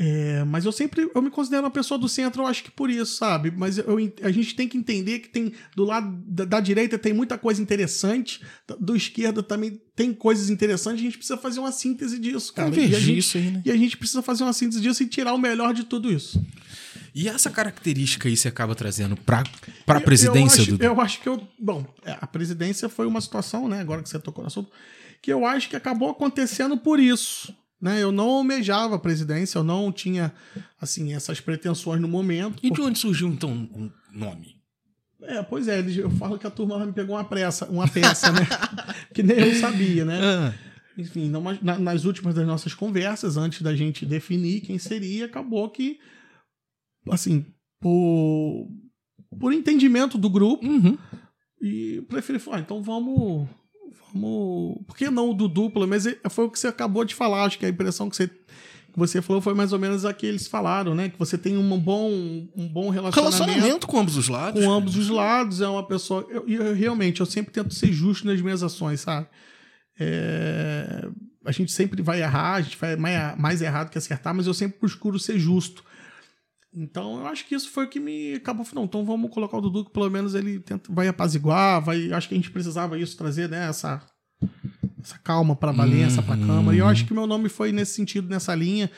É, 0.00 0.44
mas 0.44 0.64
eu 0.64 0.70
sempre 0.70 1.10
eu 1.12 1.20
me 1.20 1.28
considero 1.28 1.64
uma 1.64 1.72
pessoa 1.72 1.98
do 1.98 2.08
centro, 2.08 2.42
eu 2.42 2.46
acho 2.46 2.62
que 2.62 2.70
por 2.70 2.88
isso, 2.88 3.16
sabe? 3.16 3.50
Mas 3.50 3.78
eu, 3.78 3.96
a 4.22 4.30
gente 4.30 4.54
tem 4.54 4.68
que 4.68 4.78
entender 4.78 5.18
que 5.18 5.28
tem 5.28 5.52
do 5.74 5.82
lado 5.82 6.22
da, 6.24 6.44
da 6.44 6.60
direita 6.60 6.96
tem 6.96 7.12
muita 7.12 7.36
coisa 7.36 7.60
interessante, 7.60 8.40
do 8.78 8.94
esquerda 8.94 9.42
também 9.42 9.80
tem 9.96 10.14
coisas 10.14 10.50
interessantes, 10.50 11.00
a 11.00 11.04
gente 11.04 11.18
precisa 11.18 11.36
fazer 11.36 11.58
uma 11.58 11.72
síntese 11.72 12.16
disso, 12.16 12.52
cara. 12.54 12.72
E 12.72 12.94
a, 12.94 13.00
gente, 13.00 13.18
isso 13.18 13.38
aí, 13.38 13.50
né? 13.50 13.60
e 13.64 13.72
a 13.72 13.76
gente 13.76 13.96
precisa 13.96 14.22
fazer 14.22 14.44
uma 14.44 14.52
síntese 14.52 14.80
disso 14.80 15.02
e 15.02 15.06
tirar 15.06 15.34
o 15.34 15.38
melhor 15.38 15.74
de 15.74 15.82
tudo 15.82 16.12
isso. 16.12 16.40
E 17.12 17.28
essa 17.28 17.50
característica 17.50 18.28
aí 18.28 18.36
você 18.36 18.46
acaba 18.46 18.76
trazendo 18.76 19.16
pra 19.16 19.42
Eu- 19.88 20.00
presidência, 20.02 20.58
eu 20.58 20.62
acho, 20.62 20.70
Dudu? 20.70 20.84
Eu 20.84 21.00
acho 21.00 21.20
que 21.20 21.28
eu. 21.28 21.48
Bom, 21.58 21.84
é, 22.04 22.16
a 22.20 22.26
presidência 22.28 22.88
foi 22.88 23.08
uma 23.08 23.20
situação, 23.20 23.66
né? 23.68 23.80
Agora 23.80 24.00
que 24.00 24.08
você 24.08 24.20
tocou 24.20 24.42
no 24.44 24.46
assunto, 24.46 24.70
que 25.20 25.32
eu 25.32 25.44
acho 25.44 25.68
que 25.68 25.74
acabou 25.74 26.10
acontecendo 26.10 26.76
por 26.78 27.00
isso. 27.00 27.52
Né? 27.80 28.02
Eu 28.02 28.10
não 28.10 28.28
almejava 28.28 28.96
a 28.96 28.98
presidência, 28.98 29.58
eu 29.58 29.64
não 29.64 29.92
tinha 29.92 30.32
assim 30.80 31.14
essas 31.14 31.40
pretensões 31.40 32.00
no 32.00 32.08
momento. 32.08 32.58
E 32.62 32.70
de 32.70 32.80
onde 32.80 32.98
surgiu, 32.98 33.28
então, 33.28 33.50
um 33.50 33.90
nome? 34.12 34.58
É, 35.22 35.42
pois 35.42 35.66
é, 35.66 35.80
eu 35.80 36.10
falo 36.10 36.38
que 36.38 36.46
a 36.46 36.50
turma 36.50 36.84
me 36.84 36.92
pegou 36.92 37.16
uma 37.16 37.24
pressa, 37.24 37.66
uma 37.66 37.88
peça, 37.88 38.30
né? 38.30 38.40
que 39.12 39.22
nem 39.22 39.38
eu 39.38 39.54
sabia, 39.56 40.04
né? 40.04 40.18
Ah, 40.22 40.54
Enfim, 40.96 41.28
não, 41.28 41.42
na- 41.60 41.78
nas 41.78 42.04
últimas 42.04 42.34
das 42.34 42.46
nossas 42.46 42.72
conversas, 42.72 43.36
antes 43.36 43.62
da 43.62 43.74
gente 43.74 44.06
definir 44.06 44.60
quem 44.60 44.78
seria, 44.78 45.26
acabou 45.26 45.68
que, 45.70 45.98
assim, 47.10 47.46
por, 47.80 48.68
por 49.40 49.52
entendimento 49.52 50.16
do 50.16 50.30
grupo, 50.30 50.64
uhum. 50.64 50.96
e 51.60 52.00
preferi 52.08 52.38
falar, 52.38 52.58
ah, 52.58 52.60
então 52.60 52.82
vamos. 52.82 53.48
Vamos. 54.12 54.78
Por 54.86 54.96
que 54.96 55.10
não 55.10 55.30
o 55.30 55.34
Dudu? 55.34 55.70
Pelo 55.70 55.86
menos 55.86 56.06
é- 56.06 56.18
foi 56.30 56.44
o 56.46 56.50
que 56.50 56.58
você 56.58 56.68
acabou 56.68 57.04
de 57.04 57.14
falar. 57.14 57.44
Acho 57.44 57.58
que 57.58 57.66
a 57.66 57.68
impressão 57.68 58.08
que 58.10 58.16
você, 58.16 58.28
que 58.28 58.34
você 58.96 59.20
falou 59.22 59.40
foi 59.42 59.54
mais 59.54 59.72
ou 59.72 59.78
menos 59.78 60.04
a 60.04 60.12
que 60.12 60.26
eles 60.26 60.46
falaram, 60.46 60.94
né? 60.94 61.08
Que 61.08 61.18
você 61.18 61.36
tem 61.38 61.56
um 61.56 61.78
bom, 61.78 62.10
um 62.56 62.66
bom 62.68 62.88
relacionamento, 62.90 63.36
Relacionamento 63.44 63.86
com 63.86 63.98
ambos 63.98 64.16
os 64.16 64.28
lados. 64.28 64.64
com 64.64 64.70
ambos 64.70 64.96
os 64.96 65.08
lados. 65.08 65.60
É 65.60 65.68
uma 65.68 65.86
pessoa. 65.86 66.26
Eu, 66.30 66.48
eu- 66.48 66.74
realmente, 66.74 67.20
eu 67.20 67.26
sempre 67.26 67.52
tento 67.52 67.74
ser 67.74 67.92
justo 67.92 68.26
nas 68.26 68.40
minhas 68.40 68.62
ações, 68.62 69.00
sabe? 69.00 69.26
É, 70.00 71.08
a 71.44 71.52
gente 71.52 71.72
sempre 71.72 72.02
vai 72.02 72.20
errar, 72.22 72.54
a 72.54 72.60
gente 72.60 72.76
vai 72.78 72.96
mais, 72.96 73.36
mais 73.38 73.62
errado 73.62 73.90
que 73.90 73.98
acertar, 73.98 74.34
mas 74.34 74.46
eu 74.46 74.54
sempre 74.54 74.78
procuro 74.78 75.18
ser 75.18 75.38
justo. 75.38 75.84
Então, 76.74 77.20
eu 77.20 77.26
acho 77.26 77.46
que 77.46 77.54
isso 77.54 77.70
foi 77.70 77.86
o 77.86 77.88
que 77.88 77.98
me 77.98 78.34
acabou. 78.34 78.66
Não, 78.74 78.84
então 78.84 79.04
vamos 79.04 79.30
colocar 79.30 79.56
o 79.56 79.60
Dudu, 79.60 79.86
que 79.86 79.92
pelo 79.92 80.10
menos 80.10 80.34
ele 80.34 80.60
tenta, 80.60 80.92
vai 80.92 81.08
apaziguar, 81.08 81.82
vai. 81.82 82.12
Acho 82.12 82.28
que 82.28 82.34
a 82.34 82.38
gente 82.38 82.50
precisava 82.50 82.98
isso, 82.98 83.16
trazer, 83.16 83.48
né, 83.48 83.68
essa, 83.68 84.04
essa 85.02 85.18
calma 85.18 85.56
pra 85.56 85.72
Valença, 85.72 86.22
pra 86.22 86.36
Câmara. 86.36 86.76
E 86.76 86.80
eu 86.80 86.86
acho 86.86 87.06
que 87.06 87.14
meu 87.14 87.26
nome 87.26 87.48
foi 87.48 87.72
nesse 87.72 87.94
sentido, 87.94 88.28
nessa 88.28 88.54
linha. 88.54 88.90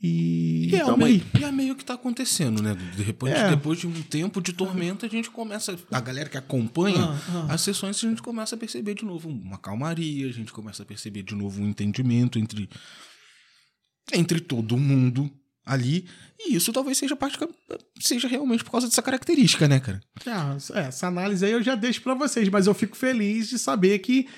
E, 0.00 0.68
E 0.70 0.76
é, 0.76 0.84
tamo 0.84 0.98
meio, 0.98 1.14
aí. 1.34 1.40
e 1.40 1.44
é 1.44 1.50
meio 1.50 1.74
que 1.74 1.84
tá 1.84 1.94
acontecendo, 1.94 2.62
né? 2.62 2.76
De 2.94 3.02
repente, 3.02 3.32
É. 3.34 3.50
depois 3.50 3.80
de 3.80 3.86
um 3.88 4.02
tempo 4.02 4.40
de 4.40 4.52
tormenta, 4.52 5.06
a 5.06 5.08
gente 5.08 5.28
começa. 5.28 5.76
A 5.90 6.00
galera 6.00 6.28
que 6.28 6.36
acompanha 6.36 7.02
Ah, 7.02 7.46
ah. 7.48 7.54
as 7.54 7.62
sessões, 7.62 7.96
a 8.04 8.08
gente 8.08 8.22
começa 8.22 8.54
a 8.54 8.58
perceber 8.58 8.94
de 8.94 9.04
novo 9.04 9.28
uma 9.28 9.58
calmaria, 9.58 10.28
a 10.28 10.32
gente 10.32 10.52
começa 10.52 10.84
a 10.84 10.86
perceber 10.86 11.24
de 11.24 11.34
novo 11.34 11.60
um 11.60 11.68
entendimento 11.68 12.38
entre, 12.38 12.68
entre 14.12 14.38
todo 14.40 14.76
mundo 14.76 15.28
ali. 15.68 16.06
E 16.38 16.54
isso 16.54 16.72
talvez 16.72 16.96
seja 16.98 17.16
parte 17.16 17.36
seja 18.00 18.28
realmente 18.28 18.62
por 18.64 18.70
causa 18.70 18.86
dessa 18.86 19.02
característica, 19.02 19.66
né, 19.68 19.80
cara? 19.80 20.00
Ah, 20.26 20.56
é, 20.74 20.80
essa 20.82 21.06
análise 21.08 21.44
aí 21.44 21.52
eu 21.52 21.62
já 21.62 21.74
deixo 21.74 22.00
pra 22.02 22.14
vocês, 22.14 22.48
mas 22.48 22.66
eu 22.66 22.74
fico 22.74 22.96
feliz 22.96 23.48
de 23.48 23.58
saber 23.58 23.98
que 23.98 24.28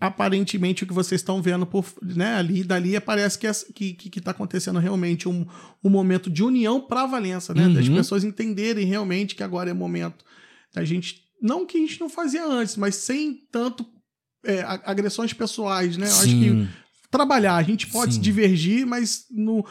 aparentemente 0.00 0.82
o 0.82 0.86
que 0.86 0.92
vocês 0.92 1.20
estão 1.20 1.40
vendo 1.40 1.64
por, 1.64 1.84
né, 2.02 2.34
ali 2.34 2.64
dali 2.64 2.98
parece 3.00 3.38
que, 3.38 3.46
é- 3.46 3.52
que, 3.72 3.94
que, 3.94 4.10
que 4.10 4.20
tá 4.20 4.32
acontecendo 4.32 4.78
realmente 4.80 5.28
um, 5.28 5.46
um 5.82 5.88
momento 5.88 6.28
de 6.28 6.42
união 6.42 6.80
pra 6.80 7.06
Valença, 7.06 7.54
né? 7.54 7.68
Das 7.68 7.86
Uhum. 7.88 7.94
pessoas 7.94 8.24
entenderem 8.24 8.84
realmente 8.86 9.34
que 9.34 9.42
agora 9.42 9.70
é 9.70 9.72
momento 9.72 10.24
da 10.74 10.84
gente. 10.84 11.22
Não 11.40 11.64
que 11.64 11.76
a 11.76 11.80
gente 11.80 12.00
não 12.00 12.08
fazia 12.08 12.44
antes, 12.44 12.76
mas 12.76 12.96
sem 12.96 13.34
tanto 13.52 13.86
é, 14.44 14.62
agressões 14.84 15.32
pessoais, 15.32 15.96
né? 15.96 16.06
Eu 16.08 16.14
acho 16.16 16.24
que 16.24 16.50
Sim. 16.50 16.68
Trabalhar. 17.18 17.54
A 17.56 17.62
gente 17.62 17.86
pode 17.86 18.12
Sim. 18.14 18.18
se 18.18 18.22
divergir, 18.24 18.86
mas 18.86 19.24
no, 19.30 19.64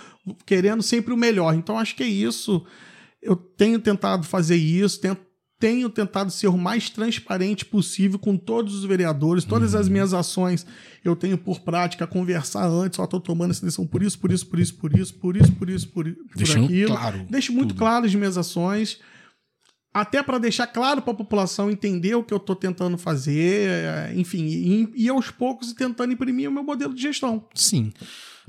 querendo 0.45 0.81
sempre 0.81 1.13
o 1.13 1.17
melhor. 1.17 1.53
Então 1.55 1.77
acho 1.77 1.95
que 1.95 2.03
é 2.03 2.07
isso. 2.07 2.65
Eu 3.21 3.35
tenho 3.35 3.79
tentado 3.79 4.25
fazer 4.25 4.55
isso, 4.55 4.99
ten- 4.99 5.17
tenho 5.59 5.89
tentado 5.89 6.29
ser 6.29 6.47
o 6.47 6.57
mais 6.57 6.89
transparente 6.89 7.63
possível 7.63 8.19
com 8.19 8.35
todos 8.35 8.75
os 8.75 8.83
vereadores, 8.83 9.45
todas 9.45 9.73
Uhum. 9.73 9.79
as 9.79 9.87
minhas 9.87 10.13
ações 10.13 10.65
eu 11.05 11.15
tenho 11.15 11.37
por 11.37 11.61
prática 11.61 12.05
conversar 12.05 12.65
antes, 12.67 12.99
ó, 12.99 13.07
tô 13.07 13.17
tomando 13.19 13.51
essa 13.51 13.65
decisão 13.65 13.87
por 13.87 14.03
isso, 14.03 14.19
por 14.19 14.29
isso, 14.31 14.45
por 14.47 14.59
isso, 14.59 14.73
por 14.75 14.97
isso, 14.97 15.13
por 15.13 15.35
isso, 15.37 15.51
por 15.53 15.69
isso, 15.69 15.87
por, 15.89 16.07
i- 16.07 16.11
por 16.13 16.35
Deixando 16.35 16.65
aquilo. 16.65 16.95
claro 16.95 17.25
Deixo 17.29 17.53
muito 17.53 17.69
tudo. 17.69 17.77
claro 17.79 18.05
as 18.05 18.13
minhas 18.15 18.37
ações. 18.37 18.99
Até 19.93 20.23
para 20.23 20.39
deixar 20.39 20.65
claro 20.65 21.01
para 21.01 21.13
a 21.13 21.15
população 21.15 21.69
entender 21.69 22.15
o 22.15 22.23
que 22.23 22.33
eu 22.33 22.37
estou 22.37 22.55
tentando 22.55 22.97
fazer, 22.97 23.69
é, 23.69 24.13
enfim, 24.15 24.43
e, 24.43 24.91
e 24.95 25.09
aos 25.09 25.29
poucos 25.29 25.71
tentando 25.73 26.11
imprimir 26.11 26.49
o 26.49 26.51
meu 26.51 26.63
modelo 26.63 26.95
de 26.95 27.01
gestão. 27.01 27.45
Sim. 27.53 27.93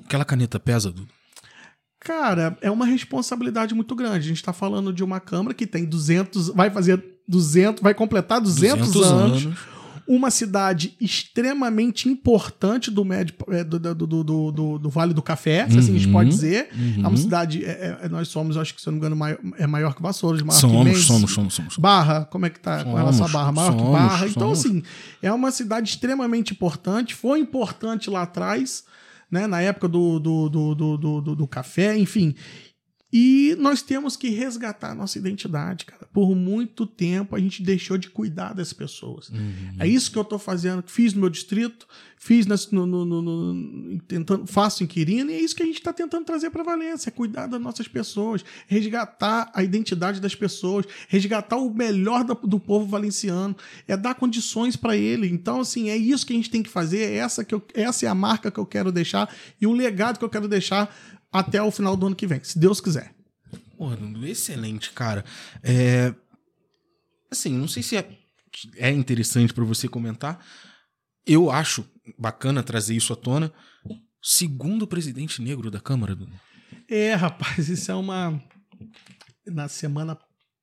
Aquela 0.02 0.24
caneta 0.24 0.58
pesa, 0.58 0.90
Dudu. 0.90 1.06
Cara, 2.00 2.56
é 2.60 2.70
uma 2.70 2.84
responsabilidade 2.84 3.74
muito 3.74 3.94
grande. 3.94 4.18
A 4.18 4.28
gente 4.28 4.36
está 4.36 4.52
falando 4.52 4.92
de 4.92 5.02
uma 5.02 5.20
Câmara 5.20 5.54
que 5.54 5.66
tem 5.66 5.84
200, 5.84 6.48
vai 6.48 6.70
fazer 6.70 7.02
200, 7.26 7.82
vai 7.82 7.94
completar 7.94 8.40
200, 8.40 8.96
anos, 8.96 9.48
uma 10.06 10.30
cidade 10.30 10.94
extremamente 11.00 12.08
importante 12.08 12.90
do 12.90 13.04
médio 13.04 13.34
é, 13.48 13.64
do, 13.64 13.78
do, 13.78 13.94
do, 13.94 14.24
do, 14.52 14.78
do- 14.78 14.90
Vale 14.90 15.14
do 15.14 15.22
Café, 15.22 15.68
se 15.68 15.78
assim 15.78 15.90
a 15.94 15.98
gente 15.98 16.06
Uhum, 16.08 16.12
pode 16.12 16.28
dizer. 16.30 16.68
uhum. 16.74 17.04
É 17.04 17.08
uma 17.08 17.16
cidade, 17.16 17.64
é- 17.64 17.98
é- 18.02 18.08
nós 18.08 18.28
somos, 18.28 18.56
acho 18.56 18.74
que 18.74 18.80
se 18.82 18.86
eu 18.88 18.92
não 18.92 18.98
me 18.98 19.00
engano, 19.00 19.16
maior, 19.16 19.38
é 19.58 19.66
maior 19.66 19.94
que 19.94 20.02
Vassouras, 20.02 20.42
maior 20.42 20.54
que 20.56 20.60
Somos, 20.60 20.84
Mendes. 20.84 21.04
somos, 21.04 21.32
somos, 21.32 21.54
somos. 21.54 21.76
Barra, 21.78 22.24
como 22.26 22.44
é 22.46 22.50
que 22.50 22.60
tá 22.60 22.78
com 22.78 22.90
Somos, 22.90 22.98
relação 22.98 23.26
a 23.26 23.28
Barra? 23.28 23.52
Maior 23.52 23.72
que 23.72 23.78
somos, 23.78 23.92
Barra. 23.92 24.26
Então, 24.28 24.50
assim, 24.52 24.82
é 25.22 25.32
uma 25.32 25.50
cidade 25.50 25.88
extremamente 25.90 26.52
importante, 26.52 27.14
foi 27.14 27.40
importante 27.40 28.10
lá 28.10 28.22
atrás, 28.22 28.84
né? 29.30 29.46
Na 29.46 29.60
época 29.62 29.88
do, 29.88 30.18
do, 30.20 30.48
do, 30.50 30.74
do, 30.74 30.96
do- 31.22 31.36
do 31.36 31.46
café, 31.48 31.96
enfim. 31.96 32.34
E 33.16 33.54
nós 33.60 33.80
temos 33.80 34.16
que 34.16 34.28
resgatar 34.30 34.90
a 34.90 34.94
nossa 34.94 35.16
identidade, 35.18 35.84
cara. 35.84 36.04
Por 36.12 36.34
muito 36.34 36.84
tempo 36.84 37.36
a 37.36 37.38
gente 37.38 37.62
deixou 37.62 37.96
de 37.96 38.10
cuidar 38.10 38.52
das 38.54 38.72
pessoas. 38.72 39.30
É 39.78 39.86
isso 39.86 40.10
que 40.10 40.18
eu 40.18 40.24
tô 40.24 40.36
fazendo, 40.36 40.82
fiz 40.84 41.14
no 41.14 41.20
meu 41.20 41.30
distrito, 41.30 41.86
fiz 42.18 42.44
nas- 42.44 42.70
no, 42.72 42.86
no- 42.86 43.04
no- 43.04 43.98
tentando, 44.08 44.46
faço 44.48 44.82
em 44.82 44.86
Quirino, 44.86 45.30
e 45.30 45.34
é 45.34 45.40
isso 45.40 45.54
que 45.54 45.62
a 45.62 45.66
gente 45.66 45.76
está 45.78 45.92
tentando 45.92 46.24
trazer 46.24 46.50
para 46.50 46.64
Valência, 46.64 47.08
é 47.08 47.12
cuidar 47.12 47.46
das 47.46 47.60
nossas 47.60 47.86
pessoas, 47.86 48.44
resgatar 48.66 49.48
a 49.54 49.62
identidade 49.62 50.20
das 50.20 50.34
pessoas, 50.34 50.84
resgatar 51.08 51.56
o 51.58 51.72
melhor 51.72 52.24
da- 52.24 52.34
do 52.34 52.58
povo 52.58 52.86
valenciano, 52.86 53.54
é 53.86 53.96
dar 53.96 54.14
condições 54.16 54.74
para 54.74 54.96
ele. 54.96 55.28
Então, 55.28 55.60
assim, 55.60 55.88
é 55.88 55.96
isso 55.96 56.26
que 56.26 56.32
a 56.32 56.36
gente 56.36 56.50
tem 56.50 56.62
que 56.64 56.70
fazer, 56.70 56.98
é 57.12 57.14
essa, 57.16 57.44
que 57.44 57.54
eu- 57.54 57.62
essa 57.74 58.06
é 58.06 58.08
a 58.08 58.14
marca 58.14 58.50
que 58.50 58.58
eu 58.58 58.66
quero 58.66 58.90
deixar 58.90 59.32
e 59.60 59.66
o 59.68 59.72
legado 59.72 60.18
que 60.18 60.24
eu 60.24 60.30
quero 60.30 60.48
deixar 60.48 60.92
até 61.34 61.60
o 61.60 61.72
final 61.72 61.96
do 61.96 62.06
ano 62.06 62.14
que 62.14 62.28
vem, 62.28 62.42
se 62.44 62.56
Deus 62.56 62.80
quiser. 62.80 63.12
Dudu, 63.76 64.24
excelente, 64.24 64.92
cara. 64.92 65.24
É... 65.64 66.14
Assim, 67.28 67.52
não 67.52 67.66
sei 67.66 67.82
se 67.82 67.96
é, 67.96 68.08
é 68.76 68.90
interessante 68.92 69.52
pra 69.52 69.64
você 69.64 69.88
comentar. 69.88 70.46
Eu 71.26 71.50
acho 71.50 71.84
bacana 72.16 72.62
trazer 72.62 72.94
isso 72.94 73.12
à 73.12 73.16
tona. 73.16 73.52
Segundo 74.22 74.86
presidente 74.86 75.42
negro 75.42 75.72
da 75.72 75.80
Câmara, 75.80 76.14
Dudu. 76.14 76.32
É, 76.88 77.14
rapaz, 77.14 77.68
isso 77.68 77.90
é 77.90 77.94
uma. 77.94 78.40
Na 79.44 79.68
semana 79.68 80.16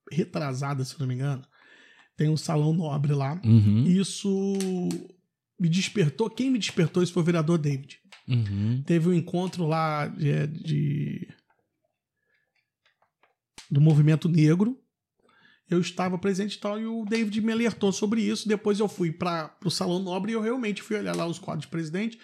retrasada, 0.10 0.86
se 0.86 0.98
não 1.00 1.06
me 1.06 1.16
engano, 1.16 1.44
tem 2.16 2.30
um 2.30 2.38
salão 2.38 2.74
nobre 2.74 3.14
lá. 3.14 3.40
Uhum. 3.44 3.84
Isso 3.88 4.58
me 5.60 5.68
despertou. 5.68 6.30
Quem 6.30 6.50
me 6.50 6.58
despertou 6.58 7.04
isso 7.04 7.14
foi 7.14 7.22
o 7.22 7.26
vereador 7.26 7.58
David. 7.58 8.01
Uhum. 8.32 8.84
Teve 8.86 9.10
um 9.10 9.14
encontro 9.14 9.68
lá 9.68 10.08
de, 10.08 10.48
de- 10.48 11.28
do 13.70 13.82
movimento 13.82 14.28
negro. 14.30 14.78
eu 15.70 15.80
estava 15.80 16.18
presente 16.18 16.56
e 16.56 16.60
tal, 16.60 16.80
e 16.80 16.86
o 16.86 17.06
David 17.06 17.40
me 17.42 17.52
alertou 17.52 17.92
sobre 17.92 18.22
isso. 18.22 18.48
Depois 18.48 18.80
eu 18.80 18.88
fui 18.90 19.12
para 19.12 19.56
o 19.64 19.70
Salão 19.70 20.00
Nobre 20.00 20.32
e 20.32 20.36
eu 20.36 20.42
realmente 20.42 20.82
fui 20.82 20.98
olhar 20.98 21.16
lá 21.16 21.26
os 21.26 21.40
quadros 21.40 21.66
de 21.66 21.72
presidente. 21.72 22.20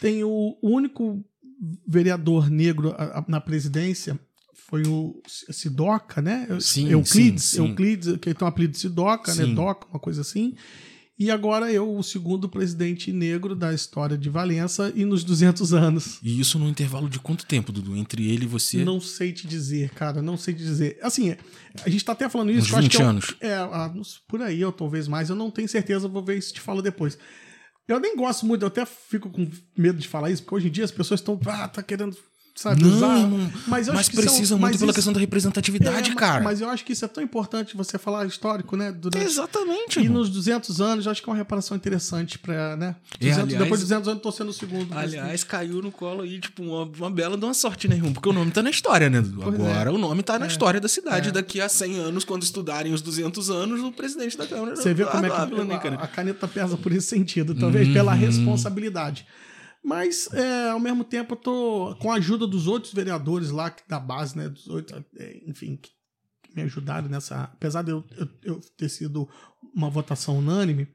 Tem 0.00 0.22
o, 0.22 0.58
único 0.62 1.24
vereador 1.86 2.50
negro 2.50 2.94
na 3.26 3.40
presidência 3.40 4.18
foi 4.74 4.82
o 4.86 5.22
Sidoca, 5.26 6.20
né? 6.22 6.48
Sim, 6.58 6.88
Euclides, 6.90 7.44
sim, 7.44 7.56
sim. 7.58 7.68
Euclides, 7.68 8.16
que 8.16 8.34
tem 8.34 8.44
um 8.44 8.48
apelido 8.48 8.72
de 8.72 8.78
Sidoca, 8.78 9.34
né? 9.34 9.44
Sim. 9.44 9.54
Doca, 9.54 9.86
uma 9.88 10.00
coisa 10.00 10.22
assim. 10.22 10.54
E 11.16 11.30
agora 11.30 11.72
eu, 11.72 11.96
o 11.96 12.02
segundo 12.02 12.48
presidente 12.48 13.12
negro 13.12 13.54
da 13.54 13.72
história 13.72 14.18
de 14.18 14.28
Valença 14.28 14.92
e 14.96 15.04
nos 15.04 15.22
200 15.22 15.72
anos. 15.72 16.18
E 16.20 16.40
isso 16.40 16.58
num 16.58 16.68
intervalo 16.68 17.08
de 17.08 17.20
quanto 17.20 17.46
tempo, 17.46 17.70
Dudu? 17.70 17.96
Entre 17.96 18.28
ele 18.28 18.44
e 18.44 18.48
você? 18.48 18.84
Não 18.84 19.00
sei 19.00 19.32
te 19.32 19.46
dizer, 19.46 19.90
cara, 19.90 20.20
não 20.20 20.36
sei 20.36 20.54
te 20.54 20.64
dizer. 20.64 20.98
Assim, 21.00 21.36
a 21.84 21.88
gente 21.88 22.04
tá 22.04 22.12
até 22.12 22.28
falando 22.28 22.50
isso. 22.50 22.66
Uns 22.66 22.72
eu 22.72 22.78
acho 22.78 22.88
20 22.88 22.96
que 22.96 23.02
é 23.02 23.04
anos. 23.04 23.36
É, 23.40 23.54
ah, 23.54 23.94
por 24.26 24.42
aí, 24.42 24.64
ou 24.64 24.72
talvez 24.72 25.06
mais. 25.06 25.30
Eu 25.30 25.36
não 25.36 25.52
tenho 25.52 25.68
certeza, 25.68 26.08
vou 26.08 26.24
ver 26.24 26.42
se 26.42 26.52
te 26.52 26.60
falo 26.60 26.82
depois. 26.82 27.16
Eu 27.86 28.00
nem 28.00 28.16
gosto 28.16 28.44
muito, 28.44 28.62
eu 28.62 28.68
até 28.68 28.84
fico 28.84 29.30
com 29.30 29.48
medo 29.76 29.98
de 29.98 30.08
falar 30.08 30.30
isso, 30.30 30.42
porque 30.42 30.56
hoje 30.56 30.68
em 30.68 30.72
dia 30.72 30.84
as 30.84 30.90
pessoas 30.90 31.20
estão, 31.20 31.38
ah, 31.46 31.68
tá 31.68 31.82
querendo, 31.82 32.16
sabe, 32.54 32.82
Não, 32.84 32.96
usar. 32.96 33.28
mas 33.66 33.88
mas 33.88 34.08
precisa 34.08 34.46
são- 34.46 34.58
muito 34.58 34.70
mas 34.72 34.76
pela 34.78 34.90
isso- 34.90 34.94
questão 34.96 35.12
da 35.12 35.18
representatividade, 35.20 36.10
é, 36.12 36.14
cara. 36.14 36.42
Mas 36.44 36.60
eu 36.60 36.68
acho 36.70 36.84
que 36.84 36.92
isso 36.92 37.04
é 37.04 37.08
tão 37.08 37.22
importante 37.22 37.76
você 37.76 37.98
falar 37.98 38.24
histórico, 38.26 38.76
né? 38.76 38.92
Durante, 38.92 39.24
Exatamente. 39.24 40.00
e 40.00 40.08
nos 40.08 40.30
200 40.30 40.80
anos, 40.80 41.06
eu 41.06 41.12
acho 41.12 41.22
que 41.22 41.28
é 41.28 41.32
uma 41.32 41.36
reparação 41.36 41.76
interessante 41.76 42.38
pra, 42.38 42.76
né? 42.76 42.94
É, 43.14 43.18
200, 43.18 43.42
aliás- 43.44 43.62
depois 43.64 43.80
de 43.80 43.86
200 43.86 44.08
anos, 44.08 44.18
eu 44.18 44.22
tô 44.22 44.30
sendo 44.32 44.48
o 44.50 44.52
segundo. 44.52 44.96
Aliás, 44.96 45.42
caiu 45.44 45.82
no 45.82 45.90
colo 45.90 46.22
aí, 46.22 46.38
tipo, 46.38 46.62
uma, 46.62 46.84
uma 46.84 47.10
bela 47.10 47.36
de 47.36 47.44
uma 47.44 47.54
sorte, 47.54 47.88
né, 47.88 47.96
irmão? 47.96 48.12
Porque 48.12 48.28
o 48.28 48.32
nome 48.32 48.50
tá 48.52 48.62
na 48.62 48.70
história, 48.70 49.10
né, 49.10 49.20
Dudu? 49.20 49.40
Pois 49.42 49.54
Agora 49.56 49.90
é. 49.90 49.92
o 49.92 49.98
nome 49.98 50.22
tá 50.22 50.38
na 50.38 50.46
É. 50.46 50.48
história 50.48 50.80
da 50.80 50.88
cidade. 50.88 51.30
É. 51.30 51.32
Daqui 51.32 51.60
a 51.60 51.68
100 51.68 51.96
anos, 51.98 52.24
quando 52.24 52.42
estudarem 52.44 52.92
os 52.92 53.02
200 53.02 53.50
anos, 53.50 53.80
o 53.80 53.90
presidente 53.92 54.38
da 54.38 54.46
Câmara. 54.46 54.76
Você 54.76 54.94
vê 54.94 55.04
como 55.04 55.26
é 55.26 55.30
que 55.30 55.90
né, 55.90 55.96
a, 56.00 56.04
a 56.04 56.06
caneta 56.08 56.46
pesa 56.46 56.76
por 56.76 56.92
esse 56.92 57.08
sentido, 57.08 57.54
talvez 57.54 57.88
pela 57.92 58.12
Uhum. 58.12 58.18
responsabilidade. 58.18 59.26
Mas, 59.84 60.28
é, 60.32 60.70
ao 60.70 60.80
mesmo 60.80 61.04
tempo, 61.04 61.34
eu 61.34 61.38
tô 61.38 61.96
com 62.00 62.10
a 62.10 62.14
ajuda 62.16 62.46
dos 62.46 62.66
outros 62.66 62.92
vereadores 62.94 63.50
lá 63.50 63.74
da 63.88 64.00
base, 64.00 64.36
né? 64.36 64.48
Dos 64.48 64.66
oito, 64.68 65.04
é, 65.18 65.42
enfim, 65.46 65.76
que 65.76 65.90
me 66.56 66.62
ajudaram 66.62 67.08
nessa. 67.08 67.44
Apesar 67.44 67.82
de 67.82 67.90
eu, 67.90 68.02
eu- 68.16 68.28
eu 68.42 68.60
ter 68.76 68.88
sido 68.88 69.28
uma 69.74 69.90
votação 69.90 70.38
unânime, 70.38 70.88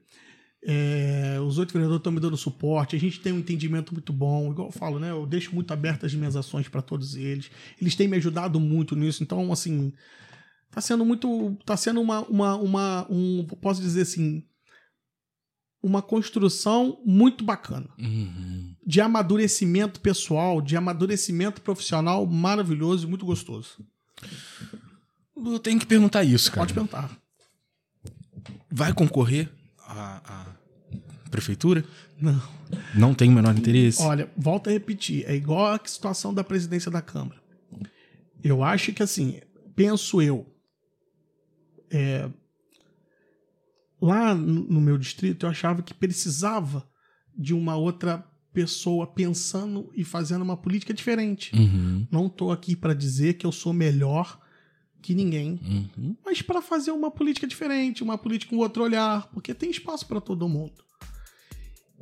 é, 0.64 1.38
os 1.40 1.56
oito 1.58 1.72
vereadores 1.72 2.00
estão 2.00 2.12
me 2.12 2.20
dando 2.20 2.36
suporte. 2.36 2.96
A 2.96 2.98
gente 2.98 3.20
tem 3.20 3.32
um 3.32 3.38
entendimento 3.38 3.94
muito 3.94 4.12
bom. 4.12 4.50
Igual 4.50 4.68
eu 4.68 4.72
falo, 4.72 4.98
né? 4.98 5.10
Eu 5.10 5.24
deixo 5.26 5.54
muito 5.54 5.72
abertas 5.72 6.10
as 6.12 6.14
minhas 6.18 6.34
ações 6.36 6.68
para 6.68 6.82
todos 6.82 7.14
eles. 7.14 7.50
Eles 7.80 7.94
têm 7.94 8.08
me 8.08 8.16
ajudado 8.16 8.58
muito 8.58 8.96
nisso. 8.96 9.22
Então, 9.22 9.52
assim, 9.52 9.92
tá 10.70 10.80
sendo 10.80 11.04
muito. 11.04 11.56
Tá 11.64 11.76
sendo 11.76 12.00
uma. 12.00 12.22
uma, 12.22 12.56
uma 12.56 13.06
um, 13.10 13.46
posso 13.60 13.80
dizer 13.80 14.02
assim. 14.02 14.44
Uma 15.82 16.02
construção 16.02 17.00
muito 17.04 17.42
bacana. 17.42 17.88
Uhum. 17.98 18.74
De 18.86 19.00
amadurecimento 19.00 20.00
pessoal, 20.00 20.60
de 20.60 20.76
amadurecimento 20.76 21.62
profissional 21.62 22.26
maravilhoso 22.26 23.06
e 23.06 23.08
muito 23.08 23.24
gostoso. 23.24 23.78
Eu 25.36 25.58
tenho 25.58 25.78
que 25.80 25.86
perguntar 25.86 26.22
isso, 26.22 26.50
cara. 26.50 26.60
Pode 26.62 26.74
perguntar. 26.74 27.10
Vai 28.70 28.92
concorrer 28.92 29.50
à, 29.78 30.20
à 31.24 31.30
prefeitura? 31.30 31.84
Não. 32.20 32.42
Não 32.94 33.14
tem 33.14 33.30
o 33.30 33.32
menor 33.32 33.56
interesse? 33.56 34.02
Olha, 34.02 34.30
volta 34.36 34.68
a 34.68 34.72
repetir. 34.72 35.24
É 35.26 35.34
igual 35.34 35.66
a 35.66 35.80
situação 35.84 36.34
da 36.34 36.44
presidência 36.44 36.90
da 36.90 37.00
Câmara. 37.00 37.40
Eu 38.44 38.62
acho 38.62 38.92
que, 38.92 39.02
assim, 39.02 39.40
penso 39.74 40.20
eu. 40.20 40.46
é, 41.90 42.28
lá 44.00 44.34
no 44.34 44.80
meu 44.80 44.96
distrito, 44.98 45.44
eu 45.46 45.50
achava 45.50 45.82
que 45.82 45.92
precisava 45.94 46.88
de 47.36 47.54
uma 47.54 47.76
outra 47.76 48.24
pessoa 48.52 49.06
pensando 49.06 49.90
e 49.94 50.02
fazendo 50.04 50.42
uma 50.42 50.56
política 50.56 50.92
diferente. 50.92 51.54
Uhum. 51.54 52.06
Não 52.10 52.26
estou 52.26 52.50
aqui 52.50 52.74
para 52.74 52.94
dizer 52.94 53.34
que 53.34 53.46
eu 53.46 53.52
sou 53.52 53.72
melhor 53.72 54.40
que 55.02 55.14
ninguém, 55.14 55.58
Uhum. 55.96 56.14
mas 56.24 56.42
para 56.42 56.60
fazer 56.60 56.90
uma 56.90 57.10
política 57.10 57.46
diferente, 57.46 58.02
uma 58.02 58.18
política 58.18 58.50
com 58.50 58.58
outro 58.58 58.82
olhar, 58.82 59.28
porque 59.28 59.54
tem 59.54 59.70
espaço 59.70 60.06
para 60.06 60.20
todo 60.20 60.46
mundo. 60.48 60.84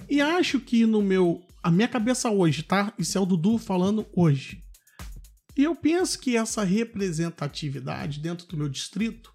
E 0.09 0.20
acho 0.20 0.59
que 0.59 0.84
no 0.84 1.01
meu, 1.03 1.40
a 1.62 1.70
minha 1.70 1.86
cabeça 1.86 2.28
hoje, 2.30 2.62
tá? 2.64 2.92
Isso 2.99 3.16
é 3.16 3.20
o 3.20 3.26
Dudu 3.26 3.57
falando 3.59 4.05
hoje. 4.12 4.64
E 5.57 5.62
eu 5.64 5.76
penso 5.76 6.18
que 6.18 6.36
essa 6.36 6.64
representatividade 6.64 8.20
dentro 8.20 8.46
do 8.46 8.57
meu 8.57 8.68
distrito, 8.68 9.32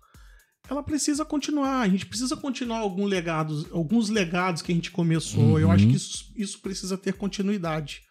ela 0.69 0.81
precisa 0.83 1.25
continuar. 1.25 1.81
A 1.81 1.89
gente 1.89 2.05
precisa 2.05 2.35
continuar 2.37 2.79
algum 2.79 3.05
legados, 3.05 3.65
alguns 3.71 4.09
legados 4.09 4.61
que 4.61 4.71
a 4.71 4.75
gente 4.75 4.91
começou. 4.91 5.59
Eu 5.59 5.67
Uhum. 5.67 5.73
acho 5.73 5.87
que 5.87 5.95
isso, 5.95 6.31
isso 6.35 6.59
precisa 6.61 6.97
ter 6.97 7.13
continuidade, 7.13 8.01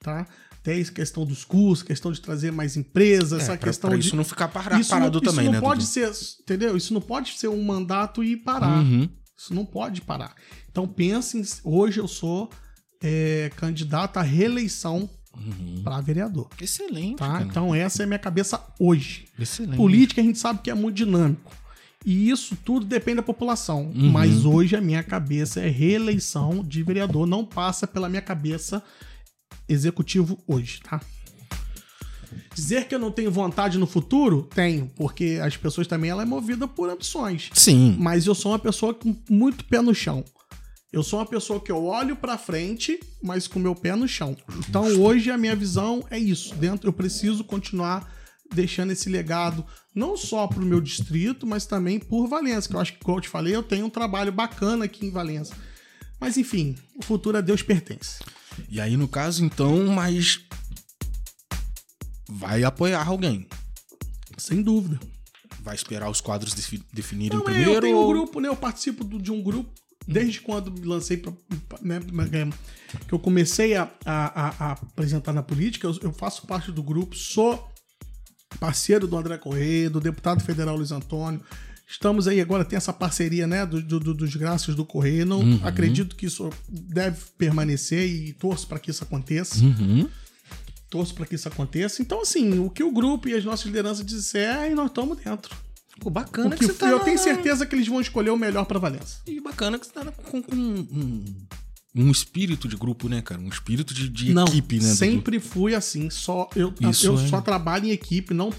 tá? 0.00 0.26
Tem 0.62 0.78
essa 0.80 0.92
questão 0.92 1.24
dos 1.24 1.42
cursos, 1.44 1.82
questão 1.82 2.12
de 2.12 2.20
trazer 2.20 2.52
mais 2.52 2.76
empresas, 2.76 3.40
É, 3.40 3.42
essa 3.44 3.56
pra, 3.56 3.68
questão 3.68 3.90
pra 3.90 3.98
de 3.98 4.06
isso 4.06 4.16
não 4.16 4.24
ficar 4.24 4.48
para- 4.48 4.78
isso 4.78 4.90
parado 4.90 5.18
não, 5.18 5.20
também, 5.32 5.44
isso 5.46 5.52
né? 5.52 5.58
não 5.60 5.66
pode 5.66 5.80
Dudu? 5.80 5.90
ser, 5.90 6.12
entendeu? 6.42 6.76
Isso 6.76 6.92
não 6.92 7.00
pode 7.00 7.38
ser 7.38 7.48
um 7.48 7.62
mandato 7.64 8.22
e 8.22 8.36
parar. 8.36 8.78
Uhum. 8.82 9.08
Isso 9.38 9.54
não 9.54 9.64
pode 9.64 10.02
parar. 10.02 10.34
Então 10.70 10.86
pensem, 10.86 11.42
hoje 11.64 11.98
eu 11.98 12.06
sou 12.06 12.50
é, 13.02 13.50
candidato 13.56 14.18
à 14.18 14.22
reeleição 14.22 15.08
Uhum. 15.36 15.82
para 15.84 16.00
vereador, 16.00 16.48
Excelente, 16.60 17.16
tá? 17.16 17.28
cara. 17.28 17.44
Então 17.44 17.74
essa 17.74 18.02
é 18.02 18.04
a 18.04 18.06
minha 18.06 18.18
cabeça 18.18 18.60
hoje. 18.78 19.26
Excelente. 19.38 19.76
Política 19.76 20.20
a 20.20 20.24
gente 20.24 20.38
sabe 20.38 20.60
que 20.60 20.70
é 20.70 20.74
muito 20.74 20.96
dinâmico. 20.96 21.50
E 22.04 22.30
isso 22.30 22.56
tudo 22.64 22.86
depende 22.86 23.16
da 23.16 23.22
população. 23.22 23.92
Uhum. 23.94 24.10
Mas 24.10 24.44
hoje 24.44 24.74
a 24.74 24.80
minha 24.80 25.02
cabeça 25.02 25.60
é 25.60 25.68
reeleição 25.68 26.64
de 26.64 26.82
vereador, 26.82 27.26
não 27.26 27.44
passa 27.44 27.86
pela 27.86 28.08
minha 28.08 28.22
cabeça 28.22 28.82
executivo 29.68 30.38
hoje, 30.46 30.80
tá? 30.82 31.00
Dizer 32.54 32.86
que 32.86 32.94
eu 32.94 32.98
não 32.98 33.10
tenho 33.10 33.30
vontade 33.30 33.78
no 33.78 33.86
futuro? 33.86 34.48
Tenho, 34.54 34.90
porque 34.96 35.40
as 35.42 35.56
pessoas 35.56 35.86
também 35.86 36.10
ela 36.10 36.22
é 36.22 36.26
movida 36.26 36.66
por 36.66 36.88
ambições. 36.88 37.50
Sim. 37.54 37.96
Mas 37.98 38.26
eu 38.26 38.34
sou 38.34 38.52
uma 38.52 38.58
pessoa 38.58 38.92
com 38.94 39.14
muito 39.28 39.64
pé 39.64 39.80
no 39.80 39.94
chão. 39.94 40.24
Eu 40.92 41.02
sou 41.04 41.20
uma 41.20 41.26
pessoa 41.26 41.60
que 41.60 41.70
eu 41.70 41.84
olho 41.84 42.16
pra 42.16 42.36
frente, 42.36 42.98
mas 43.22 43.46
com 43.46 43.58
meu 43.60 43.74
pé 43.74 43.94
no 43.94 44.08
chão. 44.08 44.36
Então 44.68 44.84
hoje 45.00 45.30
a 45.30 45.38
minha 45.38 45.54
visão 45.54 46.04
é 46.10 46.18
isso. 46.18 46.54
Dentro 46.56 46.88
eu 46.88 46.92
preciso 46.92 47.44
continuar 47.44 48.12
deixando 48.52 48.90
esse 48.90 49.08
legado 49.08 49.64
não 49.94 50.16
só 50.16 50.48
pro 50.48 50.64
meu 50.66 50.80
distrito, 50.80 51.46
mas 51.46 51.64
também 51.66 52.00
por 52.00 52.26
Valença, 52.26 52.68
que 52.68 52.74
eu 52.74 52.80
acho 52.80 52.94
que 52.94 52.98
como 53.04 53.18
eu 53.18 53.22
te 53.22 53.28
falei, 53.28 53.54
eu 53.54 53.62
tenho 53.62 53.86
um 53.86 53.90
trabalho 53.90 54.32
bacana 54.32 54.84
aqui 54.86 55.06
em 55.06 55.10
Valença. 55.10 55.54
Mas 56.18 56.36
enfim, 56.36 56.76
o 56.96 57.04
futuro 57.04 57.38
a 57.38 57.40
Deus 57.40 57.62
pertence. 57.62 58.18
E 58.68 58.80
aí, 58.80 58.96
no 58.96 59.06
caso, 59.08 59.44
então, 59.44 59.86
mas. 59.86 60.40
Vai 62.28 62.62
apoiar 62.64 63.06
alguém. 63.06 63.46
Sem 64.36 64.62
dúvida. 64.62 64.98
Vai 65.60 65.74
esperar 65.74 66.10
os 66.10 66.20
quadros 66.20 66.52
defi- 66.54 66.82
definirem 66.92 67.38
Não, 67.38 67.42
é, 67.42 67.44
primeiro. 67.44 67.72
eu 67.74 67.80
tenho 67.80 67.98
um 68.00 68.06
grupo, 68.08 68.40
né? 68.40 68.48
Eu 68.48 68.56
participo 68.56 69.04
de 69.18 69.30
um 69.30 69.42
grupo 69.42 69.70
desde 70.12 70.40
quando 70.40 70.70
me 70.72 70.86
lancei 70.86 71.22
né, 71.82 72.00
que 73.06 73.12
eu 73.14 73.18
comecei 73.18 73.74
a, 73.76 73.90
a- 74.04 74.48
a- 74.66 74.72
apresentar 74.72 75.32
na 75.32 75.42
política, 75.42 75.86
eu, 75.86 75.96
eu 76.02 76.12
faço 76.12 76.46
parte 76.46 76.72
do 76.72 76.82
grupo, 76.82 77.16
sou 77.16 77.68
parceiro 78.58 79.06
do 79.06 79.16
André 79.16 79.38
Correia, 79.38 79.88
do 79.88 80.00
deputado 80.00 80.42
federal 80.42 80.76
Luiz 80.76 80.90
Antônio. 80.92 81.40
Estamos 81.88 82.28
aí 82.28 82.40
agora, 82.40 82.64
tem 82.64 82.76
essa 82.76 82.92
parceria, 82.92 83.46
né, 83.46 83.66
do, 83.66 83.82
do- 83.82 83.98
do- 84.00 84.14
dos 84.14 84.34
graças 84.36 84.74
do 84.74 84.84
Correia. 84.84 85.24
Não 85.24 85.40
Uhum. 85.40 85.60
acredito 85.64 86.14
que 86.14 86.26
isso 86.26 86.48
deve 86.68 87.18
permanecer 87.36 88.06
e 88.08 88.32
torço 88.32 88.66
para 88.66 88.78
que 88.78 88.90
isso 88.90 89.02
aconteça. 89.02 89.58
Uhum. 89.64 90.08
Torço 90.88 91.14
para 91.14 91.26
que 91.26 91.34
isso 91.36 91.48
aconteça. 91.48 92.00
Então, 92.02 92.22
assim, 92.22 92.58
o 92.58 92.68
que 92.70 92.82
o 92.82 92.92
grupo 92.92 93.28
e 93.28 93.34
as 93.34 93.44
nossas 93.44 93.66
lideranças 93.66 94.04
disserem, 94.04 94.74
nós 94.74 94.86
estamos 94.86 95.18
dentro. 95.18 95.54
Pô, 96.00 96.08
bacana 96.08 96.48
O 96.48 96.50
que, 96.52 96.58
que 96.58 96.66
você 96.66 96.72
tá. 96.72 96.88
eu 96.88 97.00
tenho 97.00 97.18
certeza 97.18 97.66
que 97.66 97.74
eles 97.74 97.86
vão 97.86 98.00
escolher 98.00 98.30
o 98.30 98.36
melhor 98.36 98.64
para 98.64 98.78
Valença. 98.78 99.20
E 99.26 99.38
bacana 99.40 99.78
que 99.78 99.86
você 99.86 99.92
tá 99.92 100.10
com, 100.10 100.42
com 100.42 100.56
um, 100.56 101.46
um 101.94 102.10
espírito 102.10 102.66
de 102.66 102.76
grupo, 102.76 103.08
né, 103.08 103.20
cara? 103.20 103.40
Um 103.40 103.48
espírito 103.48 103.92
de, 103.92 104.08
de 104.08 104.32
não, 104.32 104.46
equipe, 104.46 104.80
né? 104.80 104.94
Sempre 104.94 105.38
fui 105.38 105.74
assim. 105.74 106.08
Só 106.08 106.48
eu, 106.56 106.72
Isso 106.80 107.06
eu 107.06 107.18
é. 107.18 107.28
só 107.28 107.42
trabalho 107.42 107.86
em 107.86 107.90
equipe. 107.90 108.32
Não, 108.32 108.50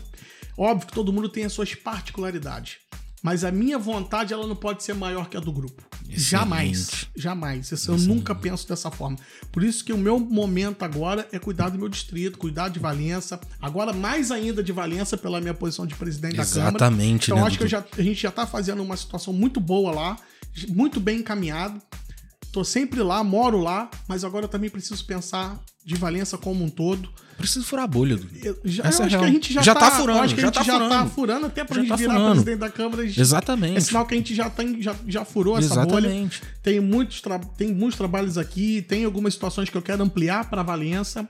óbvio 0.56 0.88
que 0.88 0.94
todo 0.94 1.12
mundo 1.12 1.30
tem 1.30 1.44
as 1.44 1.52
suas 1.52 1.74
particularidades, 1.74 2.78
mas 3.22 3.44
a 3.44 3.52
minha 3.52 3.78
vontade 3.78 4.34
ela 4.34 4.48
não 4.48 4.56
pode 4.56 4.84
ser 4.84 4.94
maior 4.94 5.30
que 5.30 5.38
a 5.38 5.40
do 5.40 5.52
grupo. 5.52 5.84
Excelente. 6.10 6.30
Jamais, 6.30 7.08
jamais. 7.16 7.72
Isso 7.72 7.92
eu 7.92 7.98
nunca 7.98 8.36
penso 8.36 8.68
dessa 8.68 8.90
forma. 8.92 9.18
Por 9.52 9.64
isso 9.64 9.86
que 9.86 9.94
o 9.94 9.98
meu 9.98 10.20
momento 10.20 10.84
agora 10.84 11.28
é 11.32 11.40
cuidar 11.40 11.70
do 11.70 11.78
meu 11.78 11.88
distrito, 11.88 12.38
cuidar 12.38 12.70
de 12.70 12.80
Valença. 12.80 13.40
Agora 13.62 13.94
mais 13.94 14.32
ainda 14.32 14.64
de 14.64 14.72
Valença 14.72 15.18
pela 15.18 15.40
minha 15.40 15.54
posição 15.54 15.86
de 15.86 15.96
presidente 15.96 16.38
da 16.38 16.46
Câmara. 16.46 16.70
Exatamente, 16.70 17.32
Então 17.32 17.38
né, 17.38 17.48
acho 17.48 17.58
que 17.58 17.68
já, 17.68 17.86
a 17.98 18.02
gente 18.02 18.22
já 18.22 18.32
tá 18.32 18.46
fazendo 18.46 18.82
uma 18.82 18.98
situação 18.98 19.32
muito 19.32 19.60
boa 19.60 19.92
lá, 19.92 20.18
muito 20.70 21.00
bem 21.00 21.20
encaminhado. 21.20 21.82
Tô 22.52 22.64
sempre 22.64 23.02
lá, 23.02 23.24
moro 23.24 23.60
lá, 23.60 23.90
mas 24.08 24.24
agora 24.24 24.46
eu 24.46 24.50
também 24.50 24.70
preciso 24.70 25.04
pensar 25.06 25.60
de 25.86 25.96
Valença 25.96 26.38
como 26.38 26.64
um 26.64 26.70
todo. 26.70 27.10
Preciso 27.38 27.66
furar 27.66 27.86
a 27.86 27.88
bolha. 27.88 28.20
Eu, 28.44 28.60
já, 28.64 28.84
Essa 28.84 29.02
eu 29.02 29.04
é 29.04 29.08
acho 29.08 29.18
que 29.18 29.24
a 29.26 29.28
gente 29.32 29.54
já, 29.54 29.62
Já 29.64 29.74
tá, 29.74 29.80
tá 29.90 29.92
furando, 29.98 30.20
acho 30.20 30.36
que 30.36 30.42
já 30.42 30.48
a 30.48 30.52
gente 30.52 30.58
tá 30.60 30.64
já 30.64 30.74
tá 30.80 30.86
furando. 30.86 31.10
furando 31.10 31.46
até 31.48 31.64
pra 31.64 31.76
Já 31.76 31.82
gente 31.82 31.90
tá 31.90 31.96
virar 31.96 32.14
furando. 32.14 32.32
presidente 32.34 32.60
da 32.60 32.70
Câmara. 32.70 33.08
gente- 33.08 33.20
Exatamente. 33.22 33.78
É 33.78 33.80
sinal 33.80 34.06
que 34.06 34.14
a 34.14 34.18
gente 34.18 34.36
já, 34.36 34.50
tem, 34.50 34.80
já, 34.82 34.96
já 35.08 35.26
furou 35.26 35.58
essa 35.58 35.84
bolha. 35.86 36.06
Exatamente. 36.08 36.42
Tem 36.62 36.80
muitos, 36.80 37.20
tem 37.58 37.74
muitos 37.74 37.98
trabalhos 37.98 38.38
aqui, 38.38 38.84
tem 38.84 39.06
algumas 39.06 39.34
situações 39.34 39.70
que 39.72 39.76
eu 39.78 39.82
quero 39.82 40.04
ampliar 40.04 40.48
para 40.52 40.62
Valença. 40.62 41.28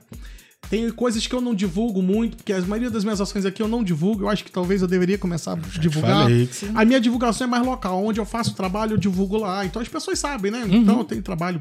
Tem 0.68 0.90
coisas 0.90 1.26
que 1.26 1.34
eu 1.34 1.40
não 1.40 1.54
divulgo 1.54 2.00
muito, 2.00 2.38
porque 2.38 2.52
a 2.52 2.60
maioria 2.62 2.90
das 2.90 3.04
minhas 3.04 3.20
ações 3.20 3.44
aqui 3.44 3.62
eu 3.62 3.68
não 3.68 3.84
divulgo. 3.84 4.24
Eu 4.24 4.28
acho 4.28 4.42
que 4.44 4.50
talvez 4.50 4.80
eu 4.80 4.88
deveria 4.88 5.18
começar 5.18 5.52
a 5.52 5.78
divulgar. 5.78 6.28
A 6.74 6.84
minha 6.84 7.00
divulgação 7.00 7.46
é 7.46 7.50
mais 7.50 7.64
local. 7.64 8.02
Onde 8.04 8.18
eu 8.18 8.24
faço 8.24 8.54
trabalho, 8.54 8.94
eu 8.94 8.98
divulgo 8.98 9.36
lá. 9.36 9.66
Então 9.66 9.82
as 9.82 9.88
pessoas 9.88 10.18
sabem, 10.18 10.50
né? 10.50 10.64
Uhum. 10.64 10.76
Então 10.76 10.98
eu 10.98 11.04
tenho 11.04 11.22
trabalho 11.22 11.60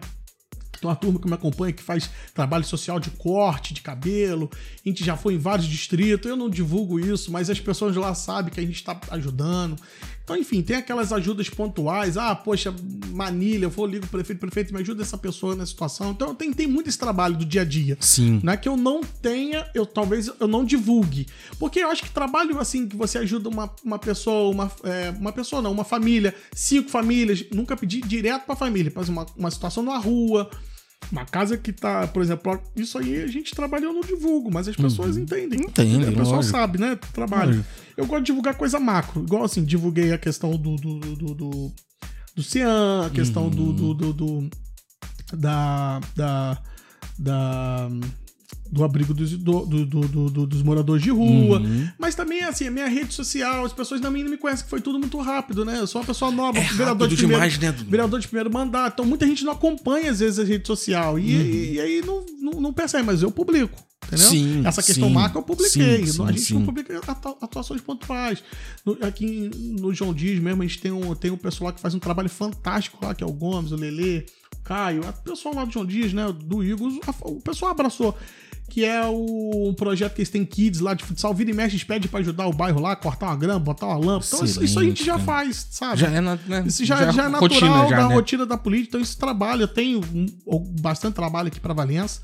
tem 0.82 0.90
uma 0.90 0.96
turma 0.96 1.20
que 1.20 1.28
me 1.28 1.36
acompanha 1.36 1.72
que 1.72 1.84
faz 1.84 2.10
trabalho 2.34 2.66
social 2.66 3.00
de 3.00 3.12
corte 3.12 3.72
de 3.74 3.82
cabelo. 3.82 4.50
A 4.84 4.90
gente 4.90 5.06
já 5.06 5.16
foi 5.16 5.36
em 5.36 5.38
vários 5.38 5.68
distritos. 5.68 6.28
Eu 6.28 6.36
não 6.36 6.50
divulgo 6.50 7.00
isso, 7.00 7.32
mas 7.32 7.52
as 7.52 7.60
pessoas 7.60 7.96
lá 7.96 8.16
sabem 8.16 8.52
que 8.52 8.60
a 8.60 8.64
gente 8.64 8.76
está 8.76 9.00
ajudando. 9.12 9.76
Então, 10.32 10.40
enfim, 10.40 10.62
tem 10.62 10.78
aquelas 10.78 11.12
ajudas 11.12 11.50
pontuais. 11.50 12.16
Ah, 12.16 12.34
poxa, 12.34 12.74
Manilha, 13.10 13.66
eu 13.66 13.70
vou 13.70 13.86
ligo 13.86 14.08
pro 14.08 14.20
prefeito, 14.20 14.40
prefeito, 14.40 14.74
me 14.74 14.80
ajuda 14.80 15.02
essa 15.02 15.18
pessoa 15.18 15.58
na 15.58 15.66
situação. 15.66 16.12
Então, 16.12 16.34
tem, 16.34 16.54
tem 16.54 16.68
muito 16.68 16.88
esse 16.88 16.98
trabalho 16.98 17.36
do 17.36 17.44
dia 17.44 17.62
a 17.62 17.66
dia. 17.66 17.98
Sim. 18.00 18.40
Não 18.42 18.54
é 18.54 18.58
que 18.58 18.70
eu 18.70 18.78
não 18.78 19.02
tenha, 19.02 19.68
eu 19.76 19.86
talvez 19.86 20.32
eu 20.40 20.48
não 20.48 20.64
divulgue. 20.64 21.28
Porque 21.60 21.80
eu 21.80 21.90
acho 21.90 22.04
que 22.04 22.10
trabalho 22.12 22.58
assim, 22.60 22.88
que 22.88 22.96
você 22.96 23.18
ajuda 23.18 23.50
uma, 23.50 23.70
uma 23.84 24.00
pessoa, 24.00 24.50
uma, 24.50 24.72
é, 24.86 25.10
uma 25.20 25.34
pessoa 25.34 25.62
não, 25.62 25.72
uma 25.72 25.84
família, 25.84 26.34
cinco 26.54 26.90
famílias, 26.90 27.44
nunca 27.52 27.76
pedi 27.76 28.00
direto 28.00 28.46
pra 28.46 28.56
família, 28.56 28.92
exemplo, 28.96 29.12
uma, 29.12 29.26
uma 29.36 29.52
situação 29.52 29.84
numa 29.84 29.98
rua, 29.98 30.50
uma 31.12 31.26
casa 31.26 31.58
que 31.58 31.74
tá, 31.74 32.08
por 32.08 32.22
exemplo, 32.22 32.60
isso 32.76 32.98
aí 32.98 33.22
a 33.24 33.28
gente 33.28 33.54
trabalha, 33.54 33.86
eu 33.86 33.94
não 33.94 34.02
divulgo, 34.02 34.50
mas 34.52 34.68
as 34.68 34.76
pessoas 34.76 35.18
entendem. 35.18 35.60
Entendem, 35.62 36.08
A 36.10 36.12
pessoa 36.18 36.38
lógico. 36.38 36.58
sabe, 36.58 36.80
né? 36.80 36.98
Trabalho. 37.14 37.66
Eu 37.98 38.06
gosto 38.06 38.22
de 38.22 38.28
divulgar 38.28 38.56
coisa 38.56 38.80
macro, 38.80 39.24
igual 39.24 39.44
assim, 39.44 39.64
divulguei 39.64 40.14
a 40.14 40.18
questão 40.18 40.52
do 40.52 40.76
do, 40.78 41.00
do, 41.00 41.34
do, 41.36 41.72
do 42.36 42.44
Cian, 42.44 43.06
a 43.06 43.10
questão 43.10 43.50
do, 43.50 43.74
do, 43.74 43.94
do, 43.94 44.14
do- 44.14 44.50
da, 45.34 46.00
da, 46.16 46.58
da 47.18 47.90
do 48.72 48.84
abrigo 48.84 49.14
dos, 49.14 49.32
do, 49.38 49.66
do, 49.66 49.86
do- 49.86 50.30
do- 50.30 50.48
dos 50.48 50.64
moradores 50.64 51.04
de 51.04 51.10
rua. 51.10 51.60
Uhum. 51.60 51.90
Mas 52.00 52.16
também, 52.16 52.42
assim, 52.44 52.68
a 52.68 52.72
minha 52.72 52.88
rede 52.88 53.14
social, 53.14 53.66
as 53.66 53.74
pessoas 53.74 54.00
também 54.00 54.24
não 54.24 54.32
me 54.32 54.38
conhecem, 54.38 54.64
que 54.64 54.70
foi 54.70 54.80
tudo 54.80 54.98
muito 54.98 55.18
rápido, 55.20 55.66
né? 55.66 55.80
Eu 55.80 55.88
sou 55.88 56.00
uma 56.02 56.08
pessoa 56.08 56.32
nova, 56.32 56.58
É 56.58 56.64
vereador 56.64 57.08
de 57.08 57.16
primeiro, 57.18 57.42
demais, 57.44 57.60
né, 57.60 57.72
vereador 57.88 58.20
de 58.20 58.28
primeiro 58.28 58.52
mandato. 58.54 58.94
Então 58.94 59.06
muita 59.06 59.28
gente 59.28 59.44
não 59.44 59.52
acompanha, 59.54 60.10
às 60.10 60.20
vezes, 60.20 60.40
a 60.40 60.44
rede 60.44 60.66
social. 60.66 61.20
E, 61.20 61.24
e- 61.32 61.74
e 61.74 61.80
aí 61.82 62.02
não, 62.06 62.26
não, 62.40 62.62
não 62.62 62.74
percebe, 62.74 63.04
mas 63.04 63.22
eu 63.22 63.30
publico. 63.32 63.78
Entendeu? 64.08 64.26
Uhum. 64.26 64.32
Sim, 64.32 64.62
Essa 64.66 64.82
questão 64.84 65.08
sim. 65.10 65.14
macro 65.14 65.40
eu 65.40 65.44
publiquei. 65.44 66.06
Sim, 66.08 66.24
a 66.24 66.28
sim, 66.28 66.38
gente 66.38 66.54
não 66.54 66.60
sim. 66.62 66.66
publica 66.66 66.98
atu- 67.08 67.38
atuações 67.42 67.82
pontuais. 67.82 68.44
No- 68.86 68.98
aqui 69.02 69.50
no 69.80 69.94
João 69.94 70.14
Dias 70.14 70.40
mesmo, 70.40 70.62
a 70.64 70.66
gente 70.66 70.80
tem 70.80 70.92
um, 70.92 71.14
tem 71.14 71.30
um 71.32 71.38
pessoal 71.38 71.68
lá 71.70 71.74
que 71.74 71.82
faz 71.82 71.94
um 71.94 72.00
trabalho 72.00 72.30
fantástico 72.30 72.98
lá, 73.06 73.14
que 73.14 73.24
é 73.24 73.28
o 73.28 73.32
Gomes, 73.32 73.72
o 73.72 73.76
Lelê, 73.76 74.26
o 74.56 74.64
Caio, 74.64 75.02
o 75.08 75.14
pessoal 75.24 75.56
lá 75.56 75.66
do 75.66 75.72
João 75.72 75.86
Dias, 75.86 76.12
né? 76.14 76.26
Do 76.44 76.64
Igor, 76.64 76.92
o 77.22 77.40
pessoal 77.42 77.72
abraçou. 77.72 78.18
Que 78.72 78.86
é 78.86 79.06
o 79.06 79.68
um 79.68 79.74
projeto 79.74 80.14
que 80.14 80.22
eles 80.22 80.30
têm 80.30 80.46
kids 80.46 80.80
lá 80.80 80.94
de 80.94 81.04
futsal. 81.04 81.34
Vira 81.34 81.52
e 81.52 81.54
mexe, 81.54 81.76
eles 81.76 81.84
pedem 81.84 82.10
pra 82.10 82.22
ajudar 82.22 82.48
o 82.48 82.54
bairro 82.54 82.80
lá, 82.80 82.96
cortar 82.96 83.26
uma 83.26 83.36
grama, 83.36 83.60
botar 83.60 83.88
uma 83.88 83.98
lâmpada. 83.98 84.28
Então, 84.28 84.46
isso, 84.46 84.64
isso 84.64 84.80
a 84.80 84.84
gente 84.84 85.04
já 85.04 85.20
faz, 85.20 85.68
sabe? 85.72 86.00
Já 86.00 86.08
é, 86.08 86.22
na, 86.22 86.40
né? 86.48 86.64
Isso 86.66 86.86
já, 86.86 87.12
já 87.12 87.26
é 87.26 87.28
natural 87.28 87.42
rotina 87.42 87.90
já, 87.90 87.98
da 87.98 88.08
né? 88.08 88.16
rotina 88.16 88.46
da 88.46 88.58
política. 88.58 88.92
Então, 88.92 89.02
esse 89.02 89.18
trabalho, 89.18 89.64
eu 89.64 89.68
tenho 89.68 90.00
bastante 90.80 91.16
trabalho 91.16 91.50
aqui 91.50 91.60
para 91.60 91.74
Valença. 91.74 92.22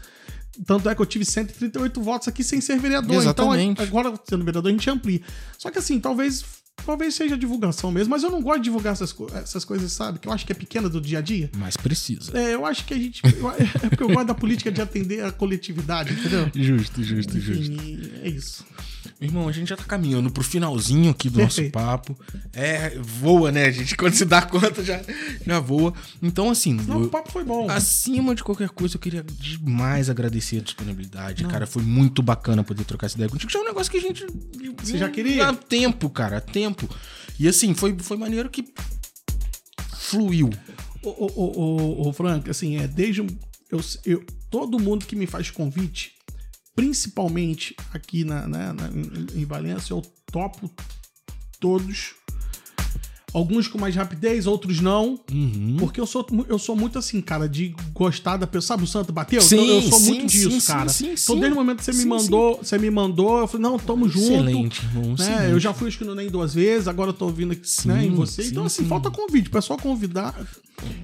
Tanto 0.66 0.88
é 0.90 0.96
que 0.96 1.02
eu 1.02 1.06
tive 1.06 1.26
138 1.26 2.02
votos 2.02 2.30
aqui 2.30 2.46
sem 2.46 2.62
ser 2.62 2.80
vereador. 2.80 3.18
Exatamente. 3.18 3.72
Então, 3.72 3.86
agora, 3.86 4.18
sendo 4.24 4.46
vereador, 4.46 4.70
a 4.70 4.72
gente 4.72 4.90
amplia. 4.90 5.20
Só 5.58 5.70
que 5.70 5.80
assim, 5.80 6.00
talvez, 6.00 6.46
talvez 6.86 7.16
seja 7.16 7.38
divulgação 7.38 7.92
mesmo, 7.92 8.12
mas 8.12 8.24
eu 8.24 8.32
não 8.32 8.42
gosto 8.42 8.60
de 8.60 8.64
divulgar 8.66 8.94
essas, 8.94 9.12
co- 9.12 9.28
essas 9.34 9.66
coisas, 9.66 9.92
sabe? 9.92 10.20
Que 10.20 10.28
eu 10.28 10.32
acho 10.32 10.46
que 10.46 10.52
é 10.52 10.56
pequena 10.56 10.88
do 10.90 11.02
dia 11.02 11.20
a 11.20 11.22
dia. 11.22 11.50
Mas 11.58 11.76
precisa. 11.78 12.38
É, 12.38 12.54
eu 12.56 12.66
acho 12.66 12.86
que 12.86 12.94
a 12.94 12.98
gente. 12.98 13.22
eu- 13.24 13.50
É 13.52 13.90
porque 13.90 14.04
eu 14.04 14.08
gosto 14.10 14.28
da 14.28 14.36
política 14.36 14.72
de 14.72 14.82
atender 14.82 15.24
a 15.24 15.32
coletividade, 15.32 16.14
entendeu? 16.14 16.50
Justo, 16.56 17.04
justo, 17.04 17.40
justo. 17.40 17.74
Enfim, 17.74 18.00
é 18.24 18.30
isso. 18.30 18.66
Meu 19.20 19.30
irmão, 19.30 19.48
a 19.48 19.52
gente 19.52 19.70
já 19.70 19.76
tá 19.78 19.84
caminhando 19.84 20.30
pro 20.30 20.44
finalzinho 20.44 21.10
aqui 21.10 21.28
do 21.30 21.38
Perfeito. 21.40 21.74
nosso 21.76 21.86
papo. 21.88 22.18
É, 22.54 22.98
voa, 23.00 23.52
né, 23.52 23.72
gente? 23.72 23.96
Quando 23.96 24.14
se 24.14 24.26
dá 24.26 24.42
conta, 24.44 24.84
já, 24.84 25.02
já 25.46 25.60
voa. 25.60 25.94
Então, 26.22 26.50
assim, 26.52 26.74
Não, 26.74 27.00
eu- 27.00 27.06
o 27.06 27.10
papo 27.10 27.32
foi 27.32 27.44
bom. 27.44 27.68
acima 27.70 28.36
de 28.36 28.44
qualquer 28.44 28.70
coisa, 28.70 28.96
eu 28.96 29.00
queria 29.00 29.24
demais 29.24 30.10
agradecer 30.10 30.58
a 30.58 30.62
disponibilidade. 30.62 31.46
Cara, 31.46 31.66
foi 31.66 31.82
muito 31.82 32.22
bacana 32.22 32.64
poder 32.64 32.84
trocar 32.84 33.08
essa 33.08 33.16
ideia 33.16 33.30
contigo. 33.30 33.52
Já 33.52 33.60
é 33.60 33.62
um 33.64 33.66
negócio 33.66 33.92
que 33.92 33.98
a 33.98 34.02
gente. 34.02 34.26
Você 34.84 34.98
já 34.98 35.10
queria? 35.10 35.48
Há 35.50 35.54
tempo, 35.54 36.10
cara, 36.10 36.38
há 36.38 36.42
tempo. 36.42 36.67
E 37.40 37.48
assim, 37.48 37.74
foi, 37.74 37.96
foi 38.00 38.18
maneiro 38.18 38.50
que 38.50 38.66
fluiu. 39.96 40.50
Ô, 41.04 41.10
ô, 41.10 41.62
ô, 42.06 42.08
ô, 42.10 42.14
Frank, 42.14 42.50
assim, 42.50 42.78
é 42.78 42.88
desde. 42.88 43.22
Eu, 43.70 43.82
eu, 44.06 44.26
todo 44.50 44.80
mundo 44.80 45.06
que 45.06 45.16
me 45.16 45.28
faz 45.28 45.52
convite, 45.52 46.14
principalmente 46.76 47.76
aqui 47.94 48.24
na, 48.24 48.48
na- 48.48 48.74
na- 48.74 48.88
em, 48.90 49.42
em 49.42 49.46
Valência, 49.46 49.94
eu 49.94 50.02
topo 50.32 50.70
todos. 51.60 52.14
Alguns 53.34 53.68
com 53.68 53.78
mais 53.78 53.94
rapidez, 53.94 54.48
outros 54.48 54.80
não. 54.80 55.20
Uhum. 55.32 55.76
Porque 55.78 56.00
eu 56.00 56.06
sou, 56.06 56.26
eu 56.48 56.58
sou 56.58 56.76
muito 56.76 56.98
assim, 56.98 57.22
cara, 57.22 57.48
de 57.48 57.76
gostar 57.94 58.38
da 58.38 58.48
pessoa. 58.48 58.68
Sabe 58.68 58.84
o 58.84 58.88
santo 58.88 59.12
bateu? 59.12 59.42
Sim, 59.42 59.58
eu, 59.58 59.76
eu 59.76 59.82
sou 59.84 60.00
sim, 60.00 60.10
muito 60.10 60.28
disso, 60.28 60.62
sim, 60.62 60.68
cara. 60.68 60.90
sim, 60.90 61.16
sim, 61.16 61.24
então, 61.24 61.36
sim. 61.36 61.40
desde 61.42 61.54
o 61.54 61.56
momento 61.56 61.80
que 61.80 61.86
você 61.86 61.92
me 61.92 62.04
Sim, 62.04 62.08
mandou, 62.08 62.58
você 62.58 62.78
me 62.78 62.90
mandou, 62.90 63.40
eu 63.40 63.48
falei, 63.48 63.64
não, 63.64 63.78
tamo 63.78 64.08
junto. 64.08 64.34
Excelente, 64.34 64.82
irmão. 64.84 65.16
Né? 65.18 65.52
Eu 65.52 65.60
já 65.60 65.74
fui 65.74 65.88
acho 65.88 65.98
que 65.98 66.06
no 66.06 66.16
NEM 66.16 66.30
duas 66.30 66.54
vezes, 66.54 66.88
agora 66.88 67.10
eu 67.10 67.14
tô 67.14 67.28
vindo 67.30 67.52
aqui 67.52 67.68
Sim, 67.68 67.90
né, 67.90 68.06
em 68.06 68.12
você. 68.12 68.44
sim, 68.44 68.50
então, 68.50 68.66
assim, 68.66 68.84
sim. 68.84 68.90
falta 68.90 69.12
convite. 69.12 69.50
O 69.50 69.52
pessoal 69.52 69.78
convidar. 69.78 70.34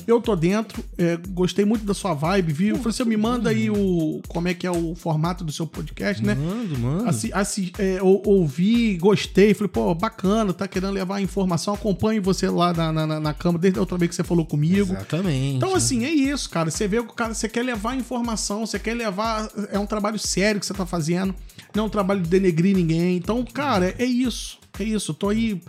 Eu 0.05 0.19
tô 0.21 0.35
dentro, 0.35 0.83
é, 0.97 1.17
gostei 1.29 1.63
muito 1.65 1.85
da 1.85 1.93
sua 1.93 2.13
vibe, 2.13 2.51
viu? 2.53 2.69
Eu 2.75 2.77
falei, 2.77 2.91
você 2.93 3.05
me 3.05 3.15
manda 3.17 3.49
aí 3.49 3.69
o. 3.69 4.21
Como 4.27 4.47
é 4.47 4.53
que 4.53 4.67
é 4.67 4.71
o 4.71 4.95
formato 4.95 5.43
do 5.43 5.51
seu 5.51 5.65
podcast, 5.65 6.23
né? 6.23 6.35
Mando, 6.35 6.77
mando. 6.79 7.09
Assi, 7.09 7.31
assi- 7.33 7.71
é, 7.77 8.01
ou- 8.01 8.21
ouvi, 8.25 8.97
gostei, 8.97 9.53
falei, 9.53 9.69
pô, 9.69 9.93
bacana, 9.95 10.51
tá 10.53 10.67
querendo 10.67 10.91
levar 10.93 11.21
informação, 11.21 11.73
acompanhe 11.73 12.19
você 12.19 12.49
lá 12.49 12.73
na, 12.73 12.91
na, 12.91 13.19
na- 13.19 13.33
Câmara, 13.33 13.61
desde 13.61 13.79
a 13.79 13.81
outra 13.81 13.97
vez 13.97 14.09
que 14.09 14.15
você 14.15 14.23
falou 14.23 14.45
comigo. 14.45 14.93
Exatamente. 14.93 15.55
Então, 15.57 15.75
assim, 15.75 16.05
é 16.05 16.09
isso, 16.11 16.49
cara. 16.49 16.69
Você 16.69 16.87
vê 16.87 16.99
o 16.99 17.05
cara, 17.05 17.33
você 17.33 17.49
quer 17.49 17.63
levar 17.63 17.95
informação, 17.95 18.65
você 18.65 18.77
quer 18.77 18.93
levar. 18.93 19.49
É 19.71 19.79
um 19.79 19.85
trabalho 19.85 20.19
sério 20.19 20.59
que 20.59 20.65
você 20.65 20.73
tá 20.73 20.85
fazendo. 20.85 21.33
Não 21.75 21.83
é 21.83 21.87
um 21.87 21.89
trabalho 21.89 22.21
de 22.21 22.29
denegrir 22.29 22.75
ninguém. 22.75 23.17
Então, 23.17 23.43
cara, 23.43 23.95
é 23.97 24.05
isso. 24.05 24.59
É 24.79 24.83
isso. 24.83 25.13
Tô 25.13 25.29
aí. 25.29 25.59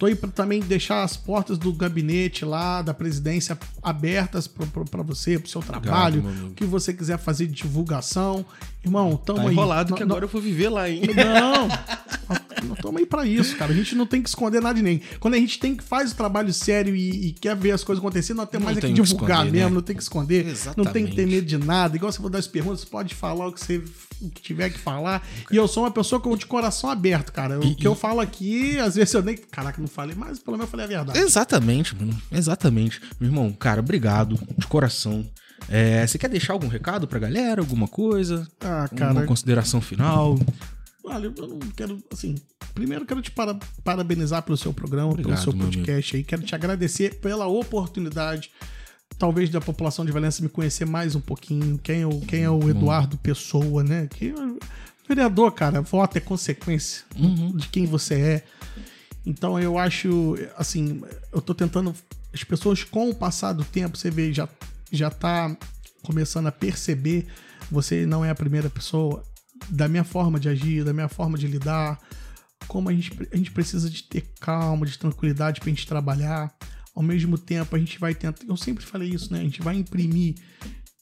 Tô 0.00 0.06
aí 0.06 0.14
pra 0.14 0.30
também 0.30 0.60
deixar 0.60 1.02
as 1.02 1.14
portas 1.14 1.58
do 1.58 1.70
gabinete 1.74 2.42
lá, 2.42 2.80
da 2.80 2.94
presidência, 2.94 3.58
abertas 3.82 4.48
pra 4.48 5.02
você, 5.02 5.38
pro 5.38 5.46
seu 5.46 5.60
trabalho. 5.60 6.24
O 6.46 6.54
que 6.54 6.64
você 6.64 6.94
quiser 6.94 7.18
fazer 7.18 7.46
de 7.46 7.52
divulgação. 7.52 8.42
Irmão, 8.82 9.14
tamo 9.14 9.40
Tá 9.40 9.44
aí. 9.48 9.52
enrolado 9.52 9.94
que 9.94 10.02
agora 10.02 10.24
eu 10.24 10.28
vou 10.30 10.40
viver 10.40 10.70
lá, 10.70 10.88
hein? 10.88 11.02
não, 11.14 11.68
nós 12.66 12.78
estamos 12.78 13.00
aí 13.00 13.06
pra 13.06 13.26
isso, 13.26 13.56
cara. 13.56 13.72
A 13.72 13.74
gente 13.74 13.94
não 13.94 14.06
tem 14.06 14.22
que 14.22 14.28
esconder 14.28 14.60
nada 14.60 14.74
de 14.74 14.82
ninguém. 14.82 15.02
Quando 15.18 15.34
a 15.34 15.38
gente 15.38 15.58
tem 15.58 15.74
que 15.74 15.82
faz 15.84 16.12
o 16.12 16.14
trabalho 16.14 16.52
sério 16.52 16.94
e, 16.94 17.28
e 17.28 17.32
quer 17.32 17.56
ver 17.56 17.72
as 17.72 17.82
coisas 17.84 18.02
acontecendo, 18.02 18.38
nós 18.38 18.48
temos 18.48 18.64
Não 18.66 18.72
mais 18.74 18.78
é 18.84 18.88
que 18.88 18.92
divulgar 18.92 19.38
esconder, 19.40 19.52
mesmo, 19.52 19.68
né? 19.70 19.74
não 19.74 19.82
tem 19.82 19.96
que 19.96 20.02
esconder, 20.02 20.44
não 20.76 20.84
tem 20.84 21.06
que 21.06 21.14
ter 21.14 21.22
Exatamente. 21.22 21.26
medo 21.26 21.46
de 21.46 21.58
nada. 21.58 21.96
Igual 21.96 22.12
você 22.12 22.18
for 22.20 22.28
dar 22.30 22.38
as 22.38 22.46
perguntas, 22.46 22.80
você 22.80 22.86
pode 22.86 23.14
falar 23.14 23.46
o 23.48 23.52
que 23.52 23.60
você 23.60 23.82
o 24.22 24.28
que 24.28 24.42
tiver 24.42 24.68
que 24.68 24.78
falar. 24.78 25.26
E 25.50 25.56
eu 25.56 25.66
sou 25.66 25.84
uma 25.84 25.90
pessoa 25.90 26.20
com 26.20 26.36
de 26.36 26.44
coração 26.44 26.90
aberto, 26.90 27.32
cara. 27.32 27.58
O 27.58 27.64
E- 27.64 27.74
que 27.74 27.86
eu 27.86 27.94
falo 27.94 28.20
aqui, 28.20 28.78
às 28.78 28.94
vezes 28.96 29.14
eu 29.14 29.22
nem. 29.22 29.34
Caraca, 29.36 29.80
não 29.80 29.88
falei, 29.88 30.14
mas 30.14 30.38
pelo 30.38 30.56
menos 30.58 30.66
eu 30.66 30.70
falei 30.70 30.84
a 30.84 30.88
verdade. 30.88 31.18
Exatamente, 31.18 31.96
mano. 31.96 32.16
Exatamente. 32.30 33.00
Meu 33.18 33.30
irmão, 33.30 33.50
cara, 33.52 33.80
obrigado 33.80 34.38
de 34.58 34.66
coração. 34.66 35.24
É, 35.68 36.06
você 36.06 36.18
quer 36.18 36.28
deixar 36.28 36.52
algum 36.54 36.68
recado 36.68 37.06
pra 37.06 37.18
galera? 37.18 37.60
Alguma 37.60 37.86
coisa? 37.88 38.46
Ah, 38.60 38.88
Uma 38.92 38.98
cara. 38.98 39.26
consideração 39.26 39.80
final? 39.80 40.38
Olha, 41.04 41.32
eu 41.36 41.46
não 41.48 41.58
quero, 41.76 42.02
assim, 42.12 42.34
primeiro 42.74 43.02
eu 43.04 43.06
quero 43.06 43.22
te 43.22 43.30
para- 43.30 43.58
parabenizar 43.82 44.42
pelo 44.42 44.56
seu 44.56 44.72
programa, 44.72 45.10
Obrigado, 45.10 45.30
pelo 45.42 45.42
seu 45.42 45.52
podcast 45.52 46.16
aí. 46.16 46.22
Quero 46.24 46.42
te 46.42 46.54
agradecer 46.54 47.14
pela 47.20 47.46
oportunidade, 47.46 48.50
talvez 49.18 49.48
da 49.50 49.60
população 49.60 50.04
de 50.04 50.12
Valença 50.12 50.42
me 50.42 50.48
conhecer 50.48 50.84
mais 50.84 51.14
um 51.14 51.20
pouquinho. 51.20 51.78
Quem 51.82 52.02
é 52.02 52.06
o, 52.06 52.20
quem 52.20 52.42
é 52.42 52.50
o 52.50 52.68
Eduardo 52.68 53.16
Pessoa, 53.18 53.82
né? 53.82 54.08
Que 54.08 54.32
vereador, 55.08 55.52
cara, 55.52 55.80
voto 55.80 56.16
é 56.16 56.20
consequência 56.20 57.04
Uhum. 57.18 57.56
de 57.56 57.68
quem 57.68 57.86
você 57.86 58.14
é. 58.14 58.44
Então 59.26 59.58
eu 59.58 59.76
acho, 59.78 60.36
assim, 60.56 61.02
eu 61.32 61.40
tô 61.40 61.54
tentando. 61.54 61.94
As 62.32 62.44
pessoas, 62.44 62.84
com 62.84 63.10
o 63.10 63.14
passar 63.14 63.52
do 63.52 63.64
tempo, 63.64 63.96
você 63.98 64.10
vê, 64.10 64.32
já, 64.32 64.48
já 64.92 65.10
tá 65.10 65.56
começando 66.02 66.46
a 66.46 66.52
perceber. 66.52 67.26
Você 67.70 68.06
não 68.06 68.24
é 68.24 68.30
a 68.30 68.34
primeira 68.34 68.70
pessoa. 68.70 69.22
Da 69.68 69.88
minha 69.88 70.04
forma 70.04 70.40
de 70.40 70.48
agir, 70.48 70.84
da 70.84 70.92
minha 70.92 71.08
forma 71.08 71.36
de 71.36 71.46
lidar. 71.46 72.00
Como 72.66 72.88
a 72.88 72.92
gente, 72.92 73.12
a 73.32 73.36
gente 73.36 73.50
precisa 73.50 73.88
de 73.90 74.02
ter 74.04 74.32
calma, 74.40 74.86
de 74.86 74.98
tranquilidade 74.98 75.60
pra 75.60 75.68
gente 75.68 75.86
trabalhar. 75.86 76.52
ao 76.94 77.02
mesmo 77.02 77.38
tempo 77.38 77.74
a 77.74 77.78
gente 77.78 77.98
vai 77.98 78.14
tentar. 78.14 78.44
Eu 78.46 78.56
sempre 78.56 78.84
falei 78.84 79.08
isso, 79.10 79.32
né? 79.32 79.40
A 79.40 79.44
gente 79.44 79.62
vai 79.62 79.76
imprimir 79.76 80.36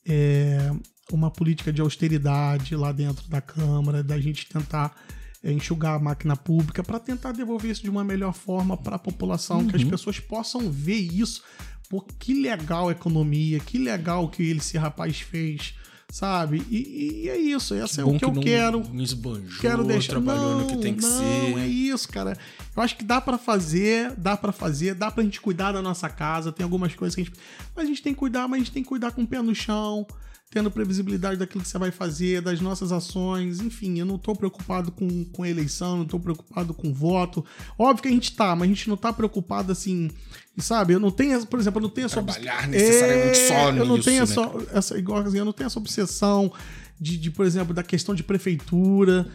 é, 0.07 0.71
uma 1.13 1.31
política 1.31 1.73
de 1.73 1.81
austeridade 1.81 2.75
lá 2.77 2.93
dentro 2.93 3.29
da 3.29 3.41
Câmara, 3.41 4.03
da 4.03 4.21
gente 4.21 4.47
tentar 4.47 4.95
é, 5.43 5.53
enxugar 5.53 5.95
a 5.95 5.99
máquina 5.99 6.37
pública 6.37 6.83
para 6.83 6.99
tentar 6.99 7.33
devolver 7.33 7.71
isso 7.71 7.83
de 7.83 7.91
uma 7.91 8.05
melhor 8.05 8.33
forma 8.33 8.77
para 8.77 8.97
a 8.97 8.99
população, 8.99 9.59
uhum. 9.59 9.69
que 9.69 9.77
as 9.77 9.83
uhum. 9.83 9.91
pessoas 9.91 10.19
possam 10.19 10.71
ver 10.71 10.99
isso. 10.99 11.43
Pô, 11.89 12.03
que 12.03 12.35
legal 12.35 12.89
a 12.89 12.93
economia, 12.93 13.59
que 13.61 13.79
legal 13.79 14.29
que 14.29 14.43
ele, 14.43 14.59
esse 14.59 14.77
rapaz 14.77 15.21
fez 15.21 15.75
sabe? 16.11 16.65
E, 16.71 17.25
e, 17.25 17.29
é 17.29 17.37
isso, 17.37 17.75
essa 17.75 18.01
é 18.01 18.05
o 18.05 18.13
que, 18.13 18.19
que 18.19 18.25
eu 18.25 18.33
quero. 18.33 18.89
Me 18.89 19.03
esbanjou, 19.03 19.61
quero 19.61 19.85
deixar 19.85 20.13
trabalhando 20.13 20.63
no 20.63 20.67
que 20.67 20.77
tem 20.79 20.95
que 20.95 21.03
não, 21.03 21.19
ser. 21.19 21.59
é 21.59 21.67
isso, 21.67 22.09
cara. 22.09 22.37
Eu 22.75 22.83
acho 22.83 22.97
que 22.97 23.05
dá 23.05 23.21
para 23.21 23.37
fazer, 23.37 24.13
dá 24.17 24.37
para 24.37 24.53
fazer, 24.53 24.95
dá 24.95 25.11
pra 25.11 25.23
gente 25.23 25.41
cuidar 25.41 25.73
da 25.73 25.83
nossa 25.83 26.09
casa, 26.09 26.53
tem 26.53 26.65
algumas 26.65 26.95
coisas 26.95 27.15
que 27.15 27.21
a 27.21 27.25
gente, 27.25 27.37
mas 27.75 27.85
a 27.85 27.89
gente 27.89 28.03
tem 28.03 28.13
que 28.13 28.19
cuidar, 28.19 28.49
mas 28.49 28.57
a 28.57 28.65
gente 28.65 28.73
tem 28.73 28.83
que 28.83 28.89
cuidar 28.89 29.13
com 29.13 29.23
o 29.23 29.27
pé 29.27 29.43
no 29.43 29.55
chão 29.55 30.07
tendo 30.51 30.71
previsibilidade 30.71 31.37
daquilo 31.37 31.63
que 31.63 31.69
você 31.69 31.79
vai 31.79 31.91
fazer, 31.91 32.41
das 32.41 32.61
nossas 32.61 32.91
ações, 32.91 33.61
enfim, 33.61 33.99
eu 33.99 34.07
não 34.07 34.17
tô 34.17 34.35
preocupado 34.35 34.91
com, 34.91 35.25
com 35.27 35.45
eleição, 35.45 35.99
não 35.99 36.05
tô 36.07 36.19
preocupado 36.19 36.73
com 36.73 36.93
voto. 36.93 37.45
Óbvio 37.79 38.03
que 38.03 38.09
a 38.09 38.13
gente 38.13 38.35
tá, 38.35 38.57
mas 38.57 38.63
a 38.63 38.73
gente 38.73 38.89
não 38.89 38.97
tá 38.97 39.13
preocupado 39.13 39.71
assim, 39.73 40.11
sabe? 40.57 40.95
Eu 40.95 41.01
não 41.01 41.11
tenho, 41.11 41.47
por 41.47 41.61
exemplo, 41.61 41.81
eu 41.81 41.83
não 41.83 41.91
tenho 41.91 42.07
essa 42.07 42.23
Trabalhar 42.23 42.67
necessariamente 42.67 43.39
é, 43.39 43.49
só 43.49 43.71
nisso, 43.71 43.83
Eu 43.83 43.87
não 43.87 44.01
tenho 44.01 44.17
né? 44.17 44.23
essa, 44.23 44.51
essa, 44.73 44.99
igual 44.99 45.19
assim, 45.21 45.39
eu 45.39 45.45
não 45.45 45.53
tenho 45.53 45.67
essa 45.67 45.79
obsessão 45.79 46.51
de, 46.99 47.19
de, 47.19 47.31
por 47.31 47.45
exemplo, 47.45 47.75
da 47.75 47.83
questão 47.83 48.15
de 48.15 48.23
prefeitura, 48.23 49.29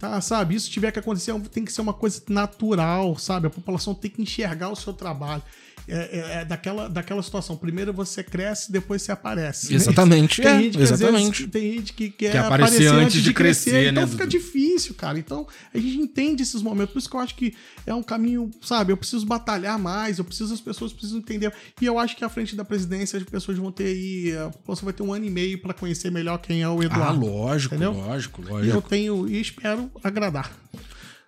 tá, 0.00 0.20
sabe? 0.20 0.56
Isso 0.56 0.68
tiver 0.68 0.90
que 0.90 0.98
acontecer, 0.98 1.32
tem 1.52 1.64
que 1.64 1.72
ser 1.72 1.80
uma 1.80 1.94
coisa 1.94 2.20
natural, 2.28 3.16
sabe? 3.16 3.46
A 3.46 3.50
população 3.50 3.94
tem 3.94 4.10
que 4.10 4.20
enxergar 4.20 4.70
o 4.70 4.76
seu 4.76 4.92
trabalho 4.92 5.44
é, 5.88 5.94
é, 5.94 6.40
é, 6.40 6.44
daquela, 6.44 6.88
daquela 6.88 7.22
situação. 7.22 7.56
Primeiro 7.56 7.92
você 7.92 8.22
cresce, 8.22 8.72
depois 8.72 9.02
você 9.02 9.12
aparece. 9.12 9.72
Exatamente. 9.72 10.42
Tem, 10.42 10.62
gente 10.62 10.76
que, 10.76 10.82
exatamente. 10.82 11.38
Vezes, 11.38 11.50
tem 11.52 11.72
gente 11.72 11.92
que 11.92 12.10
quer, 12.10 12.32
quer 12.32 12.38
aparecer, 12.38 12.88
aparecer 12.88 13.04
antes 13.04 13.22
de, 13.22 13.32
crescer, 13.32 13.70
crescer 13.70 13.90
então 13.90 14.02
né? 14.04 14.08
fica 14.08 14.26
difícil, 14.26 14.94
cara. 14.94 15.18
Então 15.18 15.46
a 15.72 15.78
gente 15.78 15.96
entende 15.98 16.42
esses 16.42 16.60
momentos. 16.60 16.92
Por 16.92 16.98
isso 16.98 17.08
que 17.08 17.16
eu 17.16 17.20
acho 17.20 17.34
que 17.36 17.54
é 17.86 17.94
um 17.94 18.02
caminho, 18.02 18.50
sabe? 18.60 18.92
Eu 18.92 18.96
preciso 18.96 19.24
batalhar 19.24 19.78
mais, 19.78 20.18
eu 20.18 20.24
preciso, 20.24 20.52
as 20.52 20.60
pessoas 20.60 20.92
precisam 20.92 21.18
entender. 21.18 21.52
E 21.80 21.86
eu 21.86 21.98
acho 21.98 22.16
que 22.16 22.24
à 22.24 22.28
frente 22.28 22.56
da 22.56 22.64
presidência 22.64 23.18
as 23.18 23.24
pessoas 23.24 23.56
vão 23.56 23.70
ter 23.70 23.84
aí. 23.84 24.36
A 24.36 24.50
população 24.50 24.84
vai 24.84 24.92
ter 24.92 25.02
um 25.02 25.12
ano 25.12 25.24
e 25.24 25.30
meio 25.30 25.60
para 25.60 25.72
conhecer 25.72 26.10
melhor 26.10 26.38
quem 26.38 26.62
é 26.62 26.68
o 26.68 26.82
Eduardo. 26.82 27.26
Ah, 27.26 27.30
lógico, 27.30 27.74
entendeu? 27.74 27.92
lógico, 27.92 28.42
lógico. 28.42 28.64
E 28.64 28.68
eu 28.68 28.82
tenho 28.82 29.28
e 29.28 29.40
espero 29.40 29.90
agradar. 30.02 30.50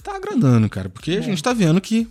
Tá 0.03 0.17
agradando, 0.17 0.69
cara, 0.69 0.89
porque 0.89 1.13
a 1.13 1.21
gente 1.21 1.43
tá 1.43 1.53
vendo 1.53 1.81
que 1.81 2.09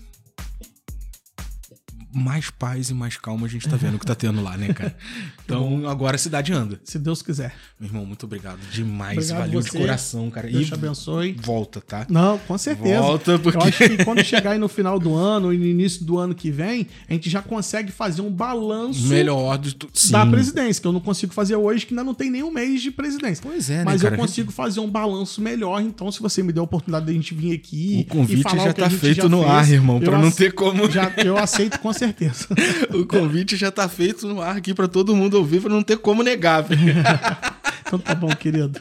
mais 2.18 2.50
paz 2.50 2.90
e 2.90 2.94
mais 2.94 3.16
calma 3.18 3.46
a 3.46 3.50
gente 3.50 3.68
tá 3.70 3.76
vendo 3.76 4.00
que 4.00 4.06
tá 4.06 4.16
tendo 4.16 4.42
lá, 4.42 4.58
né, 4.58 4.74
cara? 4.74 4.96
Então 5.48 5.88
agora 5.88 6.18
a 6.18 6.20
cidade 6.20 6.52
anda. 6.52 6.78
Se 6.84 7.00
Deus 7.00 7.22
quiser. 7.22 7.56
Meu 7.80 7.90
irmão, 7.90 8.06
muito 8.06 8.26
obrigado 8.26 8.60
demais. 8.70 9.18
Obrigado 9.18 9.40
Valeu 9.46 9.62
você. 9.62 9.70
de 9.70 9.78
coração, 9.78 10.30
cara. 10.30 10.50
Deus 10.50 10.64
e 10.64 10.66
te 10.66 10.74
abençoe. 10.74 11.38
Volta, 11.42 11.80
tá? 11.80 12.06
Não, 12.10 12.38
com 12.40 12.58
certeza. 12.58 13.00
Volta, 13.00 13.40
porque. 13.40 13.58
Eu 13.58 13.62
acho 13.62 13.78
que 13.78 14.04
quando 14.04 14.22
chegar 14.26 14.52
aí 14.52 14.60
no 14.60 14.68
final 14.68 15.00
do 15.00 15.16
ano 15.16 15.54
e 15.54 15.58
no 15.58 15.66
início 15.66 16.04
do 16.04 16.18
ano 16.18 16.36
que 16.36 16.52
vem, 16.52 16.88
a 17.08 17.14
gente 17.14 17.30
já 17.30 17.42
consegue 17.42 17.94
fazer 17.94 18.22
um 18.22 18.30
balanço. 18.30 19.08
Melhor 19.08 19.58
de 19.58 19.74
tu... 19.74 19.88
da 20.12 20.26
presidência, 20.26 20.82
que 20.82 20.88
eu 20.88 20.92
não 20.92 21.00
consigo 21.00 21.34
fazer 21.34 21.56
hoje, 21.56 21.86
que 21.86 21.94
ainda 21.94 22.04
não 22.04 22.14
tem 22.14 22.30
nem 22.30 22.44
um 22.44 22.52
mês 22.52 22.82
de 22.82 22.92
presidência. 22.92 23.42
Pois 23.42 23.70
é, 23.70 23.78
né? 23.78 23.84
Mas 23.86 24.02
cara? 24.02 24.16
eu 24.16 24.20
consigo 24.20 24.52
fazer 24.52 24.82
um 24.82 24.90
balanço 24.90 25.42
melhor. 25.42 25.82
Então, 25.82 26.12
se 26.12 26.20
você 26.20 26.44
me 26.44 26.52
der 26.52 26.60
a 26.60 26.64
oportunidade 26.64 27.06
de 27.06 27.12
a 27.12 27.16
gente 27.16 27.34
vir 27.34 27.54
aqui. 27.54 28.06
O 28.10 28.12
convite 28.12 28.58
já 28.58 28.74
tá 28.74 28.90
feito 28.90 29.30
no 29.30 29.44
fez, 29.44 29.52
ar, 29.52 29.72
irmão, 29.72 30.00
pra 30.02 30.18
não 30.18 30.30
ter 30.32 30.52
como. 30.52 30.92
Já, 30.92 31.10
eu 31.24 31.38
aceito 31.40 31.80
com 31.80 31.94
certeza. 31.94 32.07
o 32.94 33.06
convite 33.06 33.56
já 33.56 33.72
tá 33.72 33.88
feito 33.88 34.28
no 34.28 34.42
ar 34.42 34.58
aqui 34.58 34.74
para 34.74 34.88
todo 34.88 35.16
mundo 35.16 35.36
ouvir, 35.36 35.62
para 35.62 35.70
não 35.70 35.84
ter 35.84 35.98
como 35.98 36.24
negar. 36.24 36.66
então 37.86 38.00
tá 38.00 38.16
bom, 38.16 38.30
querido. 38.30 38.80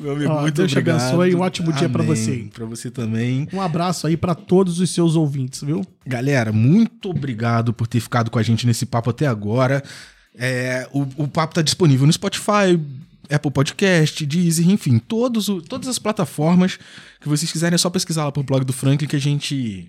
Meu 0.00 0.12
amigo, 0.12 0.32
Ó, 0.32 0.42
muito 0.42 0.54
Deus 0.54 0.72
obrigado. 0.72 0.96
Deus 0.96 1.08
te 1.08 1.14
abençoe. 1.14 1.34
Um 1.34 1.40
ótimo 1.40 1.72
dia 1.72 1.88
para 1.88 2.02
você. 2.02 2.48
Para 2.52 2.64
você 2.64 2.90
também. 2.90 3.48
Um 3.52 3.60
abraço 3.60 4.06
aí 4.06 4.16
para 4.16 4.34
todos 4.34 4.80
os 4.80 4.90
seus 4.90 5.16
ouvintes, 5.16 5.62
viu? 5.62 5.82
Galera, 6.06 6.52
muito 6.52 7.10
obrigado 7.10 7.72
por 7.72 7.86
ter 7.86 8.00
ficado 8.00 8.30
com 8.30 8.38
a 8.38 8.42
gente 8.42 8.66
nesse 8.66 8.86
papo 8.86 9.10
até 9.10 9.26
agora. 9.26 9.82
É, 10.36 10.88
o, 10.92 11.02
o 11.16 11.28
papo 11.28 11.54
tá 11.54 11.62
disponível 11.62 12.06
no 12.06 12.12
Spotify, 12.12 12.78
Apple 13.30 13.50
Podcast, 13.50 14.24
Deezer, 14.24 14.68
enfim, 14.68 14.98
todos, 14.98 15.46
todas 15.68 15.88
as 15.88 15.98
plataformas 15.98 16.78
que 17.20 17.28
vocês 17.28 17.50
quiserem, 17.50 17.74
é 17.74 17.78
só 17.78 17.90
pesquisar 17.90 18.24
lá 18.24 18.32
pro 18.32 18.42
blog 18.42 18.64
do 18.64 18.72
Franklin 18.72 19.06
que 19.06 19.16
a 19.16 19.20
gente 19.20 19.88